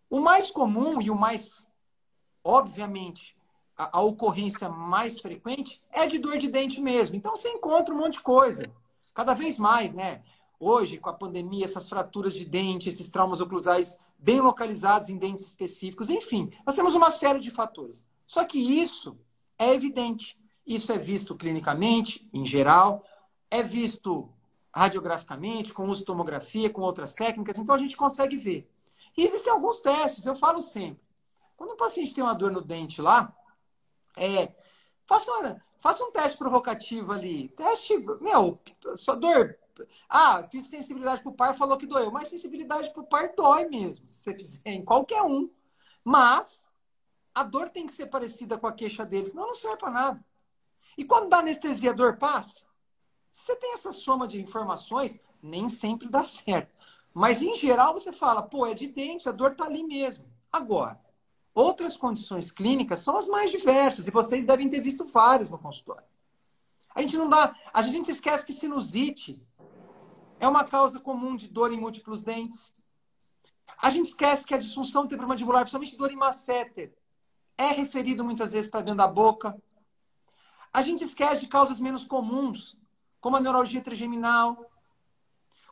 O 0.09 0.19
mais 0.19 0.49
comum 0.49 1.01
e 1.01 1.09
o 1.09 1.15
mais, 1.15 1.69
obviamente, 2.43 3.34
a, 3.77 3.97
a, 3.97 4.01
ocorrência 4.01 4.69
mais 4.69 5.19
frequente 5.19 5.81
é 5.91 6.07
de 6.07 6.17
dor 6.17 6.37
de 6.37 6.47
dente 6.47 6.81
mesmo. 6.81 7.15
Então 7.15 7.35
você 7.35 7.49
encontra 7.49 7.93
um 7.93 7.97
monte 7.97 8.13
de 8.13 8.21
coisa. 8.21 8.71
Cada 9.13 9.33
vez 9.33 9.57
mais, 9.57 9.93
né? 9.93 10.23
Hoje, 10.59 10.97
com 10.97 11.09
a 11.09 11.13
pandemia, 11.13 11.65
essas 11.65 11.87
fraturas 11.87 12.33
de 12.33 12.45
dente, 12.45 12.89
esses 12.89 13.09
traumas 13.09 13.41
oclusais 13.41 13.99
bem 14.17 14.39
localizados 14.39 15.09
em 15.09 15.17
dentes 15.17 15.45
específicos, 15.45 16.09
enfim, 16.09 16.51
nós 16.65 16.75
temos 16.75 16.95
uma 16.95 17.11
série 17.11 17.39
de 17.39 17.51
fatores. 17.51 18.07
Só 18.25 18.43
que 18.43 18.57
isso 18.57 19.17
é 19.59 19.73
evidente. 19.73 20.37
Isso 20.65 20.91
é 20.91 20.97
visto 20.97 21.35
clinicamente, 21.35 22.27
em 22.33 22.45
geral, 22.45 23.03
é 23.51 23.61
visto 23.61 24.29
radiograficamente, 24.73 25.71
com 25.71 25.87
uso 25.87 25.99
de 25.99 26.05
tomografia, 26.05 26.69
com 26.69 26.81
outras 26.81 27.13
técnicas, 27.13 27.57
então 27.57 27.75
a 27.75 27.77
gente 27.77 27.95
consegue 27.95 28.35
ver. 28.35 28.69
E 29.15 29.23
existem 29.23 29.51
alguns 29.51 29.79
testes, 29.79 30.25
eu 30.25 30.35
falo 30.35 30.59
sempre. 30.59 31.01
Quando 31.55 31.71
o 31.71 31.77
paciente 31.77 32.13
tem 32.13 32.23
uma 32.23 32.33
dor 32.33 32.51
no 32.51 32.61
dente 32.61 33.01
lá, 33.01 33.33
é, 34.17 34.53
faça, 35.05 35.61
faça 35.79 36.03
um 36.03 36.11
teste 36.11 36.37
provocativo 36.37 37.11
ali. 37.11 37.49
Teste, 37.49 37.97
meu, 38.21 38.59
sua 38.95 39.15
dor. 39.15 39.57
Ah, 40.09 40.43
fiz 40.43 40.67
sensibilidade 40.67 41.21
para 41.21 41.31
o 41.31 41.35
par, 41.35 41.55
falou 41.55 41.77
que 41.77 41.85
doeu. 41.85 42.11
Mas 42.11 42.29
sensibilidade 42.29 42.91
para 42.91 43.01
o 43.01 43.07
par 43.07 43.33
dói 43.35 43.65
mesmo, 43.65 44.07
se 44.07 44.19
você 44.19 44.33
fizer 44.33 44.61
em 44.65 44.83
qualquer 44.83 45.21
um. 45.21 45.49
Mas 46.03 46.65
a 47.33 47.43
dor 47.43 47.69
tem 47.69 47.85
que 47.85 47.93
ser 47.93 48.05
parecida 48.05 48.57
com 48.57 48.67
a 48.67 48.71
queixa 48.71 49.05
dele, 49.05 49.27
senão 49.27 49.47
não 49.47 49.55
serve 49.55 49.77
para 49.77 49.91
nada. 49.91 50.25
E 50.97 51.03
quando 51.03 51.29
dá 51.29 51.39
anestesia, 51.39 51.91
a 51.91 51.93
dor 51.93 52.17
passa? 52.17 52.63
Se 53.31 53.43
você 53.43 53.55
tem 53.57 53.73
essa 53.73 53.91
soma 53.91 54.27
de 54.27 54.39
informações, 54.39 55.19
nem 55.41 55.67
sempre 55.67 56.07
dá 56.07 56.23
certo. 56.23 56.73
Mas, 57.13 57.41
em 57.41 57.55
geral, 57.55 57.93
você 57.93 58.11
fala, 58.13 58.41
pô, 58.41 58.65
é 58.65 58.73
de 58.73 58.87
dente, 58.87 59.27
a 59.27 59.31
dor 59.31 59.51
está 59.51 59.65
ali 59.65 59.83
mesmo. 59.83 60.25
Agora, 60.51 60.99
outras 61.55 61.95
condições 61.95 62.51
clínicas 62.51 62.99
são 62.99 63.17
as 63.17 63.27
mais 63.27 63.49
diversas, 63.49 64.05
e 64.05 64.11
vocês 64.11 64.45
devem 64.45 64.69
ter 64.69 64.81
visto 64.81 65.05
vários 65.05 65.49
no 65.49 65.57
consultório. 65.57 66.03
A 66.93 67.01
gente 67.01 67.17
não 67.17 67.29
dá. 67.29 67.55
A 67.73 67.81
gente 67.81 68.11
esquece 68.11 68.45
que 68.45 68.53
sinusite 68.53 69.41
é 70.39 70.47
uma 70.47 70.65
causa 70.65 70.99
comum 70.99 71.35
de 71.35 71.47
dor 71.47 71.71
em 71.71 71.77
múltiplos 71.77 72.23
dentes. 72.23 72.73
A 73.77 73.89
gente 73.89 74.09
esquece 74.09 74.45
que 74.45 74.53
a 74.53 74.57
disfunção 74.57 75.07
temporomandibular, 75.07 75.61
principalmente 75.61 75.97
dor 75.97 76.11
em 76.11 76.15
masseter, 76.15 76.93
é 77.57 77.67
referido 77.67 78.23
muitas 78.23 78.51
vezes 78.51 78.69
para 78.69 78.81
dentro 78.81 78.97
da 78.97 79.07
boca. 79.07 79.57
A 80.73 80.81
gente 80.81 81.03
esquece 81.03 81.41
de 81.41 81.47
causas 81.47 81.79
menos 81.79 82.05
comuns, 82.05 82.77
como 83.19 83.37
a 83.37 83.39
neuralgia 83.39 83.81
trigeminal, 83.81 84.69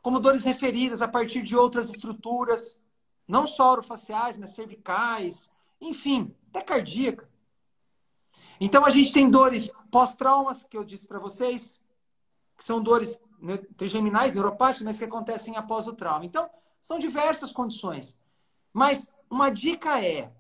como 0.01 0.19
dores 0.19 0.43
referidas 0.43 1.01
a 1.01 1.07
partir 1.07 1.41
de 1.41 1.55
outras 1.55 1.89
estruturas, 1.89 2.77
não 3.27 3.47
só 3.47 3.71
orofaciais, 3.71 4.37
mas 4.37 4.51
cervicais, 4.51 5.49
enfim, 5.87 6.35
até 6.49 6.61
cardíaca. 6.61 7.29
Então 8.59 8.85
a 8.85 8.89
gente 8.89 9.11
tem 9.11 9.29
dores 9.29 9.71
pós-traumas, 9.91 10.63
que 10.63 10.77
eu 10.77 10.83
disse 10.83 11.07
para 11.07 11.19
vocês, 11.19 11.81
que 12.57 12.63
são 12.63 12.81
dores 12.81 13.21
trigeminais, 13.75 14.33
neuropáticas, 14.33 14.85
mas 14.85 14.97
que 14.97 15.05
acontecem 15.05 15.57
após 15.57 15.87
o 15.87 15.93
trauma. 15.93 16.25
Então, 16.25 16.49
são 16.79 16.97
diversas 16.97 17.51
condições. 17.51 18.17
Mas 18.71 19.09
uma 19.29 19.49
dica 19.49 20.03
é: 20.03 20.31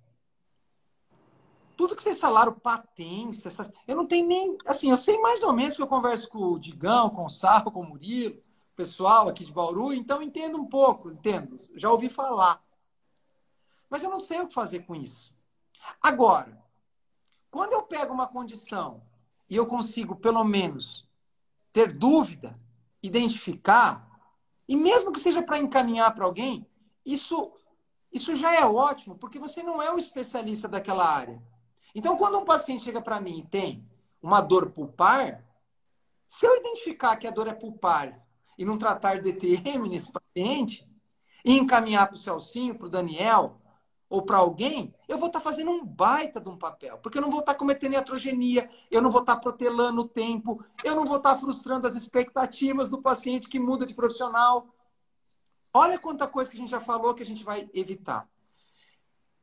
tudo 1.75 1.95
que 1.95 2.03
vocês 2.03 2.19
falaram, 2.19 2.53
patência, 2.53 3.49
eu 3.87 3.95
não 3.95 4.05
tenho 4.05 4.27
nem. 4.27 4.57
Assim, 4.65 4.91
eu 4.91 4.97
sei 4.97 5.19
mais 5.19 5.43
ou 5.43 5.53
menos 5.53 5.75
que 5.75 5.81
eu 5.81 5.87
converso 5.87 6.29
com 6.29 6.39
o 6.39 6.59
Digão, 6.59 7.09
com 7.09 7.25
o 7.25 7.29
Sarro, 7.29 7.71
com 7.71 7.81
o 7.81 7.87
Murilo, 7.87 8.39
pessoal 8.75 9.29
aqui 9.29 9.43
de 9.43 9.51
Bauru, 9.51 9.93
então 9.93 10.21
entendo 10.21 10.57
um 10.57 10.65
pouco, 10.65 11.11
entendo. 11.11 11.57
Já 11.75 11.91
ouvi 11.91 12.09
falar. 12.09 12.61
Mas 13.93 14.01
eu 14.01 14.09
não 14.09 14.19
sei 14.19 14.41
o 14.41 14.47
que 14.47 14.55
fazer 14.55 14.87
com 14.87 14.95
isso. 14.95 15.37
Agora, 16.01 16.59
quando 17.51 17.73
eu 17.73 17.83
pego 17.83 18.11
uma 18.11 18.25
condição 18.25 19.03
e 19.47 19.55
eu 19.55 19.67
consigo, 19.67 20.15
pelo 20.15 20.43
menos, 20.43 21.07
ter 21.71 21.93
dúvida, 21.93 22.59
identificar, 23.03 24.09
e 24.67 24.75
mesmo 24.75 25.11
que 25.11 25.19
seja 25.19 25.43
para 25.43 25.59
encaminhar 25.59 26.11
para 26.15 26.25
alguém, 26.25 26.67
isso, 27.05 27.53
isso 28.11 28.33
já 28.33 28.55
é 28.55 28.65
ótimo, 28.65 29.15
porque 29.15 29.37
você 29.37 29.61
não 29.61 29.79
é 29.79 29.93
o 29.93 29.99
especialista 29.99 30.67
daquela 30.67 31.07
área. 31.07 31.39
Então, 31.93 32.17
quando 32.17 32.39
um 32.39 32.45
paciente 32.45 32.83
chega 32.83 32.99
para 32.99 33.21
mim 33.21 33.41
e 33.41 33.47
tem 33.47 33.87
uma 34.19 34.41
dor 34.41 34.71
pulpar, 34.71 35.45
se 36.27 36.47
eu 36.47 36.57
identificar 36.57 37.15
que 37.15 37.27
a 37.27 37.31
dor 37.31 37.45
é 37.45 37.53
pulpar 37.53 38.25
e 38.57 38.65
não 38.65 38.75
tratar 38.75 39.21
DTM 39.21 39.87
nesse 39.87 40.11
paciente, 40.11 40.91
e 41.45 41.55
encaminhar 41.59 42.07
para 42.07 42.15
o 42.15 42.19
Celcinho, 42.19 42.73
para 42.73 42.87
o 42.87 42.89
Daniel 42.89 43.61
ou 44.13 44.21
para 44.21 44.37
alguém, 44.37 44.93
eu 45.07 45.17
vou 45.17 45.25
estar 45.25 45.39
tá 45.39 45.43
fazendo 45.43 45.71
um 45.71 45.83
baita 45.83 46.39
de 46.39 46.47
um 46.47 46.55
papel. 46.55 46.99
Porque 46.99 47.17
eu 47.17 47.21
não 47.23 47.31
vou 47.31 47.39
estar 47.39 47.53
tá 47.53 47.57
cometendo 47.57 47.93
iatrogenia, 47.93 48.69
eu 48.91 49.01
não 49.01 49.09
vou 49.09 49.21
estar 49.21 49.37
tá 49.37 49.41
protelando 49.41 50.01
o 50.01 50.07
tempo, 50.07 50.63
eu 50.83 50.95
não 50.95 51.03
vou 51.03 51.17
estar 51.17 51.33
tá 51.33 51.39
frustrando 51.39 51.87
as 51.87 51.95
expectativas 51.95 52.89
do 52.89 53.01
paciente 53.01 53.49
que 53.49 53.59
muda 53.59 53.87
de 53.87 53.95
profissional. 53.95 54.67
Olha 55.73 55.97
quanta 55.97 56.27
coisa 56.27 56.47
que 56.47 56.55
a 56.55 56.59
gente 56.59 56.69
já 56.69 56.79
falou 56.79 57.15
que 57.15 57.23
a 57.23 57.25
gente 57.25 57.43
vai 57.43 57.67
evitar. 57.73 58.29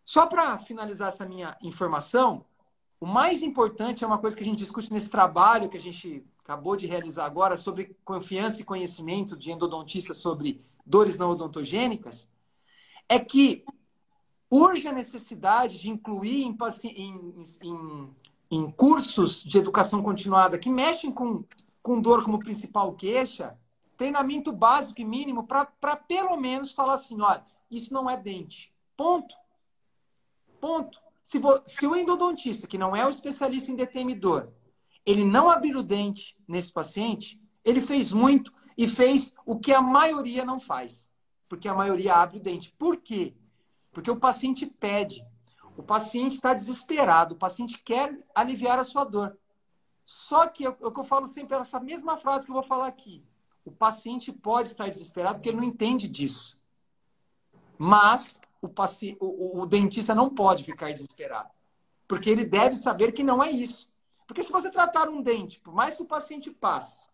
Só 0.05 0.25
para 0.27 0.57
finalizar 0.59 1.09
essa 1.09 1.27
minha 1.27 1.59
informação, 1.65 2.47
o 3.01 3.07
mais 3.07 3.43
importante 3.43 4.05
é 4.05 4.07
uma 4.07 4.19
coisa 4.19 4.37
que 4.37 4.43
a 4.43 4.47
gente 4.47 4.59
discute 4.59 4.93
nesse 4.93 5.11
trabalho 5.11 5.69
que 5.69 5.79
a 5.79 5.81
gente 5.81 6.25
acabou 6.45 6.77
de 6.77 6.87
realizar 6.87 7.27
agora 7.27 7.57
sobre 7.57 7.97
confiança 8.05 8.61
e 8.61 8.65
conhecimento 8.65 9.37
de 9.37 9.51
endodontista 9.51 10.15
sobre 10.15 10.65
dores 10.87 11.19
não 11.19 11.31
odontogênicas, 11.31 12.31
é 13.09 13.19
que 13.19 13.65
urge 14.51 14.89
a 14.89 14.93
necessidade 14.93 15.79
de 15.79 15.91
incluir 15.91 16.43
em, 16.43 16.57
em, 16.85 17.45
em, 17.63 18.11
em 18.51 18.71
cursos 18.71 19.45
de 19.45 19.59
educação 19.59 20.03
continuada 20.03 20.59
que 20.59 20.69
mexem 20.69 21.13
com, 21.13 21.45
com 21.83 22.01
dor 22.01 22.25
como 22.25 22.41
principal 22.41 22.93
queixa, 22.95 23.57
treinamento 23.97 24.53
básico 24.53 25.01
e 25.01 25.05
mínimo 25.05 25.47
para 25.47 25.97
pelo 25.97 26.37
menos 26.37 26.73
falar 26.73 26.95
assim, 26.95 27.21
olha, 27.21 27.45
isso 27.71 27.95
não 27.95 28.11
é 28.11 28.17
dente. 28.17 28.73
Ponto. 28.97 29.35
Ponto. 30.61 31.01
Se, 31.23 31.39
vo, 31.39 31.61
se 31.65 31.87
o 31.87 31.95
endodontista, 31.95 32.67
que 32.67 32.79
não 32.79 32.97
é 32.97 33.07
o 33.07 33.11
especialista 33.11 33.71
em 33.71 33.77
DTM 33.77 34.15
dor, 34.15 34.53
ele 35.07 35.25
não 35.25 35.49
abrir 35.49 35.77
o 35.77 35.83
dente 35.83 36.37
nesse 36.49 36.73
paciente, 36.73 37.41
ele 37.65 37.81
fez 37.81 38.11
muito 38.11 38.53
e 38.77 38.89
fez 38.89 39.35
o 39.47 39.59
que 39.59 39.73
a 39.73 39.81
maioria 39.81 40.45
não 40.45 40.59
faz. 40.59 41.09
Porque 41.49 41.69
a 41.69 41.75
maioria 41.75 42.15
abre 42.15 42.39
o 42.39 42.43
dente. 42.43 42.73
Por 42.79 42.97
quê? 42.97 43.35
Porque 43.93 44.11
o 44.11 44.17
paciente 44.17 44.67
pede. 44.67 45.25
O 45.77 45.83
paciente 45.83 46.35
está 46.35 46.55
desesperado. 46.55 47.35
O 47.35 47.39
paciente 47.39 47.79
quer 47.83 48.17
aliviar 48.35 48.79
a 48.79 48.85
sua 48.85 49.05
dor. 49.05 49.37
Só 50.05 50.47
que 50.47 50.67
o 50.67 50.91
que 50.91 51.01
eu 51.01 51.05
falo 51.05 51.27
sempre, 51.27 51.57
essa 51.57 51.81
mesma 51.81 52.17
frase 52.17 52.45
que 52.45 52.51
eu 52.51 52.55
vou 52.55 52.63
falar 52.63 52.87
aqui. 52.87 53.25
O 53.65 53.71
paciente 53.71 54.33
pode 54.33 54.69
estar 54.69 54.89
desesperado 54.89 55.37
porque 55.37 55.49
ele 55.49 55.59
não 55.59 55.65
entende 55.65 56.09
disso. 56.09 56.59
Mas 57.79 58.41
o, 58.61 58.69
paci... 58.69 59.17
o, 59.21 59.61
o, 59.61 59.67
dentista 59.67 60.15
não 60.15 60.29
pode 60.29 60.65
ficar 60.65 60.93
desesperado. 60.93 61.51
Porque 62.09 62.29
ele 62.29 62.45
deve 62.45 62.75
saber 62.77 63.13
que 63.13 63.23
não 63.23 63.43
é 63.43 63.51
isso. 63.51 63.89
Porque 64.27 64.43
se 64.43 64.53
você 64.53 64.71
tratar 64.71 65.09
um 65.09 65.23
dente, 65.23 65.61
por 65.61 65.73
mais 65.75 65.97
que 65.97 66.03
o 66.03 66.07
paciente 66.07 66.51
passe, 66.51 67.09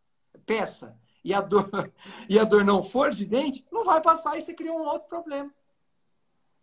peça, 0.45 0.99
e 1.23 1.35
a 1.35 1.41
dor, 1.41 1.69
e 2.29 2.39
a 2.39 2.45
dor 2.45 2.65
não 2.65 2.83
for 2.83 3.11
de 3.11 3.25
dente, 3.25 3.67
não 3.71 3.85
vai 3.85 4.01
passar 4.01 4.37
e 4.37 4.41
você 4.41 4.55
cria 4.55 4.73
um 4.73 4.85
outro 4.85 5.09
problema. 5.09 5.53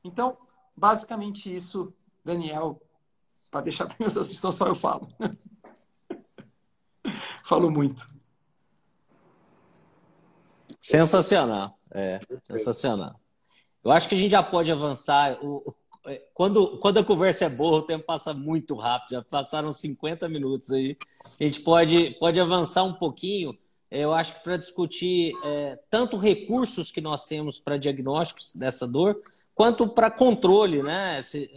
Então, 0.03 0.37
basicamente 0.75 1.53
isso, 1.53 1.93
Daniel, 2.23 2.81
para 3.49 3.61
deixar 3.61 3.85
para 3.85 3.95
meus 3.99 4.17
assistentes, 4.17 4.57
só 4.57 4.67
eu 4.67 4.75
falo. 4.75 5.07
falo 7.45 7.71
muito. 7.71 8.05
Sensacional. 10.81 11.77
É, 11.91 12.19
sensacional. 12.43 13.19
Eu 13.83 13.91
acho 13.91 14.09
que 14.09 14.15
a 14.15 14.17
gente 14.17 14.31
já 14.31 14.43
pode 14.43 14.71
avançar. 14.71 15.37
É, 16.05 16.21
quando, 16.33 16.77
quando 16.79 16.99
a 16.99 17.03
conversa 17.03 17.45
é 17.45 17.49
boa, 17.49 17.79
o 17.79 17.83
tempo 17.83 18.05
passa 18.05 18.33
muito 18.33 18.75
rápido. 18.75 19.11
Já 19.11 19.21
passaram 19.21 19.71
50 19.71 20.27
minutos 20.27 20.71
aí. 20.71 20.97
A 21.39 21.43
gente 21.43 21.61
pode, 21.61 22.11
pode 22.19 22.39
avançar 22.39 22.83
um 22.83 22.93
pouquinho. 22.93 23.57
É, 23.89 23.99
eu 23.99 24.13
acho 24.13 24.35
que 24.35 24.43
para 24.43 24.57
discutir 24.57 25.31
é, 25.45 25.79
tanto 25.89 26.17
recursos 26.17 26.91
que 26.91 26.99
nós 26.99 27.25
temos 27.25 27.59
para 27.59 27.77
diagnósticos 27.77 28.55
dessa 28.55 28.87
dor, 28.87 29.21
quanto 29.53 29.87
para 29.87 30.09
controle 30.09 30.81
né, 30.81 31.19
esse, 31.19 31.49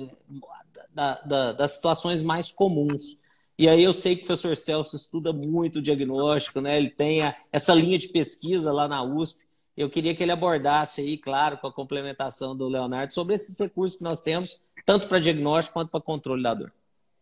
da, 0.92 1.14
da, 1.20 1.52
das 1.52 1.72
situações 1.72 2.22
mais 2.22 2.50
comuns. 2.50 3.20
E 3.58 3.68
aí 3.68 3.82
eu 3.82 3.92
sei 3.92 4.16
que 4.16 4.24
o 4.24 4.26
professor 4.26 4.56
Celso 4.56 4.96
estuda 4.96 5.32
muito 5.32 5.78
o 5.78 5.82
diagnóstico, 5.82 6.60
né? 6.60 6.76
ele 6.76 6.90
tem 6.90 7.22
a, 7.22 7.34
essa 7.50 7.74
linha 7.74 7.98
de 7.98 8.08
pesquisa 8.08 8.72
lá 8.72 8.86
na 8.86 9.02
USP. 9.02 9.46
Eu 9.76 9.88
queria 9.88 10.14
que 10.14 10.22
ele 10.22 10.32
abordasse 10.32 11.00
aí, 11.00 11.16
claro, 11.16 11.58
com 11.58 11.66
a 11.66 11.72
complementação 11.72 12.56
do 12.56 12.68
Leonardo, 12.68 13.12
sobre 13.12 13.34
esses 13.34 13.58
recursos 13.58 13.98
que 13.98 14.04
nós 14.04 14.22
temos, 14.22 14.60
tanto 14.84 15.08
para 15.08 15.18
diagnóstico 15.18 15.74
quanto 15.74 15.90
para 15.90 16.00
controle 16.00 16.42
da 16.42 16.54
dor. 16.54 16.72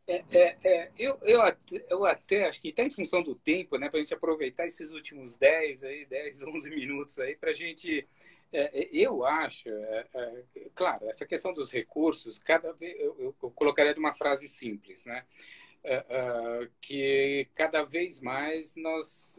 É, 0.06 0.22
é, 0.32 0.56
é, 0.62 0.90
eu, 0.98 1.18
eu, 1.22 1.40
até, 1.40 1.84
eu 1.88 2.04
até 2.04 2.46
acho 2.46 2.60
que 2.60 2.68
está 2.68 2.82
em 2.82 2.90
função 2.90 3.22
do 3.22 3.34
tempo, 3.34 3.78
né, 3.78 3.88
para 3.88 3.98
a 3.98 4.02
gente 4.02 4.12
aproveitar 4.12 4.66
esses 4.66 4.90
últimos 4.90 5.36
10, 5.36 5.82
aí, 5.82 6.04
10, 6.04 6.42
11 6.42 6.70
minutos 6.70 7.18
aí, 7.18 7.36
para 7.36 7.50
a 7.50 7.54
gente. 7.54 8.06
É, 8.54 8.70
é, 8.82 8.88
eu 8.92 9.24
acho, 9.24 9.68
é, 9.68 10.06
claro, 10.76 11.08
essa 11.08 11.26
questão 11.26 11.52
dos 11.52 11.72
recursos, 11.72 12.38
cada 12.38 12.72
vez 12.72 12.94
eu, 13.00 13.34
eu 13.42 13.50
colocaria 13.50 13.92
de 13.92 13.98
uma 13.98 14.12
frase 14.12 14.48
simples, 14.48 15.04
né? 15.04 15.24
uh, 15.84 16.70
que 16.80 17.48
cada 17.54 17.82
vez 17.82 18.20
mais 18.20 18.74
nós 18.76 19.36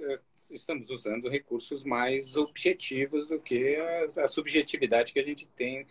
estamos 0.51 0.89
usando 0.89 1.29
recursos 1.29 1.83
mais 1.83 2.35
objetivos 2.35 3.25
do 3.25 3.39
que 3.39 3.77
a, 3.77 4.23
a, 4.23 4.27
subjetividade 4.27 5.13
que 5.13 5.19
a 5.19 5.23
gente 5.23 5.47
tem. 5.47 5.87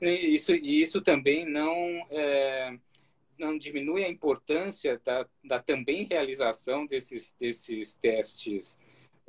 E 0.00 0.34
isso, 0.34 0.54
e 0.54 0.80
isso 0.80 1.02
também 1.02 1.44
não, 1.44 1.76
não 3.38 3.58
diminui 3.58 4.04
a 4.04 4.08
importância 4.08 4.98
da, 5.04 5.26
da 5.44 5.60
também 5.60 6.04
realização 6.04 6.86
desses, 6.86 7.34
desses 7.38 7.94
testes 7.96 8.78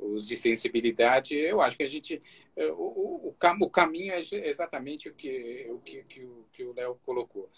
os 0.00 0.26
de 0.26 0.36
sensibilidade, 0.36 1.36
eu 1.36 1.60
acho 1.60 1.76
que 1.76 1.82
a 1.82 1.86
gente 1.86 2.22
o, 2.66 3.28
o, 3.28 3.36
o 3.60 3.70
caminho 3.70 4.12
é 4.12 4.20
exatamente 4.20 5.08
o 5.08 5.14
que 5.14 5.66
o 5.70 5.78
que, 5.80 6.04
que 6.52 6.64
o 6.64 6.72
Léo 6.72 7.00
colocou. 7.04 7.50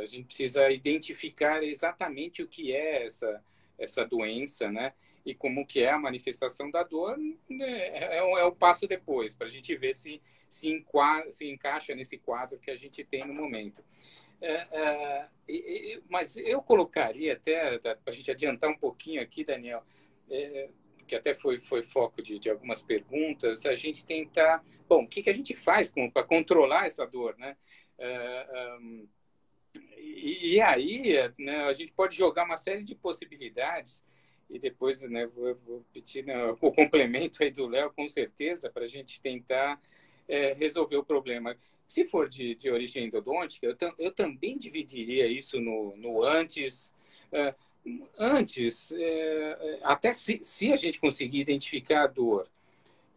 a 0.00 0.04
gente 0.04 0.26
precisa 0.26 0.70
identificar 0.70 1.62
exatamente 1.62 2.42
o 2.42 2.48
que 2.48 2.74
é 2.74 3.06
essa 3.06 3.42
essa 3.78 4.04
doença, 4.04 4.70
né? 4.70 4.94
E 5.24 5.34
como 5.34 5.66
que 5.66 5.82
é 5.82 5.90
a 5.90 5.98
manifestação 5.98 6.70
da 6.70 6.82
dor 6.82 7.18
né? 7.18 7.66
é, 7.68 8.18
é, 8.18 8.44
o 8.44 8.52
passo 8.52 8.86
depois 8.86 9.34
para 9.34 9.46
a 9.46 9.50
gente 9.50 9.74
ver 9.76 9.94
se 9.94 10.22
se, 10.48 10.68
enquadra, 10.70 11.30
se 11.32 11.48
encaixa 11.48 11.94
nesse 11.94 12.18
quadro 12.18 12.58
que 12.58 12.70
a 12.70 12.76
gente 12.76 13.04
tem 13.04 13.24
no 13.24 13.34
momento. 13.34 13.84
É, 14.40 14.66
é, 14.70 15.28
mas 16.08 16.36
eu 16.36 16.62
colocaria 16.62 17.32
até, 17.32 17.78
para 17.78 17.96
a 18.06 18.10
gente 18.10 18.30
adiantar 18.30 18.70
um 18.70 18.76
pouquinho 18.78 19.20
aqui, 19.20 19.44
Daniel, 19.44 19.82
é, 20.30 20.68
que 21.06 21.14
até 21.14 21.34
foi, 21.34 21.60
foi 21.60 21.82
foco 21.82 22.22
de, 22.22 22.38
de, 22.38 22.50
algumas 22.50 22.82
perguntas, 22.82 23.64
a 23.64 23.74
gente 23.74 24.04
tentar, 24.04 24.64
bom, 24.88 25.04
o 25.04 25.08
que, 25.08 25.22
que 25.22 25.30
a 25.30 25.34
gente 25.34 25.54
faz 25.54 25.92
para 26.12 26.24
controlar 26.24 26.86
essa 26.86 27.06
dor, 27.06 27.36
né? 27.38 27.56
Um, 28.80 29.08
e, 29.96 30.54
e, 30.54 30.60
aí, 30.60 31.14
né, 31.38 31.64
a 31.64 31.72
gente 31.72 31.92
pode 31.92 32.16
jogar 32.16 32.44
uma 32.44 32.56
série 32.56 32.82
de 32.82 32.94
possibilidades 32.94 34.04
e 34.48 34.58
depois, 34.58 35.02
né, 35.02 35.26
vou, 35.26 35.54
vou 35.54 35.84
pedir 35.92 36.24
né, 36.24 36.46
o 36.60 36.72
complemento 36.72 37.42
aí 37.42 37.50
do 37.50 37.66
Léo, 37.66 37.92
com 37.92 38.08
certeza, 38.08 38.70
para 38.70 38.84
a 38.84 38.88
gente 38.88 39.20
tentar 39.20 39.80
é, 40.28 40.52
resolver 40.52 40.96
o 40.96 41.04
problema. 41.04 41.56
Se 41.86 42.06
for 42.06 42.28
de, 42.28 42.54
de 42.54 42.70
origem 42.70 43.06
endodôntica, 43.06 43.66
eu, 43.66 43.76
eu 43.98 44.12
também 44.12 44.56
dividiria 44.58 45.26
isso 45.26 45.60
no, 45.60 45.96
no 45.96 46.22
antes. 46.22 46.92
Antes, 48.18 48.92
é, 48.92 48.98
é, 48.98 49.78
até 49.82 50.12
se, 50.12 50.40
se 50.42 50.72
a 50.72 50.76
gente 50.76 50.98
conseguir 50.98 51.40
identificar 51.40 52.04
a 52.04 52.06
dor, 52.06 52.48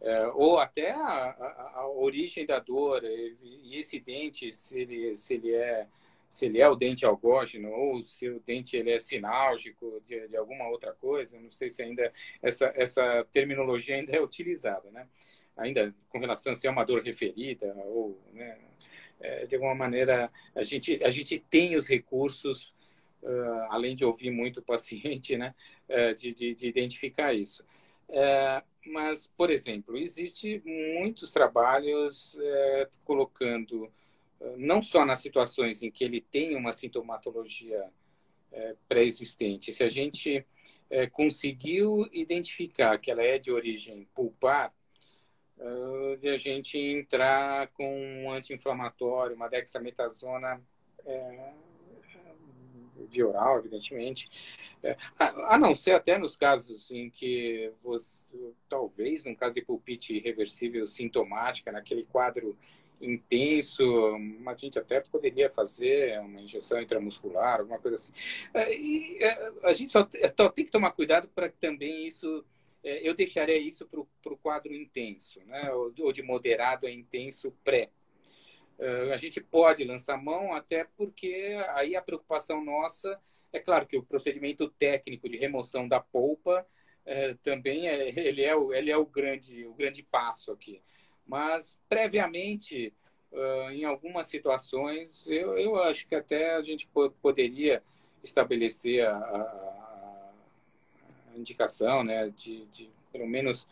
é, 0.00 0.26
ou 0.28 0.58
até 0.58 0.92
a, 0.92 0.98
a, 0.98 1.72
a, 1.80 1.88
origem 1.88 2.46
da 2.46 2.58
dor 2.58 3.02
e 3.04 3.76
esse 3.78 3.98
dente, 4.00 4.52
se 4.52 4.78
ele, 4.78 5.16
se 5.16 5.34
ele 5.34 5.54
é 5.54 5.86
se 6.28 6.46
ele 6.46 6.60
é 6.60 6.68
o 6.68 6.76
dente 6.76 7.04
algógeno 7.04 7.72
ou 7.72 8.04
se 8.04 8.28
o 8.28 8.38
dente 8.46 8.76
ele 8.76 8.92
é 8.92 9.00
sinálgico 9.00 10.00
de, 10.06 10.28
de 10.28 10.36
alguma 10.36 10.68
outra 10.68 10.92
coisa, 10.92 11.40
não 11.40 11.50
sei 11.50 11.72
se 11.72 11.82
ainda 11.82 12.12
essa, 12.40 12.72
essa 12.76 13.26
terminologia 13.32 13.96
ainda 13.96 14.14
é 14.14 14.20
utilizada, 14.20 14.88
né? 14.92 15.08
ainda 15.56 15.94
com 16.08 16.18
relação 16.18 16.52
a 16.52 16.56
se 16.56 16.66
é 16.66 16.70
uma 16.70 16.84
dor 16.84 17.02
referida 17.02 17.74
ou 17.84 18.18
né, 18.32 18.58
é, 19.20 19.46
de 19.46 19.54
alguma 19.54 19.74
maneira 19.74 20.30
a 20.54 20.62
gente 20.62 21.02
a 21.04 21.10
gente 21.10 21.38
tem 21.50 21.76
os 21.76 21.86
recursos 21.86 22.72
uh, 23.22 23.66
além 23.70 23.94
de 23.94 24.04
ouvir 24.04 24.30
muito 24.30 24.60
o 24.60 24.62
paciente 24.62 25.36
né 25.38 25.54
uh, 25.88 26.14
de, 26.14 26.32
de, 26.34 26.54
de, 26.54 26.68
identificar 26.68 27.32
isso. 27.32 27.64
Uh, 28.08 28.62
mas 28.86 29.26
por 29.26 29.50
exemplo 29.50 29.96
existe 29.96 30.62
muitos 30.64 31.30
trabalhos 31.30 32.36
colocando 33.04 33.92
não 34.56 34.80
só 34.80 35.04
nas 35.04 35.20
situações 35.20 35.82
em 35.82 35.90
que 35.90 36.02
ele 36.02 36.22
tem 36.22 36.56
uma 36.56 36.72
sintomatologia 36.72 37.84
pré-existente. 38.88 39.70
Se 39.70 39.84
a 39.84 39.90
gente 39.90 40.44
conseguiu 41.12 42.08
identificar 42.10 42.98
que 42.98 43.10
ela 43.10 43.22
é 43.22 43.38
de 43.38 43.52
origem 43.52 44.08
pulpar 44.14 44.72
de 46.18 46.30
a 46.30 46.38
gente 46.38 46.78
entrar 46.78 47.68
com 47.68 48.24
um 48.24 48.32
anti-inflamatório, 48.32 49.36
uma 49.36 49.46
dexametasona 49.46 50.58
é, 51.04 51.52
via 53.10 53.26
oral, 53.26 53.58
evidentemente. 53.58 54.30
É, 54.82 54.96
a, 55.18 55.54
a, 55.54 55.58
não 55.58 55.74
ser 55.74 55.92
até 55.92 56.16
nos 56.16 56.36
casos 56.36 56.90
em 56.90 57.10
que 57.10 57.70
você, 57.82 58.24
talvez, 58.68 59.24
num 59.24 59.34
caso 59.34 59.54
de 59.54 59.62
pulpite 59.62 60.14
irreversível 60.14 60.86
sintomática, 60.86 61.70
naquele 61.70 62.04
quadro 62.04 62.56
intenso, 63.00 63.82
a 64.46 64.54
gente 64.54 64.78
até 64.78 65.00
poderia 65.10 65.48
fazer 65.48 66.20
uma 66.20 66.40
injeção 66.40 66.80
intramuscular, 66.80 67.60
alguma 67.60 67.78
coisa 67.78 67.96
assim. 67.96 68.12
É, 68.52 68.74
e 68.74 69.22
é, 69.22 69.52
a 69.64 69.72
gente 69.72 69.90
só, 69.90 70.06
só 70.36 70.48
tem 70.50 70.64
que 70.64 70.70
tomar 70.70 70.92
cuidado 70.92 71.28
para 71.28 71.48
que 71.48 71.56
também 71.58 72.06
isso 72.06 72.44
é, 72.82 73.06
eu 73.06 73.14
deixaria 73.14 73.58
isso 73.58 73.86
para 73.86 74.32
o 74.32 74.36
quadro 74.38 74.74
intenso, 74.74 75.40
né? 75.46 75.70
ou 75.72 76.12
de 76.12 76.22
moderado 76.22 76.86
a 76.86 76.90
intenso 76.90 77.52
pré. 77.64 77.90
Uh, 78.80 79.12
a 79.12 79.16
gente 79.18 79.40
pode 79.42 79.84
lançar 79.84 80.16
mão 80.16 80.54
até 80.54 80.86
porque 80.96 81.54
aí 81.74 81.94
a 81.94 82.00
preocupação 82.00 82.64
nossa 82.64 83.20
é 83.52 83.58
claro 83.58 83.86
que 83.86 83.96
o 83.96 84.02
procedimento 84.02 84.70
técnico 84.70 85.28
de 85.28 85.36
remoção 85.36 85.86
da 85.86 86.00
polpa 86.00 86.66
é, 87.04 87.34
também 87.42 87.88
é, 87.88 88.08
ele 88.18 88.42
é, 88.42 88.54
o, 88.54 88.72
ele 88.72 88.90
é 88.90 88.96
o, 88.96 89.04
grande, 89.04 89.66
o 89.66 89.74
grande 89.74 90.02
passo 90.02 90.52
aqui. 90.52 90.80
Mas, 91.26 91.78
previamente, 91.88 92.92
uh, 93.32 93.70
em 93.70 93.84
algumas 93.84 94.28
situações, 94.28 95.26
eu, 95.28 95.56
eu 95.58 95.82
acho 95.82 96.06
que 96.08 96.14
até 96.14 96.54
a 96.54 96.62
gente 96.62 96.88
poderia 97.22 97.82
estabelecer 98.22 99.06
a, 99.06 99.14
a 101.32 101.38
indicação, 101.38 102.02
né, 102.02 102.30
de, 102.30 102.64
de 102.66 102.90
pelo 103.12 103.26
menos 103.26 103.66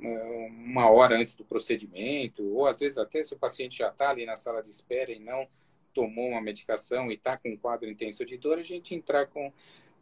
uma 0.00 0.90
hora 0.90 1.16
antes 1.16 1.34
do 1.34 1.44
procedimento, 1.44 2.42
ou 2.54 2.66
às 2.66 2.80
vezes 2.80 2.98
até 2.98 3.22
se 3.22 3.34
o 3.34 3.38
paciente 3.38 3.78
já 3.78 3.88
está 3.88 4.10
ali 4.10 4.26
na 4.26 4.36
sala 4.36 4.62
de 4.62 4.70
espera 4.70 5.12
e 5.12 5.18
não 5.18 5.48
tomou 5.92 6.28
uma 6.30 6.40
medicação 6.40 7.10
e 7.10 7.14
está 7.14 7.38
com 7.38 7.50
um 7.50 7.56
quadro 7.56 7.88
intenso 7.88 8.24
de 8.24 8.36
dor, 8.36 8.58
a 8.58 8.62
gente 8.62 8.94
entrar 8.94 9.26
com, 9.26 9.52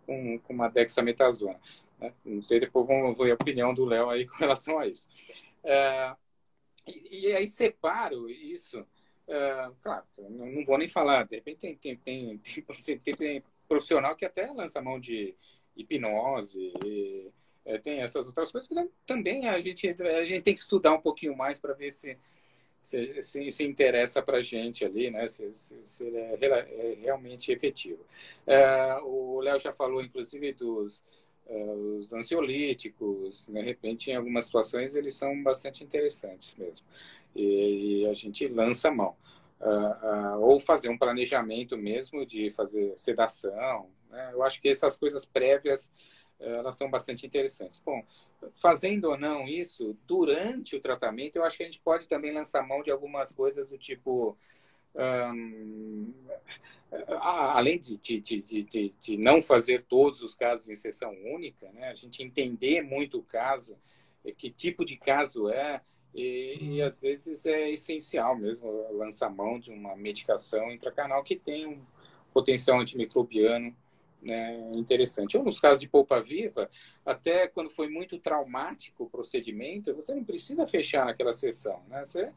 com, 0.06 0.38
com 0.38 0.52
uma 0.52 0.68
dexametasona. 0.68 1.60
Né? 2.00 2.12
Não 2.24 2.42
sei, 2.42 2.60
depois 2.60 2.86
vamos 2.86 3.16
ver 3.18 3.32
a 3.32 3.34
opinião 3.34 3.74
do 3.74 3.84
Léo 3.84 4.08
aí 4.10 4.26
com 4.26 4.36
relação 4.36 4.78
a 4.78 4.86
isso. 4.86 5.06
É, 5.62 6.14
e, 6.86 7.28
e, 7.28 7.36
aí 7.36 7.46
separo 7.46 8.28
isso, 8.28 8.84
é, 9.28 9.70
claro, 9.82 10.04
não, 10.18 10.46
não, 10.46 10.64
vou 10.64 10.78
nem 10.78 10.88
falar, 10.88 11.24
de 11.26 11.36
repente 11.36 11.58
tem, 11.58 11.76
tem, 11.76 11.96
tem, 11.96 12.38
tem, 12.98 13.14
tem 13.14 13.44
profissional 13.68 14.16
que 14.16 14.24
até 14.24 14.50
lança 14.50 14.82
mão 14.82 14.98
de, 14.98 15.36
hipnose, 15.76 16.72
e, 16.84 17.30
é, 17.64 17.78
tem 17.78 18.00
essas 18.00 18.26
outras 18.26 18.50
coisas 18.50 18.68
que 18.68 18.74
também 19.06 19.48
a 19.48 19.60
gente, 19.60 19.88
a 19.88 20.24
gente 20.24 20.42
tem 20.42 20.54
que 20.54 20.60
estudar 20.60 20.92
um 20.92 21.00
pouquinho 21.00 21.36
mais 21.36 21.58
para 21.58 21.74
ver 21.74 21.92
se, 21.92 22.18
se, 22.82 23.22
se, 23.22 23.50
se 23.50 23.64
interessa 23.64 24.20
para 24.20 24.38
a 24.38 24.42
gente 24.42 24.84
ali, 24.84 25.10
né? 25.10 25.28
se, 25.28 25.52
se, 25.52 25.76
se 25.82 26.04
ele 26.04 26.18
é, 26.18 26.56
é, 26.56 26.98
realmente 27.00 27.52
efetivo. 27.52 28.04
É, 28.46 28.96
o 29.02 29.40
Léo 29.40 29.58
já 29.58 29.72
falou, 29.72 30.02
inclusive, 30.02 30.52
dos 30.54 31.04
é, 31.46 31.64
os 32.00 32.12
ansiolíticos, 32.12 33.46
de 33.46 33.60
repente, 33.60 34.10
em 34.10 34.16
algumas 34.16 34.46
situações, 34.46 34.94
eles 34.94 35.14
são 35.14 35.42
bastante 35.42 35.84
interessantes 35.84 36.54
mesmo. 36.56 36.86
E, 37.34 38.02
e 38.02 38.06
a 38.06 38.14
gente 38.14 38.46
lança 38.48 38.88
a 38.88 38.92
mão. 38.92 39.16
Uh, 39.60 40.38
uh, 40.38 40.40
ou 40.40 40.58
fazer 40.58 40.88
um 40.88 40.98
planejamento 40.98 41.76
mesmo 41.76 42.26
de 42.26 42.50
fazer 42.50 42.94
sedação, 42.96 43.88
né? 44.10 44.30
Eu 44.32 44.42
acho 44.42 44.60
que 44.60 44.68
essas 44.68 44.96
coisas 44.96 45.24
prévias 45.24 45.92
elas 46.42 46.76
são 46.76 46.90
bastante 46.90 47.26
interessantes. 47.26 47.80
Bom, 47.80 48.04
fazendo 48.54 49.10
ou 49.10 49.18
não 49.18 49.46
isso, 49.48 49.96
durante 50.06 50.76
o 50.76 50.80
tratamento, 50.80 51.36
eu 51.36 51.44
acho 51.44 51.56
que 51.56 51.62
a 51.62 51.66
gente 51.66 51.80
pode 51.80 52.08
também 52.08 52.32
lançar 52.32 52.66
mão 52.66 52.82
de 52.82 52.90
algumas 52.90 53.32
coisas 53.32 53.68
do 53.68 53.78
tipo. 53.78 54.36
Um, 54.94 56.12
além 57.20 57.80
de, 57.80 57.96
de, 57.96 58.20
de, 58.20 58.94
de, 59.00 59.16
não 59.16 59.40
fazer 59.40 59.82
todos 59.82 60.20
os 60.22 60.34
casos 60.34 60.68
em 60.68 60.76
sessão 60.76 61.14
única, 61.24 61.70
né? 61.72 61.88
a 61.88 61.94
gente 61.94 62.22
entender 62.22 62.82
muito 62.82 63.18
o 63.18 63.22
caso, 63.22 63.78
eh, 64.22 64.32
que 64.32 64.50
tipo 64.50 64.84
de 64.84 64.98
caso 64.98 65.48
é, 65.48 65.80
e, 66.14 66.58
e, 66.60 66.82
às 66.82 66.98
vezes 66.98 67.46
é 67.46 67.70
essencial 67.70 68.36
mesmo 68.36 68.70
lançar 68.92 69.30
mão 69.30 69.58
de 69.58 69.70
uma 69.70 69.96
medicação 69.96 70.70
intracanal 70.70 71.24
que 71.24 71.36
tem 71.36 71.66
um 71.66 71.80
potencial 72.34 72.78
antimicrobiano 72.78 73.74
né, 74.22 74.70
interessante. 74.74 75.36
Ou 75.36 75.44
nos 75.44 75.58
casos 75.58 75.80
de 75.80 75.88
polpa 75.88 76.20
viva, 76.20 76.70
até 77.04 77.48
quando 77.48 77.68
foi 77.68 77.88
muito 77.88 78.18
traumático 78.18 79.04
o 79.04 79.10
procedimento, 79.10 79.94
você 79.94 80.14
não 80.14 80.24
precisa 80.24 80.66
fechar 80.66 81.04
naquela 81.04 81.34
sessão. 81.34 81.82
Né? 81.88 82.04
Você, 82.04 82.32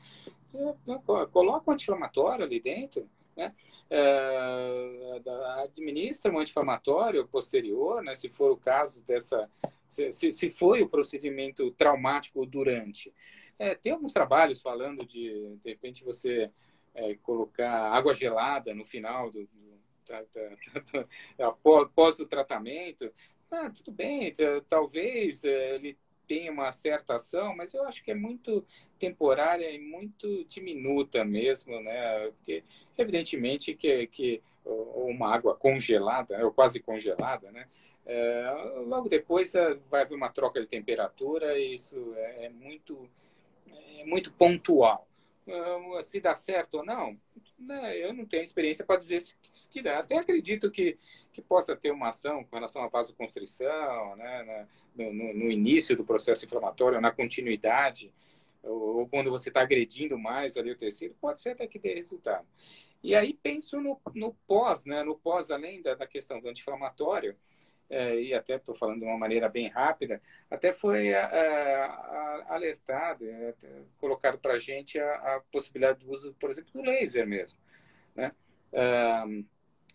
você 0.52 1.00
coloca 1.32 1.70
um 1.70 1.74
anti-inflamatório 1.74 2.44
ali 2.44 2.60
dentro, 2.60 3.08
né? 3.38 3.54
É, 3.88 5.22
administra 5.64 6.32
um 6.32 6.40
anti-inflamatório 6.40 7.28
posterior, 7.28 8.02
né? 8.02 8.16
se 8.16 8.30
for 8.30 8.52
o 8.52 8.58
caso 8.58 9.04
dessa. 9.04 9.40
Se, 9.88 10.34
se 10.34 10.50
foi 10.50 10.82
o 10.82 10.90
procedimento 10.90 11.72
traumático 11.72 12.46
durante. 12.46 13.14
É, 13.58 13.76
tem 13.76 13.94
alguns 13.94 14.12
trabalhos 14.12 14.62
falando 14.62 15.06
de, 15.06 15.56
de 15.64 15.70
repente, 15.70 16.04
você 16.04 16.52
é, 16.94 17.16
colocar 17.16 17.94
água 17.94 18.14
gelada 18.14 18.74
no 18.74 18.84
final 18.84 19.32
do, 19.32 19.44
do 19.44 19.75
tá, 20.06 20.24
tá, 20.34 20.82
tá, 20.92 21.08
tá 21.38 21.48
após 21.48 22.20
o 22.20 22.26
tratamento, 22.26 23.12
ah, 23.52 23.70
tudo 23.70 23.92
bem, 23.92 24.34
talvez 24.68 25.44
eh, 25.44 25.76
ele 25.76 25.98
tenha 26.28 26.52
uma 26.52 26.72
certa 26.72 27.16
ação, 27.16 27.56
mas 27.56 27.74
eu 27.74 27.84
acho 27.84 28.04
que 28.04 28.12
é 28.12 28.16
muito 28.16 28.66
temporária 29.00 29.70
e 29.72 29.80
muito 29.80 30.44
diminuta 30.46 31.24
mesmo, 31.24 31.80
né? 31.82 32.32
Porque, 32.32 32.64
evidentemente, 32.98 33.76
que, 33.76 34.08
que 34.08 34.42
uma 34.66 35.34
água 35.34 35.56
congelada, 35.56 36.44
ou 36.44 36.52
quase 36.52 36.80
congelada, 36.80 37.52
né? 37.52 37.68
É, 38.08 38.84
logo 38.86 39.10
depois 39.10 39.54
vai 39.90 40.04
haver 40.04 40.16
uma 40.16 40.30
troca 40.30 40.62
de 40.62 40.68
temperatura 40.68 41.58
e 41.58 41.76
isso 41.76 42.14
é, 42.16 42.46
é 42.46 42.50
muito, 42.50 43.10
é 44.00 44.06
muito 44.06 44.32
pontual. 44.32 45.08
Se 46.02 46.20
dá 46.20 46.36
certo 46.36 46.76
ou 46.76 46.86
não, 46.86 47.20
né, 47.60 47.98
eu 47.98 48.14
não 48.14 48.26
tenho 48.26 48.44
experiência 48.44 48.84
para 48.84 48.98
dizer 48.98 49.22
se, 49.22 49.36
se 49.54 49.82
dá. 49.82 50.00
Até 50.00 50.18
acredito 50.18 50.72
que, 50.72 50.98
que 51.32 51.42
possa 51.42 51.76
ter 51.76 51.92
uma 51.92 52.10
ação 52.10 52.44
com 52.44 52.56
relação 52.56 52.84
à 52.84 52.88
vasoconstrição, 52.88 54.16
né, 54.16 54.68
no, 54.96 55.14
no, 55.14 55.34
no 55.34 55.52
início 55.52 55.96
do 55.96 56.04
processo 56.04 56.46
inflamatório, 56.46 57.00
na 57.00 57.12
continuidade, 57.12 58.12
ou, 58.64 58.98
ou 59.00 59.08
quando 59.08 59.30
você 59.30 59.50
está 59.50 59.62
agredindo 59.62 60.18
mais 60.18 60.58
ali 60.58 60.72
o 60.72 60.78
tecido, 60.78 61.16
pode 61.22 61.42
ser 61.42 61.52
até 61.52 61.68
que 61.68 61.78
dê 61.78 61.94
resultado. 61.94 62.48
E 63.04 63.14
aí 63.14 63.36
penso 63.36 63.80
no, 63.80 64.02
no 64.16 64.34
pós, 64.48 64.86
né, 64.86 65.04
no 65.04 65.16
pós, 65.16 65.52
além 65.52 65.82
da, 65.82 65.94
da 65.94 66.08
questão 66.08 66.42
do 66.42 66.50
anti-inflamatório, 66.50 67.38
é, 67.90 68.20
e 68.20 68.34
até 68.34 68.56
estou 68.56 68.76
falando 68.76 69.00
de 69.00 69.06
uma 69.06 69.18
maneira 69.18 69.48
bem 69.48 69.68
rápida, 69.68 70.22
até 70.50 70.74
foi 70.74 71.10
é, 71.10 71.90
alertado, 72.48 73.26
é, 73.30 73.54
colocado 73.98 74.40
para 74.40 74.54
a 74.54 74.60
gente 74.60 75.00
a, 75.00 75.42
possibilidade 75.52 76.00
do 76.00 76.12
uso, 76.12 76.34
por 76.40 76.50
exemplo, 76.50 76.72
do 76.74 76.82
laser 76.82 77.28
mesmo, 77.28 77.60
né? 78.16 78.32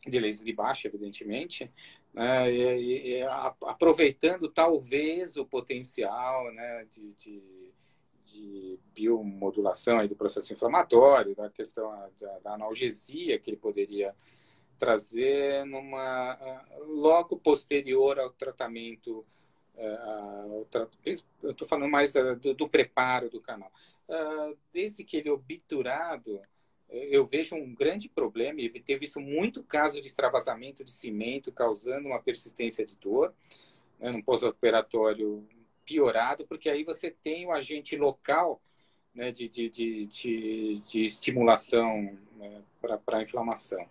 de 0.07 0.18
laser 0.18 0.45
de 0.45 0.53
baixa, 0.53 0.88
evidentemente, 0.88 1.70
né? 2.14 2.51
e, 2.51 3.18
e, 3.18 3.22
aproveitando 3.62 4.49
talvez 4.49 5.36
o 5.36 5.45
potencial 5.45 6.51
né? 6.53 6.86
de, 6.93 7.14
de, 7.16 7.43
de 8.24 8.78
biomodulação 8.95 9.99
aí 9.99 10.09
do 10.09 10.16
processo 10.16 10.53
inflamatório, 10.53 11.34
da 11.34 11.51
questão 11.51 11.91
da, 12.18 12.38
da 12.38 12.55
analgesia 12.55 13.38
que 13.38 13.51
ele 13.51 13.57
poderia 13.57 14.14
trazer 14.81 15.64
numa 15.66 16.64
logo 16.89 17.37
posterior 17.37 18.18
ao 18.18 18.31
tratamento 18.31 19.24
eu 21.43 21.53
estou 21.53 21.66
falando 21.66 21.91
mais 21.91 22.12
do, 22.12 22.55
do, 22.55 22.68
preparo 22.68 23.31
do 23.31 23.41
canal. 23.41 23.72
Desde 24.72 25.05
que 25.05 25.16
ele 25.16 25.28
é 25.28 25.33
obturado, 25.33 26.41
eu 26.91 27.24
vejo 27.24 27.55
um 27.55 27.74
grande 27.74 28.09
problema 28.09 28.61
e 28.61 28.68
ter 28.81 28.99
visto 28.99 29.20
muito 29.20 29.62
caso 29.62 30.01
de 30.01 30.07
extravasamento 30.07 30.85
de 30.85 30.91
cimento 30.91 31.53
causando 31.53 32.09
uma 32.09 32.20
persistência 32.20 32.85
de 32.85 32.97
dor 32.97 33.33
né, 33.99 34.11
no 34.11 34.22
pós-operatório 34.22 35.47
piorado, 35.85 36.47
porque 36.47 36.68
aí 36.68 36.85
você 36.85 37.11
tem 37.11 37.47
o 37.47 37.53
agente 37.53 37.97
local 37.97 38.61
né, 39.14 39.31
de, 39.31 39.49
de, 39.49 39.68
de, 39.68 40.07
de, 40.07 40.78
de 40.81 41.03
estimulação 41.03 42.18
né, 42.37 42.62
para 42.81 43.18
a 43.18 43.22
inflamação. 43.22 43.87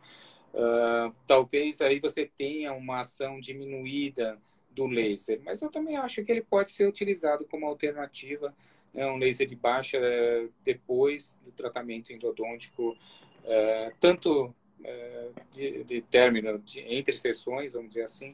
Uh, 0.53 1.13
talvez 1.27 1.79
aí 1.79 1.99
você 1.99 2.29
tenha 2.37 2.73
uma 2.73 3.01
ação 3.01 3.39
diminuída 3.39 4.37
do 4.71 4.87
laser, 4.87 5.39
mas 5.43 5.61
eu 5.61 5.69
também 5.69 5.97
acho 5.97 6.23
que 6.23 6.31
ele 6.31 6.41
pode 6.41 6.71
ser 6.71 6.87
utilizado 6.87 7.45
como 7.45 7.65
alternativa, 7.65 8.53
né, 8.93 9.05
um 9.05 9.17
laser 9.17 9.47
de 9.47 9.55
baixa 9.55 9.99
uh, 9.99 10.51
depois 10.63 11.39
do 11.45 11.51
tratamento 11.51 12.11
endodôntico, 12.11 12.91
uh, 12.91 13.93
tanto 13.99 14.53
eh, 14.83 15.29
de, 15.51 15.83
de, 15.83 16.01
término 16.03 16.57
de, 16.59 16.79
entre 16.79 17.17
sessões, 17.17 17.73
vamos 17.73 17.89
dizer 17.89 18.03
assim, 18.03 18.31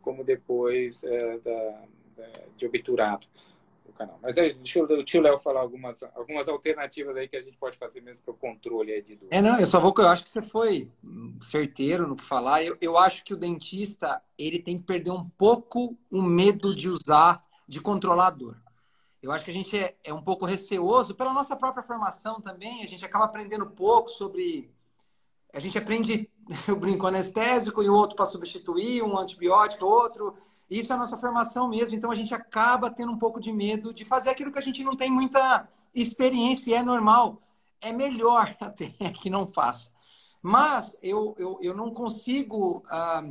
como 0.00 0.22
depois 0.22 1.02
da, 1.44 1.82
da, 2.16 2.32
de 2.56 2.64
obturado 2.64 3.26
canal. 3.92 4.18
Mas 4.22 4.36
aí, 4.38 4.54
deixa 4.54 4.82
o 4.82 5.04
tio 5.04 5.20
Léo 5.20 5.38
falar 5.38 5.60
algumas, 5.60 6.02
algumas 6.14 6.48
alternativas 6.48 7.16
aí 7.16 7.28
que 7.28 7.36
a 7.36 7.40
gente 7.40 7.56
pode 7.56 7.76
fazer 7.76 8.00
mesmo 8.00 8.22
para 8.22 8.32
o 8.32 8.36
controle 8.36 8.92
aí 8.92 9.02
de 9.02 9.16
dor. 9.16 9.28
É, 9.30 9.40
não, 9.40 9.58
eu 9.58 9.66
só 9.66 9.80
vou, 9.80 9.94
eu 9.98 10.08
acho 10.08 10.22
que 10.22 10.30
você 10.30 10.42
foi 10.42 10.88
certeiro 11.42 12.06
no 12.06 12.16
que 12.16 12.24
falar. 12.24 12.62
Eu, 12.62 12.76
eu 12.80 12.96
acho 12.96 13.24
que 13.24 13.34
o 13.34 13.36
dentista, 13.36 14.22
ele 14.36 14.58
tem 14.58 14.78
que 14.78 14.84
perder 14.84 15.10
um 15.10 15.28
pouco 15.30 15.96
o 16.10 16.22
medo 16.22 16.74
de 16.74 16.88
usar, 16.88 17.40
de 17.66 17.80
controlar 17.80 18.28
a 18.28 18.30
dor. 18.30 18.56
Eu 19.22 19.32
acho 19.32 19.44
que 19.44 19.50
a 19.50 19.54
gente 19.54 19.76
é, 19.76 19.96
é 20.04 20.14
um 20.14 20.22
pouco 20.22 20.46
receoso 20.46 21.14
pela 21.14 21.32
nossa 21.32 21.56
própria 21.56 21.82
formação 21.82 22.40
também. 22.40 22.84
A 22.84 22.86
gente 22.86 23.04
acaba 23.04 23.24
aprendendo 23.24 23.66
pouco 23.66 24.08
sobre. 24.10 24.70
A 25.52 25.58
gente 25.58 25.76
aprende, 25.76 26.30
eu 26.68 26.76
brinco, 26.76 27.06
anestésico 27.06 27.82
e 27.82 27.88
o 27.88 27.94
outro 27.94 28.14
para 28.14 28.26
substituir, 28.26 29.02
um 29.02 29.18
antibiótico, 29.18 29.84
outro. 29.84 30.36
Isso 30.70 30.92
é 30.92 30.96
a 30.96 30.98
nossa 30.98 31.16
formação 31.16 31.68
mesmo, 31.68 31.94
então 31.94 32.10
a 32.10 32.14
gente 32.14 32.34
acaba 32.34 32.90
tendo 32.90 33.12
um 33.12 33.18
pouco 33.18 33.40
de 33.40 33.52
medo 33.52 33.92
de 33.92 34.04
fazer 34.04 34.30
aquilo 34.30 34.52
que 34.52 34.58
a 34.58 34.62
gente 34.62 34.84
não 34.84 34.94
tem 34.94 35.10
muita 35.10 35.68
experiência 35.94 36.70
e 36.70 36.74
é 36.74 36.82
normal. 36.82 37.40
É 37.80 37.92
melhor 37.92 38.54
até 38.60 38.88
que 38.88 39.30
não 39.30 39.46
faça. 39.46 39.90
Mas 40.42 40.96
eu, 41.02 41.34
eu, 41.38 41.58
eu 41.62 41.74
não 41.74 41.92
consigo, 41.92 42.84
ah, 42.88 43.24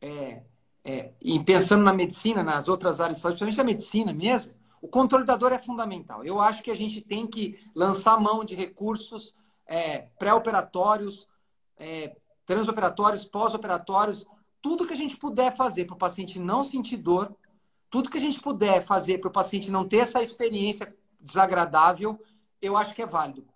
é, 0.00 0.42
é, 0.84 1.12
e 1.20 1.38
pensando 1.40 1.84
na 1.84 1.92
medicina, 1.92 2.42
nas 2.42 2.68
outras 2.68 3.00
áreas 3.00 3.18
de 3.18 3.22
saúde, 3.22 3.38
principalmente 3.38 3.60
a 3.60 3.74
medicina 3.74 4.12
mesmo, 4.12 4.52
o 4.80 4.88
controle 4.88 5.24
da 5.24 5.36
dor 5.36 5.52
é 5.52 5.58
fundamental. 5.58 6.24
Eu 6.24 6.40
acho 6.40 6.62
que 6.62 6.70
a 6.70 6.74
gente 6.74 7.00
tem 7.00 7.26
que 7.26 7.60
lançar 7.74 8.20
mão 8.20 8.44
de 8.44 8.54
recursos 8.54 9.34
é, 9.66 10.06
pré-operatórios, 10.18 11.28
é, 11.76 12.16
transoperatórios, 12.46 13.24
pós-operatórios, 13.24 14.26
tudo 14.60 14.86
que 14.86 14.92
a 14.92 14.96
gente 14.96 15.16
puder 15.16 15.54
fazer 15.54 15.84
para 15.84 15.94
o 15.94 15.98
paciente 15.98 16.38
não 16.38 16.64
sentir 16.64 16.96
dor, 16.96 17.34
tudo 17.90 18.10
que 18.10 18.18
a 18.18 18.20
gente 18.20 18.40
puder 18.40 18.82
fazer 18.82 19.18
para 19.18 19.28
o 19.28 19.32
paciente 19.32 19.70
não 19.70 19.86
ter 19.86 19.98
essa 19.98 20.22
experiência 20.22 20.94
desagradável, 21.20 22.18
eu 22.60 22.76
acho 22.76 22.94
que 22.94 23.02
é 23.02 23.06
válido. 23.06 23.46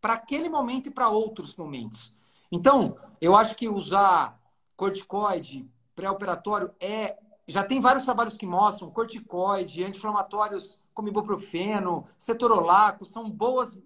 Para 0.00 0.14
aquele 0.14 0.48
momento 0.48 0.88
e 0.88 0.92
para 0.92 1.08
outros 1.08 1.54
momentos. 1.56 2.14
Então, 2.50 2.96
eu 3.20 3.34
acho 3.34 3.54
que 3.54 3.68
usar 3.68 4.40
corticoide 4.76 5.68
pré-operatório 5.94 6.70
é. 6.78 7.18
Já 7.46 7.64
tem 7.64 7.80
vários 7.80 8.04
trabalhos 8.04 8.36
que 8.36 8.46
mostram 8.46 8.90
corticoide, 8.90 9.82
anti-inflamatórios 9.82 10.78
como 10.92 11.08
ibuprofeno, 11.08 12.06
cetorolaco, 12.18 13.04
são 13.04 13.30
boas 13.30 13.80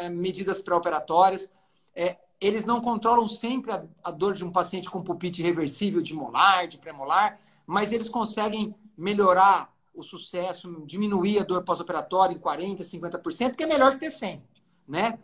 é, 0.00 0.08
medidas 0.08 0.60
pré-operatórias. 0.60 1.52
É, 1.94 2.16
eles 2.40 2.64
não 2.64 2.80
controlam 2.80 3.26
sempre 3.28 3.72
a, 3.72 3.84
a, 4.02 4.10
dor 4.10 4.34
de 4.34 4.44
um 4.44 4.50
paciente 4.50 4.88
com 4.88 5.02
pulpite 5.02 5.42
reversível 5.42 6.00
de 6.00 6.14
molar, 6.14 6.68
de 6.68 6.78
premolar, 6.78 7.40
mas 7.66 7.92
eles 7.92 8.08
conseguem 8.08 8.74
melhorar 8.96 9.74
o 9.92 10.02
sucesso, 10.02 10.82
diminuir 10.86 11.40
a 11.40 11.44
dor 11.44 11.64
pós-operatória 11.64 12.34
em 12.34 12.38
40%, 12.38 12.78
50%, 12.78 13.56
que 13.56 13.64
é 13.64 13.66
melhor 13.66 13.92
que 13.92 14.00
ter 14.00 14.10
100%. 14.10 14.40
Né? 14.86 15.18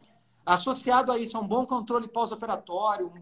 Associado 0.44 1.12
a 1.12 1.18
isso, 1.18 1.36
a 1.36 1.40
um 1.40 1.46
bom 1.46 1.64
controle 1.64 2.08
pós-operatório, 2.08 3.12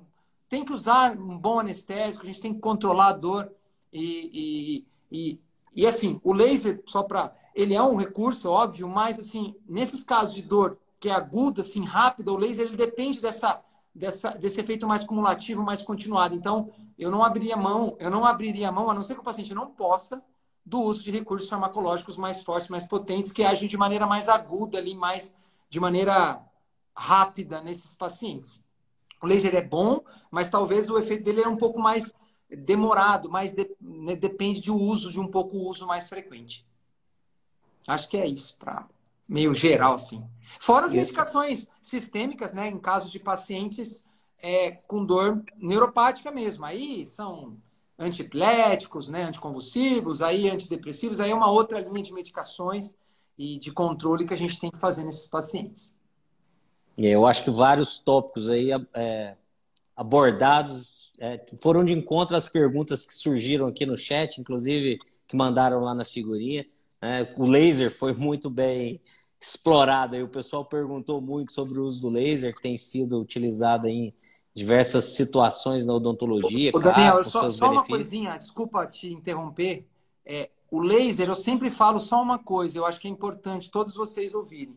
tem 0.49 0.65
que 0.65 0.73
usar 0.73 1.17
um 1.17 1.39
bom 1.39 1.61
anestésico, 1.61 2.25
a 2.25 2.27
gente 2.27 2.41
tem 2.41 2.55
que 2.55 2.61
controlar 2.61 3.09
a 3.09 3.13
dor. 3.13 3.53
E, 3.93 4.85
e, 5.11 5.31
e, 5.35 5.41
e 5.75 5.87
assim, 5.87 6.21
o 6.25 6.33
laser, 6.33 6.83
só 6.87 7.03
para. 7.03 7.33
Ele 7.55 7.75
é 7.75 7.83
um 7.83 7.97
recurso, 7.97 8.51
óbvio, 8.51 8.89
mas 8.89 9.19
assim, 9.19 9.55
nesses 9.69 10.03
casos 10.03 10.35
de 10.35 10.43
dor 10.43 10.79
que 10.99 11.09
é 11.09 11.13
aguda, 11.13 11.63
assim, 11.63 11.85
rápida, 11.85 12.33
o 12.33 12.37
laser 12.37 12.67
ele 12.67 12.77
depende 12.77 13.21
dessa 13.21 13.63
dessa, 13.95 14.31
desse 14.31 14.61
efeito 14.61 14.87
mais 14.87 15.05
cumulativo, 15.05 15.63
mais 15.63 15.83
continuado. 15.83 16.35
Então, 16.35 16.73
eu 16.99 17.11
não 17.11 17.23
abriria 17.23 17.57
mão, 17.57 17.97
eu 17.99 18.11
não 18.11 18.25
abriria 18.25 18.73
mão, 18.73 18.91
a 18.91 18.95
não 18.95 19.03
ser 19.03 19.15
que 19.15 19.21
o 19.21 19.25
paciente 19.25 19.55
não 19.55 19.71
possa, 19.71 20.23
do 20.65 20.81
uso 20.81 21.03
de 21.03 21.11
recursos 21.11 21.49
farmacológicos 21.49 22.17
mais 22.17 22.43
fortes, 22.43 22.69
mais 22.69 22.87
potentes, 22.87 23.33
que 23.33 23.43
agem 23.43 23.69
de 23.69 23.77
maneira 23.77 24.07
mais 24.07 24.29
aguda 24.29 24.79
ali, 24.79 24.95
mais 24.95 25.37
de 25.69 25.81
maneira 25.81 26.41
rápida 26.95 27.61
nesses 27.61 27.95
pacientes. 27.95 28.63
O 29.21 29.27
laser 29.27 29.55
é 29.55 29.63
bom, 29.63 30.03
mas 30.31 30.49
talvez 30.49 30.89
o 30.89 30.99
efeito 30.99 31.25
dele 31.25 31.43
é 31.43 31.49
um 31.49 31.57
pouco 31.57 31.81
mais 31.81 32.15
demorado, 32.49 33.31
mais 33.31 33.53
de, 33.53 33.71
né, 33.81 34.15
depende 34.15 34.61
de 34.61 34.71
uso, 34.71 35.11
de 35.11 35.19
um 35.19 35.29
pouco 35.29 35.57
uso 35.57 35.87
mais 35.87 36.09
frequente. 36.09 36.67
Acho 37.87 38.09
que 38.09 38.17
é 38.17 38.27
isso 38.27 38.57
para 38.59 38.87
meio 39.29 39.55
geral, 39.55 39.95
assim. 39.95 40.25
Fora 40.61 40.87
as 40.87 40.93
medicações 40.93 41.67
sistêmicas, 41.83 42.53
né, 42.53 42.69
em 42.69 42.79
casos 42.79 43.11
de 43.11 43.19
pacientes 43.19 44.05
é, 44.43 44.73
com 44.87 45.05
dor 45.05 45.43
neuropática 45.57 46.31
mesmo. 46.31 46.65
Aí 46.65 47.07
são 47.07 47.57
antiepiléticos, 47.99 49.09
né, 49.09 49.25
anticonvulsivos, 49.25 50.21
aí 50.21 50.51
antidepressivos, 50.51 51.21
aí 51.21 51.31
é 51.31 51.35
uma 51.35 51.51
outra 51.51 51.81
linha 51.81 52.03
de 52.03 52.13
medicações 52.13 52.97
e 53.39 53.59
de 53.59 53.71
controle 53.71 54.27
que 54.27 54.35
a 54.35 54.39
gente 54.39 54.61
tem 54.61 54.71
que 54.71 54.79
fazer 54.79 55.05
nesses 55.05 55.27
pacientes. 55.27 55.97
Eu 56.97 57.27
acho 57.27 57.45
que 57.45 57.51
vários 57.51 57.99
tópicos 57.99 58.51
aí 58.51 58.71
é, 58.95 59.37
abordados 59.97 61.13
é, 61.19 61.41
foram 61.59 61.85
de 61.85 61.95
encontro 61.95 62.37
às 62.37 62.49
perguntas 62.49 63.07
que 63.07 63.15
surgiram 63.15 63.67
aqui 63.67 63.87
no 63.87 63.97
chat, 63.97 64.39
inclusive 64.39 64.99
que 65.27 65.37
mandaram 65.37 65.81
lá 65.81 65.95
na 65.95 66.05
figurinha. 66.05 66.67
Né? 67.03 67.35
O 67.37 67.45
laser 67.45 67.91
foi 67.91 68.15
muito 68.15 68.49
bem 68.49 69.01
explorado. 69.41 70.15
Aí 70.15 70.23
o 70.23 70.29
pessoal 70.29 70.65
perguntou 70.65 71.21
muito 71.21 71.51
sobre 71.53 71.81
o 71.81 71.85
uso 71.85 72.01
do 72.01 72.09
laser, 72.09 72.55
que 72.55 72.63
tem 72.63 72.79
sido 72.79 73.21
utilizado 73.21 73.89
em 73.89 74.15
diversas 74.55 75.17
situações 75.17 75.85
na 75.85 75.95
odontologia. 75.95 76.71
Ô, 76.73 76.79
Daniel, 76.79 77.15
claro, 77.15 77.31
só, 77.31 77.51
só 77.51 77.71
uma 77.73 77.85
coisinha, 77.85 78.37
desculpa 78.37 78.87
te 78.87 79.13
interromper. 79.13 79.87
É, 80.25 80.51
o 80.71 80.81
laser, 80.81 81.29
eu 81.29 81.35
sempre 81.35 81.71
falo 81.71 81.99
só 81.99 82.23
uma 82.23 82.39
coisa, 82.39 82.79
eu 82.79 82.87
acho 82.87 83.01
que 83.01 83.09
é 83.09 83.11
importante 83.11 83.71
todos 83.71 83.95
vocês 83.95 84.35
ouvirem. 84.35 84.77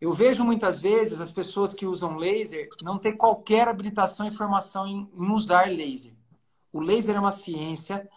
Eu 0.00 0.12
vejo 0.12 0.44
muitas 0.44 0.80
vezes 0.80 1.20
as 1.20 1.30
pessoas 1.30 1.74
que 1.74 1.86
usam 1.86 2.16
laser 2.16 2.68
não 2.82 2.98
ter 2.98 3.14
qualquer 3.14 3.68
habilitação 3.68 4.26
e 4.26 4.30
formação 4.30 4.86
em, 4.86 5.08
em 5.12 5.32
usar 5.32 5.70
laser. 5.70 6.14
O 6.72 6.80
laser 6.80 7.16
é 7.16 7.20
uma 7.20 7.30
ciência, 7.30 8.08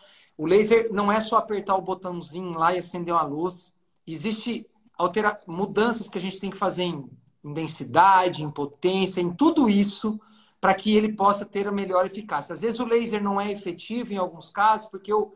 O 0.42 0.48
laser 0.48 0.92
não 0.92 1.12
é 1.12 1.22
só 1.22 1.38
apertar 1.38 1.76
o 1.76 1.84
botãozinho 1.84 2.58
lá 2.58 2.74
e 2.74 2.80
acender 2.80 3.14
uma 3.14 3.22
luz. 3.22 3.76
Existe 4.08 4.68
altera... 4.98 5.40
mudanças 5.46 6.10
que 6.10 6.18
a 6.18 6.22
gente 6.22 6.40
tem 6.40 6.50
que 6.50 6.58
fazer 6.58 6.82
em, 6.82 7.08
densidade, 7.44 8.44
em 8.44 8.50
potência, 8.50 9.22
em 9.22 9.32
tudo 9.32 9.70
isso 9.70 10.20
para 10.60 10.74
que 10.74 10.98
ele 10.98 11.14
possa 11.14 11.46
ter 11.46 11.68
a 11.68 11.72
melhor 11.72 12.08
eficácia. 12.08 12.54
Às 12.54 12.62
vezes 12.62 12.80
o 12.80 12.86
laser 12.86 13.22
não 13.22 13.40
é 13.40 13.52
efetivo 13.52 14.16
em 14.16 14.18
alguns 14.18 14.50
casos 14.50 14.88
porque 14.88 15.14
o, 15.14 15.32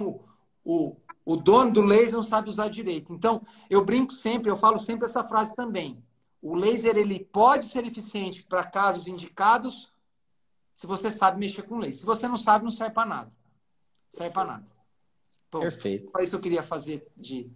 o, 0.00 0.20
o, 0.64 0.96
o 1.22 1.36
dono 1.36 1.70
do 1.70 1.82
laser 1.82 2.14
não 2.14 2.22
sabe 2.22 2.48
usar 2.48 2.70
direito. 2.70 3.12
Então, 3.12 3.42
eu 3.68 3.84
brinco 3.84 4.14
sempre, 4.14 4.50
eu 4.50 4.56
falo 4.56 4.78
sempre 4.78 5.04
essa 5.04 5.22
frase 5.22 5.54
também. 5.54 6.02
O 6.40 6.54
laser 6.54 6.96
ele 6.96 7.20
pode 7.30 7.66
ser 7.66 7.84
eficiente 7.84 8.42
para 8.42 8.64
casos 8.64 9.06
indicados 9.06 9.92
se 10.74 10.86
você 10.86 11.10
sabe 11.10 11.38
mexer 11.38 11.60
com 11.64 11.76
laser. 11.76 11.98
Se 12.00 12.06
você 12.06 12.26
não 12.26 12.38
sabe, 12.38 12.64
não 12.64 12.70
serve 12.70 12.94
para 12.94 13.06
nada 13.06 13.36
serve 14.16 14.32
para 14.32 14.44
nada. 14.44 14.66
Bom, 15.52 15.60
Perfeito. 15.60 16.10
Só 16.10 16.18
isso 16.18 16.30
que 16.30 16.36
eu 16.36 16.40
queria 16.40 16.62
fazer 16.62 17.06
de. 17.16 17.50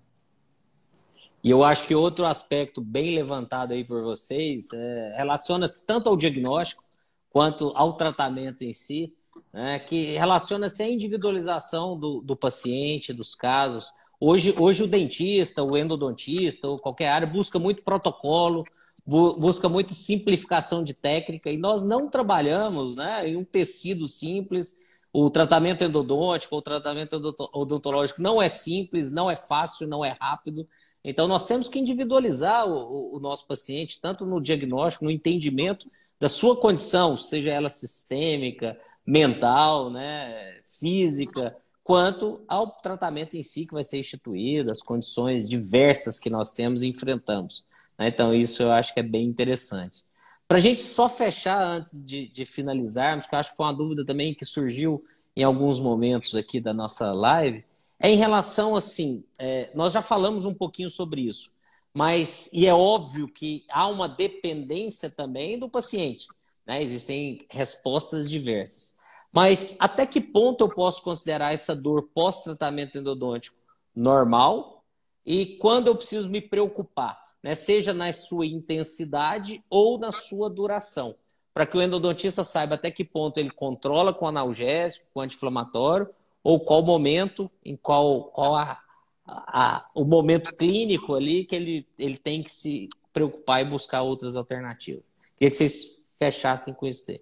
E 1.42 1.50
eu 1.50 1.64
acho 1.64 1.86
que 1.86 1.94
outro 1.94 2.26
aspecto 2.26 2.82
bem 2.82 3.14
levantado 3.14 3.72
aí 3.72 3.82
por 3.82 4.02
vocês 4.02 4.68
é, 4.72 5.14
relaciona-se 5.16 5.86
tanto 5.86 6.08
ao 6.08 6.16
diagnóstico 6.16 6.84
quanto 7.30 7.72
ao 7.74 7.96
tratamento 7.96 8.62
em 8.62 8.74
si, 8.74 9.14
né, 9.50 9.78
que 9.78 10.16
relaciona-se 10.18 10.82
à 10.82 10.88
individualização 10.88 11.98
do, 11.98 12.20
do 12.20 12.36
paciente, 12.36 13.12
dos 13.12 13.34
casos. 13.34 13.90
Hoje, 14.20 14.54
hoje 14.58 14.82
o 14.82 14.86
dentista, 14.86 15.62
o 15.62 15.78
endodontista 15.78 16.68
ou 16.68 16.78
qualquer 16.78 17.08
área 17.08 17.26
busca 17.26 17.58
muito 17.58 17.82
protocolo, 17.82 18.64
bu 19.06 19.34
busca 19.38 19.66
muito 19.66 19.94
simplificação 19.94 20.84
de 20.84 20.92
técnica 20.92 21.50
e 21.50 21.56
nós 21.56 21.84
não 21.84 22.10
trabalhamos 22.10 22.96
né, 22.96 23.26
em 23.26 23.36
um 23.36 23.44
tecido 23.44 24.06
simples 24.06 24.76
o 25.12 25.28
tratamento 25.28 25.82
endodôntico, 25.82 26.56
o 26.56 26.62
tratamento 26.62 27.16
odontológico 27.52 28.22
não 28.22 28.40
é 28.40 28.48
simples, 28.48 29.10
não 29.10 29.30
é 29.30 29.36
fácil, 29.36 29.88
não 29.88 30.04
é 30.04 30.16
rápido. 30.20 30.68
Então, 31.02 31.26
nós 31.26 31.46
temos 31.46 31.68
que 31.68 31.78
individualizar 31.78 32.68
o, 32.68 33.16
o, 33.16 33.20
nosso 33.20 33.46
paciente, 33.46 34.00
tanto 34.00 34.26
no 34.26 34.40
diagnóstico, 34.40 35.04
no 35.04 35.10
entendimento 35.10 35.90
da 36.18 36.28
sua 36.28 36.60
condição, 36.60 37.16
seja 37.16 37.50
ela 37.50 37.70
sistêmica, 37.70 38.78
mental, 39.06 39.90
né, 39.90 40.60
física, 40.78 41.56
quanto 41.82 42.44
ao 42.46 42.70
tratamento 42.70 43.36
em 43.36 43.42
si 43.42 43.66
que 43.66 43.72
vai 43.72 43.82
ser 43.82 43.98
instituído, 43.98 44.70
as 44.70 44.82
condições 44.82 45.48
diversas 45.48 46.20
que 46.20 46.28
nós 46.28 46.52
temos 46.52 46.82
e 46.82 46.88
enfrentamos. 46.88 47.64
Né? 47.98 48.08
Então, 48.08 48.34
isso 48.34 48.62
eu 48.62 48.70
acho 48.70 48.92
que 48.92 49.00
é 49.00 49.02
bem 49.02 49.26
interessante. 49.26 50.04
Para 50.50 50.58
a 50.58 50.60
gente 50.60 50.82
só 50.82 51.08
fechar 51.08 51.62
antes 51.62 52.04
de, 52.04 52.26
de 52.26 52.44
finalizarmos, 52.44 53.24
que 53.24 53.36
eu 53.36 53.38
acho 53.38 53.52
que 53.52 53.56
foi 53.56 53.66
uma 53.66 53.72
dúvida 53.72 54.04
também 54.04 54.34
que 54.34 54.44
surgiu 54.44 55.00
em 55.36 55.44
alguns 55.44 55.78
momentos 55.78 56.34
aqui 56.34 56.60
da 56.60 56.74
nossa 56.74 57.12
live, 57.12 57.64
é 58.00 58.10
em 58.10 58.16
relação 58.16 58.74
assim, 58.74 59.22
é, 59.38 59.70
nós 59.76 59.92
já 59.92 60.02
falamos 60.02 60.46
um 60.46 60.52
pouquinho 60.52 60.90
sobre 60.90 61.20
isso, 61.20 61.52
mas 61.94 62.50
e 62.52 62.66
é 62.66 62.74
óbvio 62.74 63.28
que 63.28 63.64
há 63.70 63.86
uma 63.86 64.08
dependência 64.08 65.08
também 65.08 65.56
do 65.56 65.68
paciente, 65.68 66.26
né? 66.66 66.82
Existem 66.82 67.46
respostas 67.48 68.28
diversas. 68.28 68.96
Mas 69.32 69.76
até 69.78 70.04
que 70.04 70.20
ponto 70.20 70.64
eu 70.64 70.68
posso 70.68 71.00
considerar 71.00 71.54
essa 71.54 71.76
dor 71.76 72.10
pós-tratamento 72.12 72.98
endodôntico 72.98 73.56
normal 73.94 74.84
e 75.24 75.46
quando 75.58 75.86
eu 75.86 75.94
preciso 75.94 76.28
me 76.28 76.40
preocupar? 76.40 77.29
Né, 77.42 77.54
seja 77.54 77.92
na 77.92 78.12
sua 78.12 78.46
intensidade 78.46 79.64
ou 79.68 79.98
na 79.98 80.12
sua 80.12 80.50
duração, 80.50 81.14
para 81.52 81.66
que 81.66 81.76
o 81.76 81.82
endodontista 81.82 82.44
saiba 82.44 82.74
até 82.74 82.90
que 82.90 83.04
ponto 83.04 83.38
ele 83.38 83.50
controla 83.50 84.12
com 84.12 84.26
analgésico, 84.26 85.06
com 85.12 85.20
anti-inflamatório, 85.20 86.08
ou 86.42 86.60
qual 86.60 86.82
momento, 86.82 87.50
em 87.64 87.76
qual, 87.76 88.24
qual 88.24 88.56
a, 88.56 88.80
a, 89.26 89.90
o 89.94 90.04
momento 90.04 90.54
clínico 90.54 91.14
ali 91.14 91.44
que 91.44 91.54
ele, 91.54 91.86
ele 91.98 92.16
tem 92.16 92.42
que 92.42 92.50
se 92.50 92.88
preocupar 93.12 93.60
e 93.60 93.68
buscar 93.68 94.02
outras 94.02 94.36
alternativas. 94.36 95.04
Queria 95.36 95.50
que 95.50 95.56
vocês 95.56 96.14
fechassem 96.18 96.74
com 96.74 96.86
isso 96.86 97.06
daí. 97.06 97.20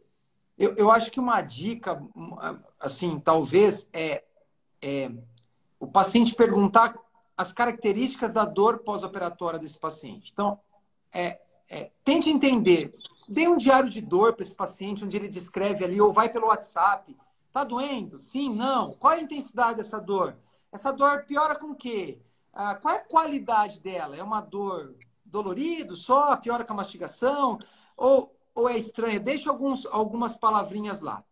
Eu, 0.59 0.75
eu 0.75 0.91
acho 0.91 1.11
que 1.11 1.21
uma 1.21 1.41
dica, 1.41 2.03
assim, 2.81 3.21
talvez, 3.21 3.89
é, 3.93 4.25
é 4.83 5.11
o 5.79 5.87
paciente 5.87 6.35
perguntar 6.35 6.95
as 7.39 7.53
características 7.53 8.33
da 8.33 8.45
dor 8.45 8.81
pós-operatória 8.81 9.61
desse 9.61 9.79
paciente. 9.79 10.33
Então, 10.33 10.59
é, 11.13 11.41
é, 11.71 11.93
tente 12.03 12.29
entender. 12.29 12.93
Dê 13.29 13.47
um 13.47 13.57
diário 13.57 13.89
de 13.89 14.01
dor 14.01 14.35
para 14.35 14.43
esse 14.43 14.55
paciente, 14.55 15.05
onde 15.05 15.17
ele 15.17 15.29
descreve 15.29 15.85
ali, 15.85 16.01
ou 16.01 16.13
vai 16.13 16.29
pelo 16.29 16.49
WhatsApp. 16.49 17.17
Tá 17.53 17.63
doendo? 17.63 18.19
Sim, 18.19 18.53
não. 18.53 18.93
Qual 18.95 19.13
a 19.13 19.21
intensidade 19.21 19.77
dessa 19.77 20.01
dor? 20.01 20.37
Essa 20.73 20.91
dor 20.91 21.27
piora 21.27 21.55
com 21.55 21.71
o 21.71 21.77
quê? 21.77 22.21
Ah, 22.53 22.75
qual 22.75 22.95
é 22.95 22.99
a 22.99 23.05
qualidade 23.05 23.79
dela? 23.79 24.17
É 24.17 24.23
uma 24.23 24.41
dor 24.41 24.97
dolorido 25.25 25.95
só? 25.95 26.37
Piora 26.37 26.65
com 26.65 26.73
a 26.73 26.77
mastigação? 26.77 27.61
Ou, 27.97 28.35
ou 28.53 28.69
é 28.69 28.77
estranha? 28.77 29.21
Deixa 29.21 29.49
alguns, 29.49 29.87
algumas 29.87 30.37
palavrinhas 30.37 31.01
lá. 31.01 31.23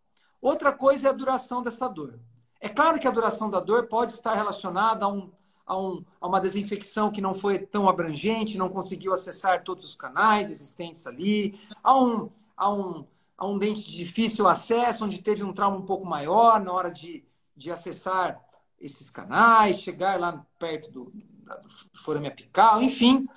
Outra 0.41 0.71
coisa 0.71 1.07
é 1.07 1.09
a 1.09 1.13
duração 1.13 1.61
dessa 1.61 1.89
dor. 1.89 2.17
É 2.61 2.69
claro 2.69 2.97
que 2.97 3.07
a 3.07 3.11
duração 3.11 3.49
da 3.49 3.59
dor 3.59 3.87
pode 3.87 4.13
estar 4.13 4.33
relacionada 4.33 5.03
a 5.03 5.09
um 5.09 5.31
a, 5.67 5.77
um, 5.77 6.03
a 6.21 6.27
uma 6.27 6.39
desinfecção 6.39 7.11
que 7.11 7.19
não 7.19 7.33
foi 7.33 7.59
tão 7.59 7.89
abrangente, 7.89 8.57
não 8.57 8.69
conseguiu 8.69 9.13
acessar 9.13 9.63
todos 9.63 9.83
os 9.83 9.95
canais 9.95 10.49
existentes 10.49 11.05
ali, 11.05 11.59
a 11.83 11.99
um, 12.01 12.29
a 12.55 12.73
um, 12.73 13.05
a 13.37 13.45
um 13.45 13.57
dente 13.57 13.83
de 13.83 13.97
difícil 13.97 14.47
acesso, 14.47 15.03
onde 15.03 15.21
teve 15.21 15.43
um 15.43 15.51
trauma 15.51 15.77
um 15.77 15.85
pouco 15.85 16.05
maior 16.05 16.63
na 16.63 16.71
hora 16.71 16.89
de, 16.89 17.23
de 17.55 17.69
acessar 17.69 18.41
esses 18.79 19.09
canais, 19.09 19.81
chegar 19.81 20.17
lá 20.17 20.45
perto 20.57 20.89
do, 20.89 21.05
do 21.05 21.69
forame 21.93 22.27
apical, 22.27 22.81
enfim, 22.81 23.27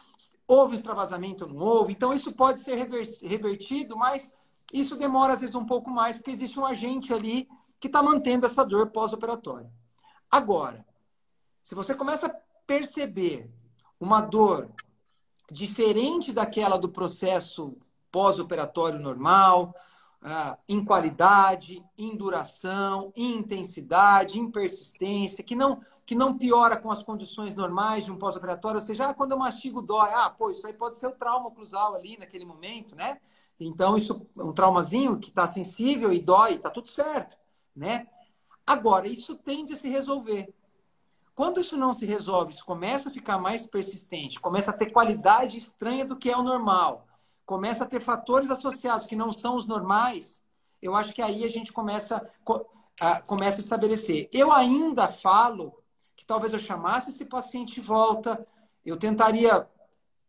houve 0.47 0.77
extravasamento 0.77 1.45
ou 1.45 1.51
não 1.51 1.61
houve. 1.61 1.93
Então, 1.93 2.13
isso 2.13 2.33
pode 2.33 2.61
ser 2.61 2.77
revertido, 3.23 3.97
mas 3.97 4.39
isso 4.73 4.97
demora 4.97 5.33
às 5.33 5.41
vezes 5.41 5.57
um 5.57 5.67
pouco 5.67 5.91
mais, 5.91 6.17
porque 6.17 6.31
existe 6.31 6.61
um 6.61 6.67
agente 6.67 7.13
ali 7.13 7.49
que 7.81 7.89
está 7.89 8.03
mantendo 8.03 8.47
essa 8.47 8.65
dor 8.65 8.91
pós-operatória. 8.91 9.71
Agora, 10.31 10.85
se 11.63 11.75
você 11.75 11.95
começa 11.95 12.27
a 12.27 12.37
perceber 12.67 13.51
uma 13.99 14.21
dor 14.21 14.71
diferente 15.51 16.33
daquela 16.33 16.79
do 16.79 16.89
processo 16.89 17.77
pós-operatório 18.11 18.99
normal, 18.99 19.75
uh, 20.23 20.57
em 20.69 20.85
qualidade, 20.85 21.85
em 21.97 22.17
duração, 22.17 23.13
em 23.17 23.39
intensidade, 23.39 24.39
em 24.39 24.51
persistência, 24.51 25.45
que 25.45 25.55
não, 25.55 25.81
que 26.07 26.15
não 26.15 26.37
piora 26.37 26.77
com 26.77 26.91
as 26.91 27.03
condições 27.03 27.55
normais 27.55 28.05
de 28.05 28.13
um 28.13 28.19
pós-operatório, 28.19 28.81
ou 28.81 28.87
seja, 28.87 29.09
ah, 29.09 29.15
quando 29.15 29.33
eu 29.33 29.39
mastigo 29.39 29.83
dói, 29.83 30.11
ah, 30.13 30.31
pô, 30.31 30.51
isso 30.51 30.67
aí 30.67 30.73
pode 30.73 30.97
ser 30.99 31.07
o 31.07 31.13
trauma 31.13 31.49
oclusal 31.49 31.95
ali 31.95 32.17
naquele 32.19 32.45
momento, 32.45 32.95
né? 32.95 33.21
Então, 33.59 33.97
isso 33.97 34.27
é 34.39 34.43
um 34.43 34.53
traumazinho 34.53 35.19
que 35.19 35.29
está 35.29 35.47
sensível 35.47 36.13
e 36.13 36.21
dói, 36.21 36.55
está 36.55 36.71
tudo 36.71 36.89
certo, 36.89 37.37
né? 37.77 38.07
Agora, 38.67 39.07
isso 39.07 39.37
tende 39.37 39.75
a 39.75 39.77
se 39.77 39.89
resolver. 39.89 40.55
Quando 41.41 41.59
isso 41.59 41.75
não 41.75 41.91
se 41.91 42.05
resolve, 42.05 42.53
isso 42.53 42.67
começa 42.67 43.09
a 43.09 43.13
ficar 43.13 43.39
mais 43.39 43.67
persistente, 43.67 44.39
começa 44.39 44.73
a 44.73 44.75
ter 44.77 44.91
qualidade 44.91 45.57
estranha 45.57 46.05
do 46.05 46.15
que 46.15 46.31
é 46.31 46.37
o 46.37 46.43
normal, 46.43 47.07
começa 47.47 47.85
a 47.85 47.87
ter 47.87 47.99
fatores 47.99 48.51
associados 48.51 49.07
que 49.07 49.17
não 49.17 49.33
são 49.33 49.57
os 49.57 49.67
normais, 49.67 50.43
eu 50.83 50.95
acho 50.95 51.15
que 51.15 51.23
aí 51.23 51.43
a 51.43 51.49
gente 51.49 51.73
começa 51.73 52.31
a, 53.01 53.23
começa 53.23 53.57
a 53.57 53.61
estabelecer. 53.63 54.29
Eu 54.31 54.53
ainda 54.53 55.09
falo 55.09 55.83
que 56.15 56.27
talvez 56.27 56.53
eu 56.53 56.59
chamasse 56.59 57.09
esse 57.09 57.25
paciente 57.25 57.77
de 57.77 57.81
volta, 57.81 58.47
eu 58.85 58.99
tentaria, 58.99 59.67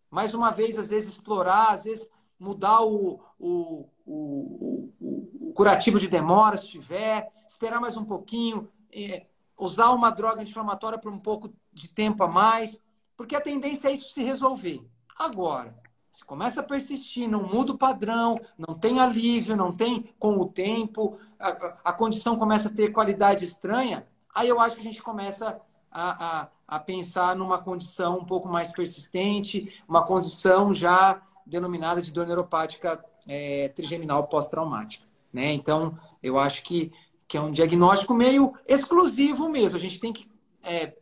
mais 0.09 0.34
uma 0.34 0.49
vez, 0.49 0.80
às 0.80 0.88
vezes, 0.88 1.12
explorar, 1.12 1.74
às 1.74 1.84
vezes, 1.84 2.09
mudar 2.39 2.86
o, 2.86 3.20
o, 3.38 3.86
o, 4.05 4.93
o 5.41 5.53
curativo 5.53 5.99
de 5.99 6.07
demora, 6.07 6.57
se 6.57 6.70
tiver, 6.70 7.30
esperar 7.45 7.82
mais 7.82 7.97
um 7.97 8.05
pouquinho, 8.05 8.72
é, 8.93 9.26
usar 9.62 9.91
uma 9.91 10.09
droga 10.09 10.41
anti-inflamatória 10.41 10.97
por 10.97 11.12
um 11.12 11.20
pouco 11.20 11.53
de 11.72 11.88
tempo 11.88 12.24
a 12.24 12.28
mais, 12.28 12.82
porque 13.16 13.36
a 13.36 13.41
tendência 13.41 13.89
é 13.89 13.93
isso 13.93 14.09
se 14.09 14.24
resolver. 14.24 14.84
Agora, 15.16 15.78
se 16.12 16.26
começa 16.26 16.62
a 16.62 16.64
persistir, 16.64 17.30
não 17.30 17.43
muda 17.43 17.72
o 17.72 17.78
padrão, 17.78 18.41
não 18.57 18.74
tem 18.74 18.99
alívio, 18.99 19.55
não 19.55 19.72
tem 19.72 20.12
com 20.18 20.36
o 20.39 20.47
tempo, 20.47 21.18
a, 21.39 21.49
a 21.86 21.93
condição 21.93 22.39
começa 22.39 22.70
a 22.70 22.74
ter 22.74 22.91
qualidade 22.91 23.45
estranha, 23.45 24.07
aí 24.34 24.49
eu 24.49 24.59
acho 24.59 24.76
que 24.76 24.82
a 24.82 24.86
gente 24.86 25.01
começa 25.01 25.62
a, 25.91 26.41
a, 26.41 26.47
a 26.68 26.80
pensar 26.80 27.36
numa 27.36 27.59
condição 27.59 28.18
um 28.18 28.26
pouco 28.26 28.47
mais 28.47 28.72
persistente, 28.72 29.84
uma 29.88 30.03
condição 30.03 30.74
já 30.74 31.22
denominada 31.45 32.01
de 32.01 32.12
dor 32.12 32.26
neuropática 32.26 33.03
é, 33.28 33.70
trigeminal 33.70 34.28
pós-traumática. 34.28 35.05
Né? 35.32 35.53
Então, 35.53 35.97
eu 36.24 36.39
acho 36.39 36.64
que 36.64 36.91
que 37.32 37.38
é 37.38 37.41
um 37.41 37.49
diagnóstico 37.49 38.13
meio 38.13 38.53
exclusivo 38.67 39.47
mesmo. 39.47 39.77
A 39.77 39.79
gente 39.79 40.01
tem 40.01 40.11
que 40.11 40.29
é, 40.61 40.97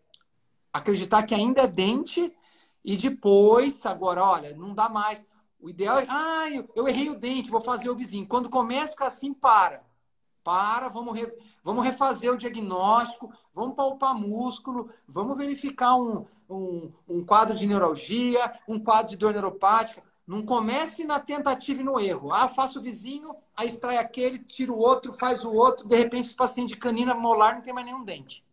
acreditar 0.71 1.23
que 1.23 1.33
ainda 1.33 1.61
é 1.61 1.67
dente 1.67 2.31
e 2.85 2.95
depois, 2.95 3.83
agora, 3.83 4.23
olha, 4.23 4.55
não 4.55 4.75
dá 4.75 4.87
mais. 4.87 5.25
O 5.59 5.71
ideal 5.71 5.97
é, 5.97 6.05
ah, 6.07 6.45
eu, 6.75 6.87
errei 6.87 7.09
o 7.09 7.15
dente, 7.15 7.49
vou 7.49 7.59
fazer 7.59 7.89
o 7.89 7.95
vizinho. 7.95 8.27
Quando 8.27 8.47
começa 8.47 8.93
assim, 8.99 9.33
para. 9.33 9.81
para, 10.43 10.87
vamos, 10.87 11.15
re, 11.15 11.35
vamos 11.63 11.83
refazer 11.83 12.31
o 12.31 12.37
diagnóstico, 12.37 13.33
vamos 13.51 13.75
palpar 13.75 14.13
músculo, 14.13 14.91
vamos 15.07 15.35
verificar 15.35 15.95
um, 15.95 16.27
um, 16.47 16.91
um 17.07 17.25
quadro 17.25 17.55
de 17.55 17.65
neuralgia, 17.65 18.53
um 18.67 18.79
quadro 18.79 19.09
de 19.09 19.17
dor 19.17 19.33
neuropática. 19.33 20.03
Não 20.29 20.45
comece 20.45 21.05
na 21.05 21.19
tentativa 21.19 21.81
e 21.81 21.83
no 21.83 21.99
erro. 21.99 22.31
Ah, 22.31 22.47
faço 22.47 22.77
o 22.77 22.81
vizinho, 22.83 23.35
aí 23.57 23.67
extrai 23.67 23.97
aquele, 23.97 24.37
tira 24.37 24.71
o 24.71 24.77
outro, 24.77 25.11
faz 25.11 25.43
o 25.43 25.51
outro, 25.51 25.87
de 25.87 25.95
repente 25.95 26.27
esse 26.27 26.35
paciente 26.35 26.69
de 26.69 26.75
canina 26.75 27.15
molar 27.15 27.55
não 27.55 27.63
tem 27.63 27.73
mais 27.73 27.83
nenhum 27.83 28.05
dente. 28.05 28.45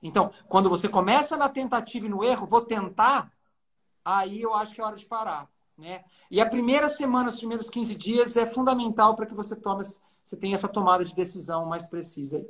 Então, 0.00 0.30
quando 0.46 0.70
você 0.70 0.88
começa 0.88 1.36
na 1.36 1.48
tentativa 1.48 2.06
e 2.06 2.08
no 2.08 2.22
erro, 2.22 2.46
vou 2.46 2.60
tentar, 2.60 3.32
aí 4.04 4.40
eu 4.40 4.54
acho 4.54 4.72
que 4.72 4.80
é 4.80 4.84
hora 4.84 4.94
de 4.94 5.06
parar. 5.06 5.50
Né? 5.76 6.04
E 6.30 6.40
a 6.40 6.46
primeira 6.46 6.88
semana, 6.88 7.30
os 7.30 7.36
primeiros 7.36 7.68
15 7.68 7.96
dias, 7.96 8.36
é 8.36 8.46
fundamental 8.46 9.16
para 9.16 9.26
que 9.26 9.34
você 9.34 9.56
tome, 9.56 9.82
você 10.22 10.36
tenha 10.36 10.54
essa 10.54 10.68
tomada 10.68 11.04
de 11.04 11.16
decisão 11.16 11.66
mais 11.66 11.86
precisa. 11.86 12.46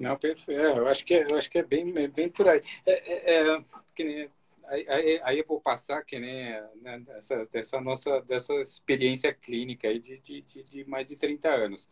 Não, 0.00 0.16
perfeito. 0.16 0.60
É, 0.60 0.76
eu 0.76 0.88
acho 0.88 1.04
que 1.04 1.14
é, 1.14 1.30
eu 1.30 1.38
acho 1.38 1.48
que 1.48 1.58
é 1.58 1.62
bem, 1.62 1.92
bem 2.08 2.28
por 2.28 2.48
aí. 2.48 2.60
É, 2.84 3.36
é, 3.36 3.54
é 3.54 3.64
que 3.94 4.02
nem, 4.02 4.30
aí, 4.68 5.20
aí, 5.24 5.38
eu 5.38 5.44
vou 5.46 5.60
passar 5.60 6.04
que 6.04 6.18
nem 6.18 6.60
né, 6.82 7.00
dessa, 7.00 7.46
dessa 7.46 7.80
nossa 7.80 8.20
dessa 8.22 8.54
experiência 8.54 9.32
clínica 9.32 9.88
aí 9.88 9.98
de, 9.98 10.18
de, 10.18 10.42
de 10.42 10.84
mais 10.84 11.08
de 11.08 11.18
30 11.18 11.48
anos. 11.48 11.88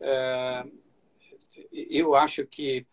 É, 0.00 0.64
eu 1.72 2.14
acho 2.14 2.46
que 2.46 2.86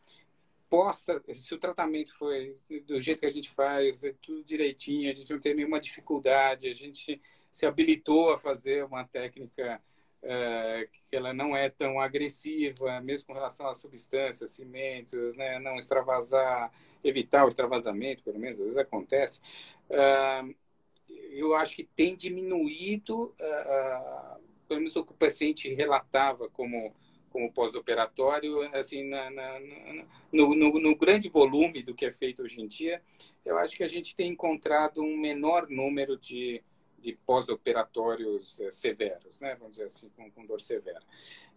possa, 0.69 1.21
se 1.35 1.53
o 1.53 1.59
tratamento 1.59 2.17
foi 2.17 2.57
do 2.87 2.99
jeito 2.99 3.19
que 3.19 3.27
a 3.27 3.31
gente 3.31 3.51
faz, 3.51 4.03
é 4.03 4.13
tudo 4.21 4.43
direitinho, 4.43 5.11
a 5.11 5.13
gente 5.13 5.31
não 5.31 5.39
tem 5.39 5.53
nenhuma 5.53 5.79
dificuldade, 5.79 6.67
a 6.67 6.73
gente 6.73 7.21
se 7.51 7.65
habilitou 7.67 8.33
a 8.33 8.39
fazer 8.39 8.83
uma 8.83 9.03
técnica 9.03 9.79
é, 10.23 10.87
que 11.07 11.15
ela 11.15 11.33
não 11.33 11.55
é 11.55 11.69
tão 11.69 11.99
agressiva, 11.99 12.99
mesmo 13.01 13.27
com 13.27 13.33
relação 13.33 13.67
à 13.67 13.75
substância, 13.75 14.47
cimento, 14.47 15.15
né, 15.35 15.59
não 15.59 15.77
extravasar, 15.77 16.71
evitar 17.03 17.45
o 17.45 17.49
extravasamento, 17.49 18.23
pelo 18.23 18.39
menos 18.39 18.57
às 18.57 18.63
vezes 18.63 18.77
acontece. 18.77 19.41
É, 19.89 20.43
eu 21.31 21.55
acho 21.55 21.75
que 21.75 21.83
tem 21.83 22.15
diminuído, 22.15 23.33
é, 23.39 24.37
pelo 24.67 24.79
menos 24.79 24.95
o 24.95 25.05
que 25.05 25.11
o 25.11 25.15
paciente 25.15 25.73
relatava 25.73 26.49
como 26.49 26.93
como 27.33 27.51
pós-operatório, 27.51 28.61
assim, 28.75 29.09
na, 29.09 29.31
na, 29.31 29.59
no, 30.31 30.53
no, 30.53 30.79
no, 30.79 30.95
grande 30.95 31.27
volume 31.29 31.81
do 31.81 31.95
que 31.95 32.05
é 32.05 32.11
feito 32.11 32.43
hoje 32.43 32.61
em 32.61 32.67
dia, 32.67 33.01
eu 33.43 33.57
acho 33.57 33.75
que 33.75 33.83
a 33.83 33.87
gente 33.87 34.15
tem 34.15 34.31
encontrado 34.31 35.01
um 35.01 35.17
menor 35.17 35.67
número 35.67 36.15
de, 36.15 36.63
de 36.99 37.17
pós-operatórios 37.25 38.59
é, 38.59 38.69
severos, 38.69 39.41
né? 39.41 39.55
vamos 39.55 39.73
dizer 39.73 39.87
assim, 39.87 40.09
com, 40.15 40.29
com 40.29 40.45
dor 40.45 40.61
severa. 40.61 41.01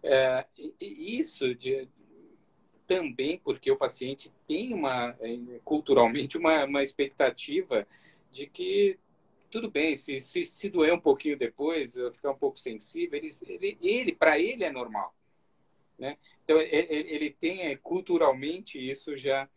É, 0.01 0.45
isso 0.81 1.53
de, 1.53 1.87
também 2.87 3.39
porque 3.43 3.69
o 3.69 3.77
paciente 3.77 4.31
tem 4.47 4.73
uma, 4.73 5.15
é, 5.19 5.37
culturalmente, 5.63 6.37
uma, 6.37 6.65
uma 6.65 6.81
expectativa 6.81 7.85
de 8.31 8.47
que 8.47 8.97
tudo 9.49 9.69
bem, 9.69 9.95
se, 9.97 10.21
se, 10.21 10.45
se 10.45 10.69
doer 10.69 10.93
um 10.93 10.99
pouquinho 10.99 11.37
depois, 11.37 11.95
ficar 12.13 12.31
um 12.31 12.37
pouco 12.37 12.59
sensível, 12.59 13.17
ele, 13.17 13.29
ele, 13.47 13.77
ele 13.81 14.13
para 14.13 14.39
ele 14.39 14.63
é 14.63 14.71
normal. 14.71 15.13
Né? 15.97 16.17
Então, 16.43 16.59
ele 16.61 17.29
tem 17.31 17.61
é, 17.61 17.75
culturalmente 17.75 18.77
isso 18.77 19.17
já. 19.17 19.49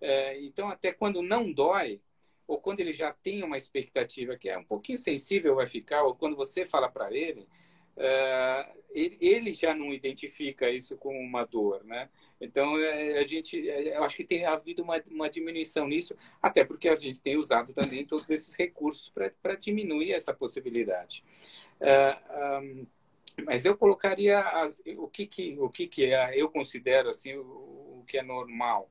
É, 0.00 0.38
então, 0.40 0.68
até 0.68 0.92
quando 0.92 1.22
não 1.22 1.50
dói, 1.50 2.00
ou 2.46 2.58
quando 2.60 2.80
ele 2.80 2.92
já 2.92 3.12
tem 3.12 3.42
uma 3.42 3.56
expectativa 3.56 4.36
que 4.36 4.48
é 4.48 4.58
um 4.58 4.64
pouquinho 4.64 4.98
sensível 4.98 5.54
vai 5.54 5.66
ficar, 5.66 6.02
ou 6.04 6.14
quando 6.14 6.36
você 6.36 6.66
fala 6.66 6.88
para 6.88 7.12
ele, 7.12 7.48
é, 7.96 8.72
ele, 8.94 9.52
já 9.52 9.74
não 9.74 9.92
identifica 9.92 10.70
isso 10.70 10.96
como 10.96 11.18
uma 11.18 11.44
dor, 11.44 11.82
né? 11.84 12.08
Então, 12.40 12.74
a 12.76 13.26
gente, 13.26 13.56
eu 13.58 14.04
acho 14.04 14.16
que 14.16 14.24
tem 14.24 14.44
havido 14.44 14.82
uma, 14.82 15.02
uma 15.10 15.30
diminuição 15.30 15.88
nisso, 15.88 16.14
até 16.42 16.64
porque 16.64 16.88
a 16.88 16.94
gente 16.94 17.20
tem 17.22 17.36
usado 17.36 17.72
também 17.72 18.04
todos 18.04 18.28
esses 18.28 18.54
recursos 18.54 19.10
para 19.42 19.54
diminuir 19.54 20.12
essa 20.12 20.34
possibilidade. 20.34 21.24
Um, 21.80 22.86
mas 23.44 23.64
eu 23.64 23.76
colocaria 23.76 24.40
as, 24.40 24.80
o 24.96 25.08
que 25.08 25.26
que 25.26 25.58
o 25.58 25.68
que 25.68 25.86
que 25.86 26.06
é, 26.06 26.40
eu 26.40 26.50
considero 26.50 27.10
assim 27.10 27.34
o, 27.34 28.00
o 28.00 28.04
que 28.06 28.18
é 28.18 28.22
normal, 28.22 28.90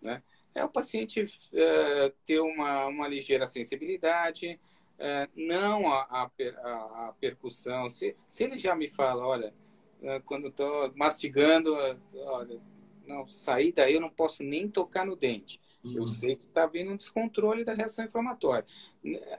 né? 0.00 0.22
É 0.54 0.64
o 0.64 0.68
paciente 0.70 1.22
uh, 1.22 2.10
ter 2.24 2.40
uma, 2.40 2.86
uma 2.86 3.06
ligeira 3.06 3.46
sensibilidade, 3.46 4.58
uh, 4.98 5.30
não 5.36 5.92
a, 5.92 6.02
a, 6.04 6.22
a, 6.24 7.14
percussão. 7.20 7.90
Se, 7.90 8.16
se 8.26 8.44
ele 8.44 8.58
já 8.58 8.74
me 8.74 8.88
fala, 8.88 9.26
olha, 9.26 9.52
uh, 10.00 10.22
quando 10.24 10.48
estou 10.48 10.90
mastigando, 10.94 11.74
olha, 12.14 12.58
não, 13.06 13.28
sair 13.28 13.72
daí 13.72 13.94
eu 13.94 14.00
não 14.00 14.10
posso 14.10 14.42
nem 14.42 14.68
tocar 14.68 15.04
no 15.04 15.16
dente. 15.16 15.60
Eu 15.84 16.02
uhum. 16.02 16.06
sei 16.08 16.36
que 16.36 16.44
está 16.46 16.66
vindo 16.66 16.90
um 16.90 16.96
descontrole 16.96 17.64
da 17.64 17.72
reação 17.72 18.04
inflamatória. 18.04 18.66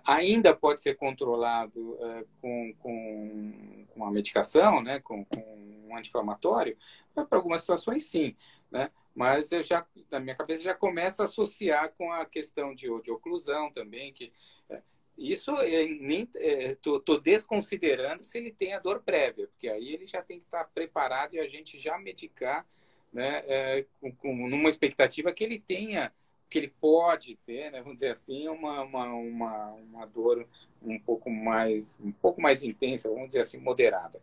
Ainda 0.05 0.55
pode 0.55 0.81
ser 0.81 0.95
controlado 0.95 1.77
uh, 1.77 2.27
com, 2.39 2.73
com, 2.79 3.85
com 3.93 4.05
a 4.05 4.11
medicação, 4.11 4.81
né, 4.81 4.99
com, 4.99 5.25
com 5.25 5.41
um 5.87 5.97
anti-inflamatório, 5.97 6.77
para 7.13 7.27
algumas 7.31 7.61
situações 7.61 8.05
sim, 8.05 8.35
né? 8.71 8.91
Mas 9.15 9.51
eu 9.51 9.63
já, 9.63 9.83
na 10.11 10.19
minha 10.19 10.35
cabeça, 10.35 10.61
já 10.61 10.75
começa 10.75 11.23
a 11.23 11.25
associar 11.25 11.91
com 11.97 12.11
a 12.11 12.23
questão 12.23 12.75
de, 12.75 12.87
de 13.01 13.09
oclusão 13.09 13.71
também, 13.71 14.13
que 14.13 14.31
é, 14.69 14.79
isso 15.17 15.57
é, 15.57 15.87
nem 15.87 16.29
estou 16.35 17.01
é, 17.15 17.19
desconsiderando 17.19 18.23
se 18.23 18.37
ele 18.37 18.51
tem 18.51 18.75
a 18.75 18.79
dor 18.79 19.01
prévia, 19.01 19.47
porque 19.47 19.67
aí 19.67 19.91
ele 19.91 20.05
já 20.05 20.21
tem 20.21 20.39
que 20.39 20.45
estar 20.45 20.65
tá 20.65 20.69
preparado 20.71 21.33
e 21.33 21.39
a 21.39 21.47
gente 21.47 21.79
já 21.79 21.97
medicar, 21.97 22.63
né, 23.11 23.43
é, 23.47 23.85
com, 23.99 24.11
com, 24.11 24.49
numa 24.49 24.69
expectativa 24.69 25.31
que 25.31 25.43
ele 25.43 25.59
tenha 25.59 26.11
que 26.49 26.57
ele 26.57 26.73
pode 26.79 27.35
ter, 27.45 27.71
né, 27.71 27.79
vamos 27.81 27.95
dizer 27.95 28.11
assim, 28.11 28.47
uma, 28.47 28.81
uma, 28.81 29.13
uma, 29.13 29.71
uma 29.73 30.05
dor 30.05 30.47
um 30.81 30.97
pouco 30.97 31.29
mais 31.29 31.99
um 32.01 32.11
pouco 32.11 32.41
mais 32.41 32.63
intensa, 32.63 33.09
vamos 33.09 33.27
dizer 33.27 33.41
assim, 33.41 33.57
moderada. 33.57 34.21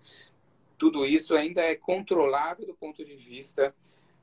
Tudo 0.78 1.04
isso 1.06 1.34
ainda 1.34 1.60
é 1.60 1.74
controlável 1.74 2.66
do 2.66 2.74
ponto 2.74 3.04
de 3.04 3.14
vista 3.14 3.74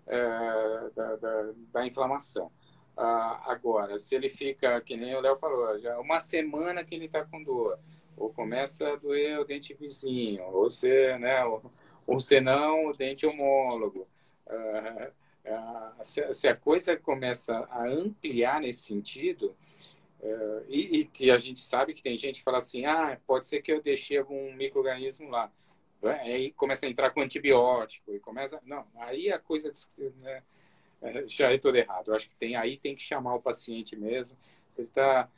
é, 0.08 0.90
da, 0.96 1.16
da, 1.16 1.52
da, 1.74 1.88
inflamação. 1.88 2.52
Ah, 2.98 3.38
agora, 3.52 3.98
se 4.00 4.16
ele 4.16 4.30
fica, 4.30 4.82
que 4.82 4.98
nem 4.98 5.16
o 5.16 5.22
Léo 5.22 5.38
falou, 5.38 5.80
já 5.80 6.00
uma 6.00 6.20
semana 6.20 6.84
que 6.84 6.94
ele 6.96 7.06
está 7.06 7.24
com 7.24 7.42
dor, 7.42 7.80
ou 8.22 8.34
começa 8.34 8.88
a 8.88 8.96
doer 8.96 9.40
o 9.40 9.46
dente 9.46 9.74
vizinho, 9.74 10.44
ou 10.44 10.70
se, 10.70 11.18
né, 11.18 11.44
ou, 11.44 11.64
ou 12.06 12.20
se 12.20 12.40
não, 12.40 12.88
o 12.88 12.94
dente 12.94 13.26
homólogo. 13.26 14.08
Ah, 15.44 15.98
se 16.04 16.48
a 16.48 16.56
coisa 16.56 16.96
começa 16.96 17.58
a 17.72 17.88
ampliar 17.88 18.62
nesse 18.62 18.84
sentido, 18.84 19.56
uh, 20.20 20.66
e, 20.70 21.10
e, 21.20 21.32
a 21.32 21.38
gente 21.38 21.60
sabe 21.62 21.94
que 21.94 22.02
tem 22.02 22.16
gente 22.16 22.40
que 22.40 22.44
fala 22.44 22.60
assim, 22.60 22.86
ah, 22.86 23.20
pode 23.26 23.48
ser 23.48 23.62
que 23.62 23.72
eu 23.72 23.82
deixei 23.82 24.20
algum 24.20 24.54
microorganismo 24.54 25.30
lá. 25.30 25.52
Aí 26.04 26.52
começa 26.52 26.86
a 26.86 26.90
entrar 26.90 27.12
com 27.12 27.22
antibiótico 27.22 28.14
e 28.14 28.20
começa... 28.20 28.60
Não, 28.66 28.86
aí 28.96 29.32
a 29.32 29.40
coisa 29.40 29.72
né, 29.98 30.44
é, 31.02 31.28
já 31.28 31.52
é 31.52 31.58
tudo 31.58 31.78
errado. 31.78 32.10
Eu 32.10 32.16
acho 32.16 32.28
que 32.30 32.36
tem, 32.36 32.56
aí 32.56 32.78
tem 32.78 32.96
que 32.96 33.04
chamar 33.04 33.36
o 33.36 33.42
paciente 33.42 33.96
mesmo. 33.96 34.36
Ele 34.78 34.88
está 34.88 35.30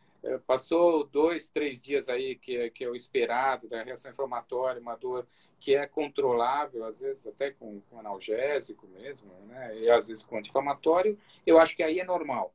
passou 0.45 1.03
dois, 1.05 1.49
três 1.49 1.81
dias 1.81 2.07
aí 2.07 2.35
que, 2.35 2.55
é, 2.55 2.69
que 2.69 2.83
é 2.83 2.89
o 2.89 2.95
esperado 2.95 3.67
da 3.67 3.83
reação 3.83 4.09
inflamatória, 4.09 4.81
uma 4.81 4.95
dor 4.95 5.27
que 5.59 5.75
é 5.75 5.85
controlável, 5.85 6.85
às 6.85 6.99
vezes 6.99 7.27
até 7.27 7.51
com, 7.51 7.81
com 7.89 7.99
analgésico 7.99 8.87
mesmo, 8.87 9.31
né? 9.47 9.77
E 9.79 9.89
às 9.89 10.07
vezes 10.07 10.23
com 10.23 10.37
anti-inflamatório, 10.37 11.17
eu 11.45 11.59
acho 11.59 11.75
que 11.75 11.83
aí 11.83 11.99
é 11.99 12.05
normal, 12.05 12.53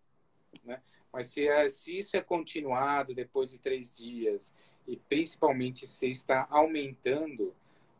né? 0.64 0.80
Mas 1.12 1.28
se, 1.28 1.46
é, 1.46 1.68
se 1.68 1.98
isso 1.98 2.16
é 2.16 2.20
continuado 2.20 3.14
depois 3.14 3.50
de 3.50 3.58
três 3.58 3.94
dias 3.94 4.54
e 4.86 4.96
principalmente 4.96 5.86
se 5.86 6.10
está 6.10 6.46
aumentando, 6.50 7.54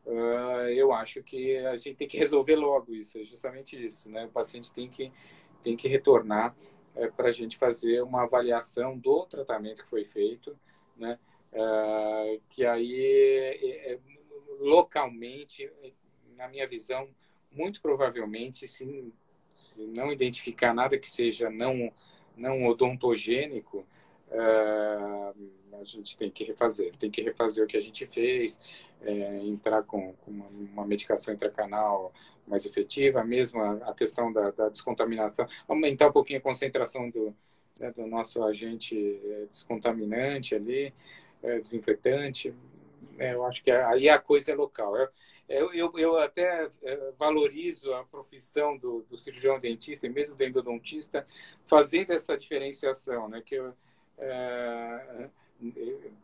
uh, 0.06 0.68
eu 0.70 0.92
acho 0.92 1.22
que 1.22 1.56
a 1.58 1.76
gente 1.76 1.96
tem 1.96 2.08
que 2.08 2.18
resolver 2.18 2.56
logo 2.56 2.94
isso, 2.94 3.18
é 3.18 3.24
justamente 3.24 3.82
isso, 3.82 4.10
né? 4.10 4.26
O 4.26 4.30
paciente 4.30 4.72
tem 4.72 4.88
que, 4.88 5.12
tem 5.62 5.76
que 5.76 5.88
retornar 5.88 6.54
é, 6.96 7.08
para 7.08 7.28
a 7.28 7.32
gente 7.32 7.56
fazer 7.56 8.02
uma 8.02 8.22
avaliação 8.22 8.98
do 8.98 9.26
tratamento 9.26 9.82
que 9.82 9.90
foi 9.90 10.04
feito, 10.04 10.58
né? 10.96 11.18
É, 11.52 12.40
que 12.50 12.66
aí, 12.66 13.00
é, 13.00 13.92
é 13.92 13.98
localmente, 14.60 15.70
na 16.36 16.48
minha 16.48 16.66
visão, 16.66 17.08
muito 17.50 17.80
provavelmente, 17.80 18.68
se, 18.68 19.12
se 19.54 19.80
não 19.96 20.12
identificar 20.12 20.74
nada 20.74 20.98
que 20.98 21.08
seja 21.08 21.48
não, 21.50 21.92
não 22.36 22.66
odontogênico, 22.66 23.86
é, 24.30 25.32
a 25.80 25.84
gente 25.84 26.16
tem 26.16 26.30
que 26.30 26.44
refazer, 26.44 26.94
tem 26.96 27.10
que 27.10 27.22
refazer 27.22 27.64
o 27.64 27.66
que 27.66 27.76
a 27.76 27.80
gente 27.80 28.06
fez, 28.06 28.60
é, 29.02 29.38
entrar 29.44 29.82
com, 29.82 30.12
com 30.14 30.30
uma, 30.30 30.46
uma, 30.46 30.86
medicação 30.86 31.32
intracanal 31.32 32.12
mais 32.48 32.66
efetiva, 32.66 33.22
mesmo 33.24 33.60
a, 33.60 33.72
a 33.90 33.94
questão 33.94 34.32
da, 34.32 34.50
da, 34.50 34.68
descontaminação, 34.68 35.46
aumentar 35.66 36.08
um 36.08 36.12
pouquinho 36.12 36.38
a 36.38 36.42
concentração 36.42 37.08
do, 37.10 37.34
né, 37.78 37.90
do 37.92 38.06
nosso 38.06 38.42
agente 38.42 39.20
é, 39.24 39.46
descontaminante 39.46 40.54
ali, 40.54 40.92
é, 41.42 41.58
desinfetante, 41.58 42.54
né, 43.16 43.34
eu 43.34 43.44
acho 43.44 43.62
que 43.62 43.70
aí 43.70 44.08
a 44.08 44.18
coisa 44.18 44.52
é 44.52 44.54
local. 44.54 44.96
Eu, 44.96 45.08
eu, 45.48 45.72
eu, 45.72 45.98
eu 45.98 46.18
até 46.18 46.70
é, 46.82 47.12
valorizo 47.18 47.92
a 47.94 48.04
profissão 48.04 48.76
do, 48.76 49.04
do, 49.08 49.16
cirurgião 49.16 49.58
dentista 49.58 50.06
e 50.06 50.10
mesmo 50.10 50.36
do 50.36 50.44
endodontista 50.44 51.26
fazendo 51.66 52.12
essa 52.12 52.36
diferenciação, 52.36 53.28
né? 53.28 53.42
Que 53.44 53.54
eu 53.54 53.72
é, 54.18 55.30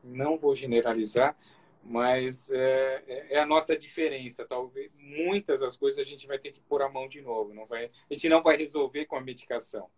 não 0.03 0.37
vou 0.37 0.55
generalizar, 0.55 1.37
mas 1.85 2.51
é, 2.51 3.27
é, 3.31 3.39
a 3.39 3.47
nossa 3.47 3.77
diferença. 3.77 4.45
Talvez 4.45 4.91
muitas 4.99 5.61
das 5.61 5.77
coisas 5.77 5.99
a 5.99 6.09
gente 6.09 6.27
vai 6.27 6.39
ter 6.39 6.51
que 6.51 6.61
pôr 6.61 6.83
a 6.83 6.89
mão 6.89 7.07
de 7.07 7.21
novo. 7.21 7.53
Não 7.53 7.67
vai, 7.67 7.85
a 7.85 8.15
gente 8.15 8.29
não 8.29 8.43
vai 8.43 8.57
resolver 8.57 9.05
com 9.07 9.17
a 9.17 9.21
medicação, 9.21 9.89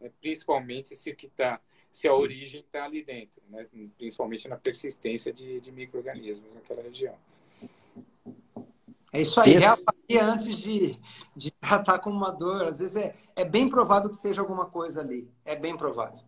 né? 0.00 0.10
principalmente 0.20 0.94
se 0.96 1.10
o 1.10 1.16
que 1.16 1.26
está 1.26 1.60
se 1.90 2.06
a 2.06 2.14
origem 2.14 2.60
está 2.60 2.84
ali 2.84 3.02
dentro, 3.02 3.40
né? 3.48 3.64
principalmente 3.96 4.46
na 4.48 4.56
persistência 4.56 5.32
de, 5.32 5.60
de 5.60 5.72
micro-organismos 5.72 6.52
naquela 6.52 6.82
região. 6.82 7.14
É 9.12 9.22
isso 9.22 9.40
aí, 9.40 9.54
Esse... 9.54 10.20
antes 10.20 10.58
de, 10.58 10.98
de 11.34 11.50
tratar 11.52 12.00
com 12.00 12.10
uma 12.10 12.30
dor. 12.30 12.64
Às 12.64 12.80
vezes 12.80 12.96
é, 12.96 13.14
é 13.34 13.46
bem 13.46 13.66
provável 13.66 14.10
que 14.10 14.16
seja 14.16 14.42
alguma 14.42 14.66
coisa 14.66 15.00
ali. 15.00 15.26
É 15.42 15.56
bem 15.56 15.74
provável. 15.74 16.20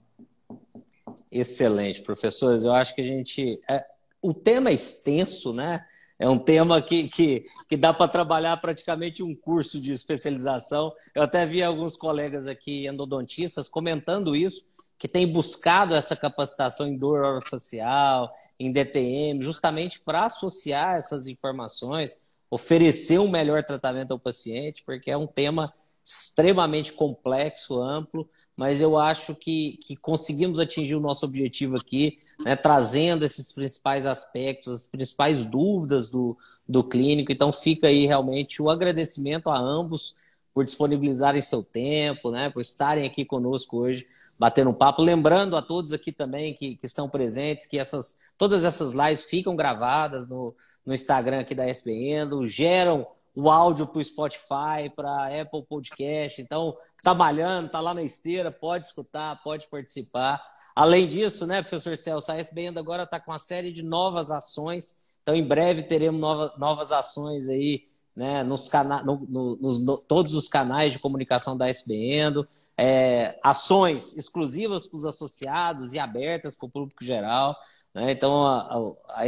Excelente, 1.31 2.01
professores. 2.01 2.65
Eu 2.65 2.73
acho 2.73 2.95
que 2.95 3.03
a 3.03 3.05
gente. 3.05 3.61
É, 3.69 3.85
o 4.20 4.35
tema 4.35 4.70
é 4.70 4.74
extenso, 4.74 5.53
né? 5.53 5.85
É 6.19 6.28
um 6.28 6.39
tema 6.39 6.82
que, 6.82 7.09
que, 7.09 7.47
que 7.69 7.77
dá 7.77 7.95
para 7.95 8.09
trabalhar 8.09 8.57
praticamente 8.57 9.23
um 9.23 9.35
curso 9.35 9.81
de 9.81 9.93
especialização. 9.93 10.93
Eu 11.15 11.23
até 11.23 11.47
vi 11.47 11.62
alguns 11.62 11.95
colegas 11.95 12.49
aqui 12.49 12.89
endodontistas 12.89 13.69
comentando 13.69 14.35
isso, 14.35 14.66
que 14.99 15.07
têm 15.07 15.32
buscado 15.32 15.95
essa 15.95 16.16
capacitação 16.16 16.89
em 16.89 16.97
dor 16.97 17.20
orofacial, 17.20 18.31
em 18.59 18.73
DTM, 18.73 19.40
justamente 19.40 20.01
para 20.01 20.24
associar 20.24 20.97
essas 20.97 21.28
informações 21.28 22.16
oferecer 22.51 23.19
um 23.19 23.28
melhor 23.28 23.62
tratamento 23.62 24.12
ao 24.12 24.19
paciente, 24.19 24.82
porque 24.85 25.11
é 25.11 25.16
um 25.16 25.27
tema 25.27 25.73
extremamente 26.05 26.93
complexo, 26.93 27.81
amplo, 27.81 28.27
mas 28.59 28.80
eu 28.80 28.98
acho 28.98 29.36
que, 29.36 29.78
que 29.85 29.94
conseguimos 29.94 30.59
atingir 30.59 30.97
o 30.97 31.01
nosso 31.01 31.24
objetivo 31.24 31.76
aqui, 31.76 32.18
né, 32.44 32.56
trazendo 32.56 33.24
esses 33.24 33.52
principais 33.52 34.05
aspectos, 34.05 34.74
as 34.74 34.89
principais 34.89 35.47
dúvidas 35.47 36.10
do, 36.10 36.36
do 36.68 36.82
clínico. 36.82 37.30
Então, 37.30 37.52
fica 37.52 37.86
aí 37.86 38.05
realmente 38.05 38.60
o 38.60 38.68
agradecimento 38.68 39.48
a 39.48 39.56
ambos 39.56 40.16
por 40.52 40.64
disponibilizarem 40.64 41.40
seu 41.40 41.62
tempo, 41.62 42.32
né, 42.32 42.51
por 42.51 42.60
estarem 42.60 43.06
aqui 43.06 43.24
conosco 43.24 43.78
hoje, 43.78 44.09
batendo 44.36 44.70
um 44.70 44.74
papo. 44.74 45.02
Lembrando 45.02 45.56
a 45.56 45.62
todos 45.62 45.93
aqui 45.93 46.10
também 46.10 46.52
que, 46.52 46.74
que 46.74 46.86
estão 46.86 47.09
presentes 47.09 47.64
que 47.64 47.78
essas, 47.78 48.18
todas 48.36 48.64
essas 48.64 48.93
lives 48.93 49.22
ficam 49.22 49.55
gravadas 49.55 50.28
no, 50.28 50.52
no 50.85 50.93
Instagram 50.93 51.39
aqui 51.39 51.55
da 51.55 51.64
SBN, 51.64 52.44
geram 52.48 53.06
o 53.39 53.48
áudio 53.48 53.86
para 53.86 54.01
o 54.01 54.05
Spotify, 54.05 54.90
para 54.97 55.40
Apple 55.40 55.62
Podcast. 55.62 56.43
Então, 56.43 56.77
tá 57.05 57.15
malhando, 57.15 57.69
tá 57.69 57.78
lá 57.78 57.94
na 57.94 58.02
esteira, 58.02 58.51
pode 58.51 58.89
escutar, 58.89 59.40
pode 59.44 59.69
participar. 59.69 60.44
Além 60.74 61.06
disso, 61.06 61.47
né, 61.47 61.62
professor 61.62 61.97
Celso, 61.97 62.32
a 62.32 62.36
SBN 62.36 62.77
agora 62.77 63.05
está 63.05 63.20
com 63.20 63.31
uma 63.31 63.39
série 63.39 63.70
de 63.70 63.85
novas 63.85 64.32
ações. 64.32 64.97
Então, 65.23 65.36
em 65.36 65.47
breve 65.47 65.85
teremos 65.85 66.20
novas, 66.59 66.90
ações 66.90 67.48
aí, 67.48 67.85
né, 68.16 68.43
nos 68.43 68.69
cana 68.69 69.05
no, 69.05 69.24
no, 69.28 69.56
nos 69.56 69.78
no, 69.78 69.98
todos 69.98 70.35
os 70.35 70.48
canais 70.48 70.94
de 70.94 70.98
comunicação 70.98 71.56
da 71.56 71.69
SBN. 71.69 72.44
É, 72.77 73.39
ações 73.40 74.16
exclusivas 74.16 74.85
para 74.85 74.97
os 74.97 75.05
associados 75.05 75.94
e 75.94 75.98
abertas 76.01 76.56
para 76.56 76.66
o 76.66 76.70
público 76.70 77.05
geral. 77.05 77.56
Né? 77.98 78.12
Então, 78.12 78.46
a, 78.46 78.94
a 79.08 79.24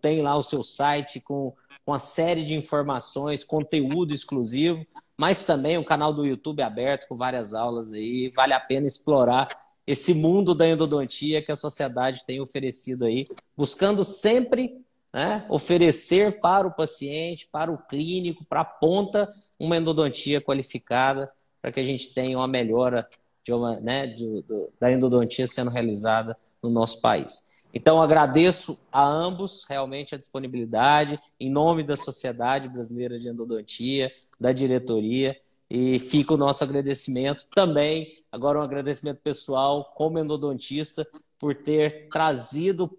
tem 0.00 0.20
lá 0.20 0.36
o 0.36 0.42
seu 0.42 0.62
site 0.62 1.18
com, 1.18 1.54
com 1.82 1.92
uma 1.92 1.98
série 1.98 2.44
de 2.44 2.54
informações, 2.54 3.42
conteúdo 3.42 4.14
exclusivo, 4.14 4.86
mas 5.16 5.46
também 5.46 5.78
um 5.78 5.84
canal 5.84 6.12
do 6.12 6.26
YouTube 6.26 6.62
aberto 6.62 7.08
com 7.08 7.16
várias 7.16 7.54
aulas 7.54 7.90
aí. 7.92 8.30
Vale 8.34 8.52
a 8.52 8.60
pena 8.60 8.86
explorar 8.86 9.48
esse 9.86 10.12
mundo 10.12 10.54
da 10.54 10.68
endodontia 10.68 11.42
que 11.42 11.50
a 11.50 11.56
sociedade 11.56 12.24
tem 12.26 12.38
oferecido 12.38 13.06
aí, 13.06 13.26
buscando 13.56 14.04
sempre 14.04 14.84
né, 15.12 15.44
oferecer 15.48 16.38
para 16.38 16.66
o 16.66 16.72
paciente, 16.72 17.48
para 17.50 17.72
o 17.72 17.78
clínico, 17.78 18.44
para 18.44 18.60
a 18.60 18.64
ponta, 18.64 19.32
uma 19.58 19.76
endodontia 19.76 20.40
qualificada, 20.40 21.30
para 21.60 21.72
que 21.72 21.80
a 21.80 21.84
gente 21.84 22.12
tenha 22.12 22.36
uma 22.36 22.48
melhora 22.48 23.08
de 23.44 23.52
uma, 23.52 23.80
né, 23.80 24.06
de, 24.06 24.44
da 24.78 24.92
endodontia 24.92 25.46
sendo 25.46 25.70
realizada 25.70 26.36
no 26.62 26.70
nosso 26.70 27.00
país. 27.00 27.51
Então, 27.72 28.02
agradeço 28.02 28.78
a 28.90 29.02
ambos 29.04 29.64
realmente 29.68 30.14
a 30.14 30.18
disponibilidade, 30.18 31.18
em 31.40 31.50
nome 31.50 31.82
da 31.82 31.96
Sociedade 31.96 32.68
Brasileira 32.68 33.18
de 33.18 33.28
Endodontia, 33.28 34.12
da 34.38 34.52
diretoria, 34.52 35.38
e 35.70 35.98
fica 35.98 36.34
o 36.34 36.36
nosso 36.36 36.62
agradecimento 36.62 37.46
também, 37.54 38.22
agora 38.30 38.58
um 38.58 38.62
agradecimento 38.62 39.20
pessoal 39.22 39.92
como 39.94 40.18
endodontista, 40.18 41.06
por 41.38 41.54
ter 41.54 42.08
trazido 42.10 42.90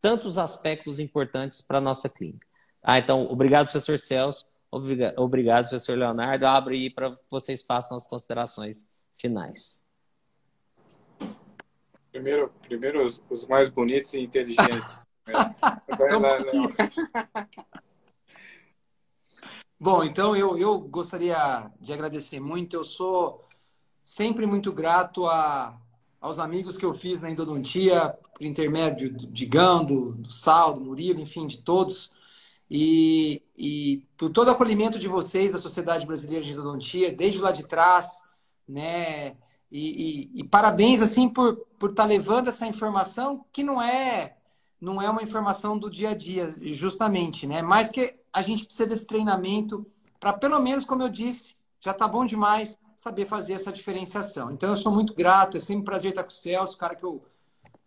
tantos 0.00 0.38
aspectos 0.38 0.98
importantes 0.98 1.60
para 1.60 1.78
a 1.78 1.80
nossa 1.80 2.08
clínica. 2.08 2.46
Ah, 2.82 2.98
então, 2.98 3.30
obrigado, 3.30 3.66
professor 3.66 3.98
Celso, 3.98 4.46
obrigado, 4.70 5.68
professor 5.68 5.96
Leonardo. 5.96 6.46
Abro 6.46 6.74
aí 6.74 6.90
para 6.90 7.12
vocês 7.30 7.62
façam 7.62 7.96
as 7.96 8.06
considerações 8.06 8.88
finais. 9.16 9.87
Primeiro, 12.18 12.52
primeiro 12.66 13.04
os, 13.04 13.22
os 13.30 13.46
mais 13.46 13.68
bonitos 13.68 14.12
e 14.12 14.18
inteligentes. 14.18 15.06
Bom, 19.78 20.02
então 20.02 20.34
eu, 20.34 20.58
eu 20.58 20.80
gostaria 20.80 21.70
de 21.80 21.92
agradecer 21.92 22.40
muito. 22.40 22.74
Eu 22.74 22.82
sou 22.82 23.46
sempre 24.02 24.46
muito 24.46 24.72
grato 24.72 25.26
a, 25.26 25.80
aos 26.20 26.40
amigos 26.40 26.76
que 26.76 26.84
eu 26.84 26.92
fiz 26.92 27.20
na 27.20 27.30
endodontia, 27.30 28.18
por 28.34 28.44
intermédio 28.44 29.12
de 29.12 29.46
Gando, 29.46 30.14
do 30.14 30.32
Sal, 30.32 30.74
do 30.74 30.80
Murilo, 30.80 31.20
enfim, 31.20 31.46
de 31.46 31.58
todos. 31.58 32.10
E, 32.68 33.44
e 33.56 34.02
por 34.16 34.30
todo 34.30 34.48
o 34.48 34.50
acolhimento 34.50 34.98
de 34.98 35.06
vocês, 35.06 35.52
da 35.52 35.60
Sociedade 35.60 36.04
Brasileira 36.04 36.44
de 36.44 36.50
Endodontia, 36.50 37.12
desde 37.12 37.40
lá 37.40 37.52
de 37.52 37.64
trás, 37.64 38.24
né? 38.66 39.36
E, 39.70 40.30
e, 40.34 40.40
e 40.40 40.44
parabéns 40.44 41.02
assim 41.02 41.28
por 41.28 41.66
por 41.78 41.90
estar 41.90 42.02
tá 42.02 42.08
levando 42.08 42.48
essa 42.48 42.66
informação 42.66 43.44
que 43.52 43.62
não 43.62 43.80
é 43.80 44.36
não 44.80 45.02
é 45.02 45.10
uma 45.10 45.22
informação 45.22 45.76
do 45.76 45.90
dia 45.90 46.10
a 46.10 46.14
dia, 46.14 46.54
justamente, 46.72 47.46
né? 47.46 47.62
Mas 47.62 47.88
que 47.88 48.16
a 48.32 48.42
gente 48.42 48.64
precisa 48.64 48.88
desse 48.88 49.06
treinamento 49.06 49.84
para 50.20 50.32
pelo 50.32 50.60
menos, 50.60 50.84
como 50.84 51.02
eu 51.02 51.08
disse, 51.08 51.56
já 51.80 51.92
tá 51.92 52.06
bom 52.06 52.24
demais 52.24 52.78
saber 52.96 53.26
fazer 53.26 53.54
essa 53.54 53.72
diferenciação. 53.72 54.50
Então 54.50 54.68
eu 54.68 54.76
sou 54.76 54.92
muito 54.92 55.14
grato, 55.14 55.56
é 55.56 55.60
sempre 55.60 55.82
um 55.82 55.84
prazer 55.84 56.10
estar 56.10 56.24
com 56.24 56.30
o 56.30 56.32
Celso, 56.32 56.76
cara 56.76 56.94
que 56.94 57.04
eu 57.04 57.20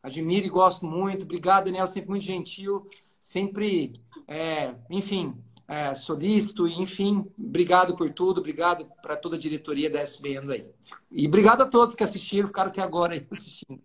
admiro 0.01 0.45
e 0.45 0.49
gosto 0.49 0.85
muito. 0.85 1.23
Obrigado, 1.23 1.65
Daniel, 1.65 1.87
sempre 1.87 2.09
muito 2.09 2.23
gentil, 2.23 2.87
sempre, 3.19 3.93
é, 4.27 4.75
enfim, 4.89 5.35
é, 5.72 5.95
solícito, 5.95 6.68
enfim, 6.68 7.26
obrigado 7.39 7.95
por 7.95 8.11
tudo, 8.11 8.39
obrigado 8.39 8.91
para 9.02 9.15
toda 9.15 9.38
a 9.38 9.39
diretoria 9.39 9.89
da 9.89 10.02
SBN 10.02 10.52
aí. 10.52 10.69
E 11.10 11.26
obrigado 11.26 11.61
a 11.61 11.65
todos 11.65 11.95
que 11.95 12.03
assistiram, 12.03 12.49
ficaram 12.49 12.69
até 12.69 12.81
agora 12.81 13.14
aí 13.14 13.26
assistindo. 13.31 13.81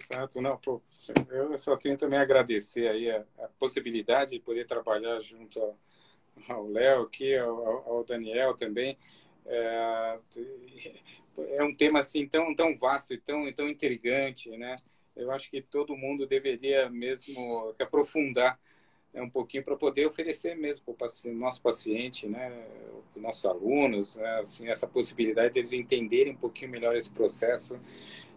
Exato, 0.00 0.40
não, 0.40 0.56
pô, 0.56 0.80
eu 1.28 1.58
só 1.58 1.76
tenho 1.76 1.98
também 1.98 2.18
a 2.18 2.22
agradecer 2.22 2.88
aí 2.88 3.10
a, 3.10 3.22
a 3.40 3.48
possibilidade 3.58 4.30
de 4.30 4.40
poder 4.40 4.66
trabalhar 4.66 5.20
junto 5.20 5.60
ao, 6.48 6.66
Léo 6.66 7.02
aqui, 7.02 7.36
ao, 7.36 7.90
ao, 7.90 8.04
Daniel 8.04 8.54
também. 8.54 8.96
É, 9.44 10.18
é, 11.36 11.62
um 11.62 11.76
tema 11.76 11.98
assim 11.98 12.26
tão, 12.26 12.54
tão 12.54 12.74
vasto 12.74 13.12
e 13.12 13.18
tão, 13.18 13.52
tão 13.52 13.68
intrigante, 13.68 14.48
né? 14.56 14.74
Eu 15.14 15.30
acho 15.32 15.50
que 15.50 15.60
todo 15.60 15.94
mundo 15.94 16.26
deveria 16.26 16.88
mesmo 16.88 17.70
se 17.74 17.82
aprofundar 17.82 18.58
né, 19.12 19.20
um 19.22 19.30
pouquinho 19.30 19.64
para 19.64 19.76
poder 19.76 20.06
oferecer 20.06 20.56
mesmo 20.56 20.94
para 20.94 21.08
o 21.26 21.34
nosso 21.34 21.60
paciente, 21.60 22.26
né, 22.26 22.66
os 23.14 23.20
nossos 23.20 23.44
alunos, 23.44 24.16
né, 24.16 24.38
assim, 24.38 24.68
essa 24.68 24.86
possibilidade 24.86 25.54
deles 25.54 25.72
entenderem 25.72 26.32
um 26.32 26.36
pouquinho 26.36 26.70
melhor 26.70 26.96
esse 26.96 27.10
processo, 27.10 27.78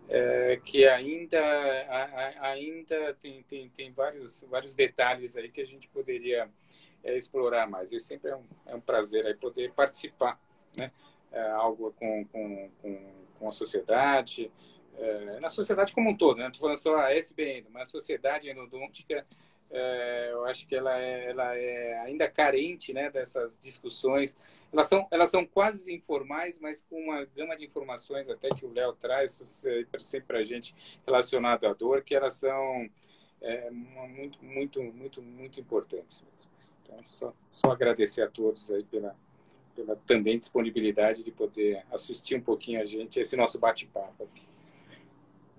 é, 0.07 0.60
que 0.64 0.85
ainda, 0.85 1.39
a, 1.39 2.49
ainda 2.49 3.14
tem, 3.15 3.41
tem, 3.43 3.69
tem 3.69 3.91
vários, 3.91 4.41
vários 4.49 4.76
detalhes 4.76 5.35
aí 5.35 5.49
que 5.49 5.61
a 5.61 5.65
gente 5.65 5.88
poderia 5.88 6.49
é, 7.03 7.18
explorar 7.18 7.68
mais. 7.68 7.91
E 7.91 7.99
sempre 7.99 8.30
é 8.30 8.35
um, 8.35 8.43
é 8.68 8.76
um 8.76 8.81
prazer 8.81 9.26
aí 9.26 9.34
poder 9.34 9.72
participar, 9.72 10.39
né, 10.77 10.91
é, 11.31 11.52
algo 11.52 11.91
com, 11.97 12.26
com, 12.26 12.69
com, 12.81 13.11
com 13.39 13.47
a 13.47 13.52
sociedade, 13.52 14.52
é, 14.97 15.39
na 15.39 15.49
sociedade 15.49 15.93
como 15.93 16.10
um 16.10 16.15
todo, 16.15 16.38
né? 16.38 16.47
estou 16.47 16.61
falando 16.61 16.77
só 16.77 16.97
a 16.97 17.14
SBN, 17.14 17.68
mas 17.69 17.89
a 17.89 17.91
sociedade 17.91 18.49
endodôntica 18.49 19.26
é, 19.72 20.30
eu 20.32 20.46
acho 20.46 20.68
que 20.68 20.76
ela 20.76 20.98
é, 21.00 21.30
ela 21.30 21.56
é 21.56 22.00
ainda 22.00 22.30
carente 22.30 22.94
né, 22.94 23.10
dessas 23.10 23.58
discussões. 23.58 24.36
Elas 24.72 24.88
são, 24.88 25.08
elas 25.10 25.30
são 25.30 25.46
quase 25.46 25.94
informais, 25.94 26.60
mas 26.60 26.82
com 26.90 27.00
uma 27.00 27.26
gama 27.26 27.56
de 27.56 27.66
informações 27.66 28.30
até 28.30 28.50
que 28.50 28.66
o 28.66 28.74
Léo 28.74 28.94
traz 28.94 29.34
sempre 30.02 30.28
para 30.28 30.40
a 30.40 30.44
gente 30.44 30.76
relacionado 31.06 31.66
à 31.66 31.74
dor, 31.74 32.04
que 32.04 32.14
elas 32.16 32.34
são 32.36 32.90
é, 33.42 33.70
muito, 33.70 34.44
muito, 34.44 34.84
muito, 34.84 35.22
muito 35.22 35.60
importantes. 35.60 36.24
Então, 36.84 37.04
só, 37.08 37.34
só 37.50 37.72
agradecer 37.72 38.22
a 38.22 38.28
todos 38.30 38.70
aí 38.72 38.84
pela, 38.84 39.16
pela 39.76 39.96
também 40.08 40.38
disponibilidade 40.38 41.24
de 41.24 41.32
poder 41.32 41.84
assistir 41.92 42.36
um 42.36 42.42
pouquinho 42.42 42.82
a 42.82 42.86
gente, 42.86 43.20
esse 43.20 43.36
nosso 43.36 43.60
bate-papo 43.60 44.24
aqui. 44.24 44.55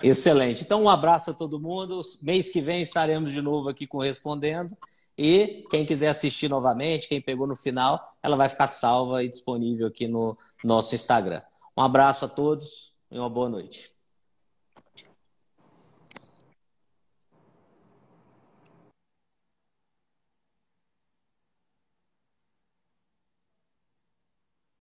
Excelente. 0.03 0.63
Então, 0.63 0.83
um 0.83 0.89
abraço 0.89 1.31
a 1.31 1.35
todo 1.35 1.59
mundo. 1.59 2.01
Mês 2.23 2.51
que 2.51 2.61
vem 2.61 2.83
estaremos 2.83 3.33
de 3.33 3.41
novo 3.41 3.69
aqui 3.69 3.87
correspondendo. 3.87 4.77
E 5.17 5.65
quem 5.71 5.87
quiser 5.87 6.09
assistir 6.09 6.49
novamente, 6.49 7.09
quem 7.09 7.23
pegou 7.23 7.47
no 7.47 7.57
final, 7.57 8.15
ela 8.23 8.37
vai 8.37 8.49
ficar 8.49 8.69
salva 8.69 9.25
e 9.25 9.29
disponível 9.29 9.87
aqui 9.87 10.07
no 10.07 10.37
nosso 10.63 10.95
Instagram. 10.95 11.41
Um 11.75 11.83
abraço 11.83 12.27
a 12.27 12.29
todos 12.29 12.95
e 13.11 13.19
uma 13.19 13.31
boa 13.31 13.49
noite. 13.49 13.96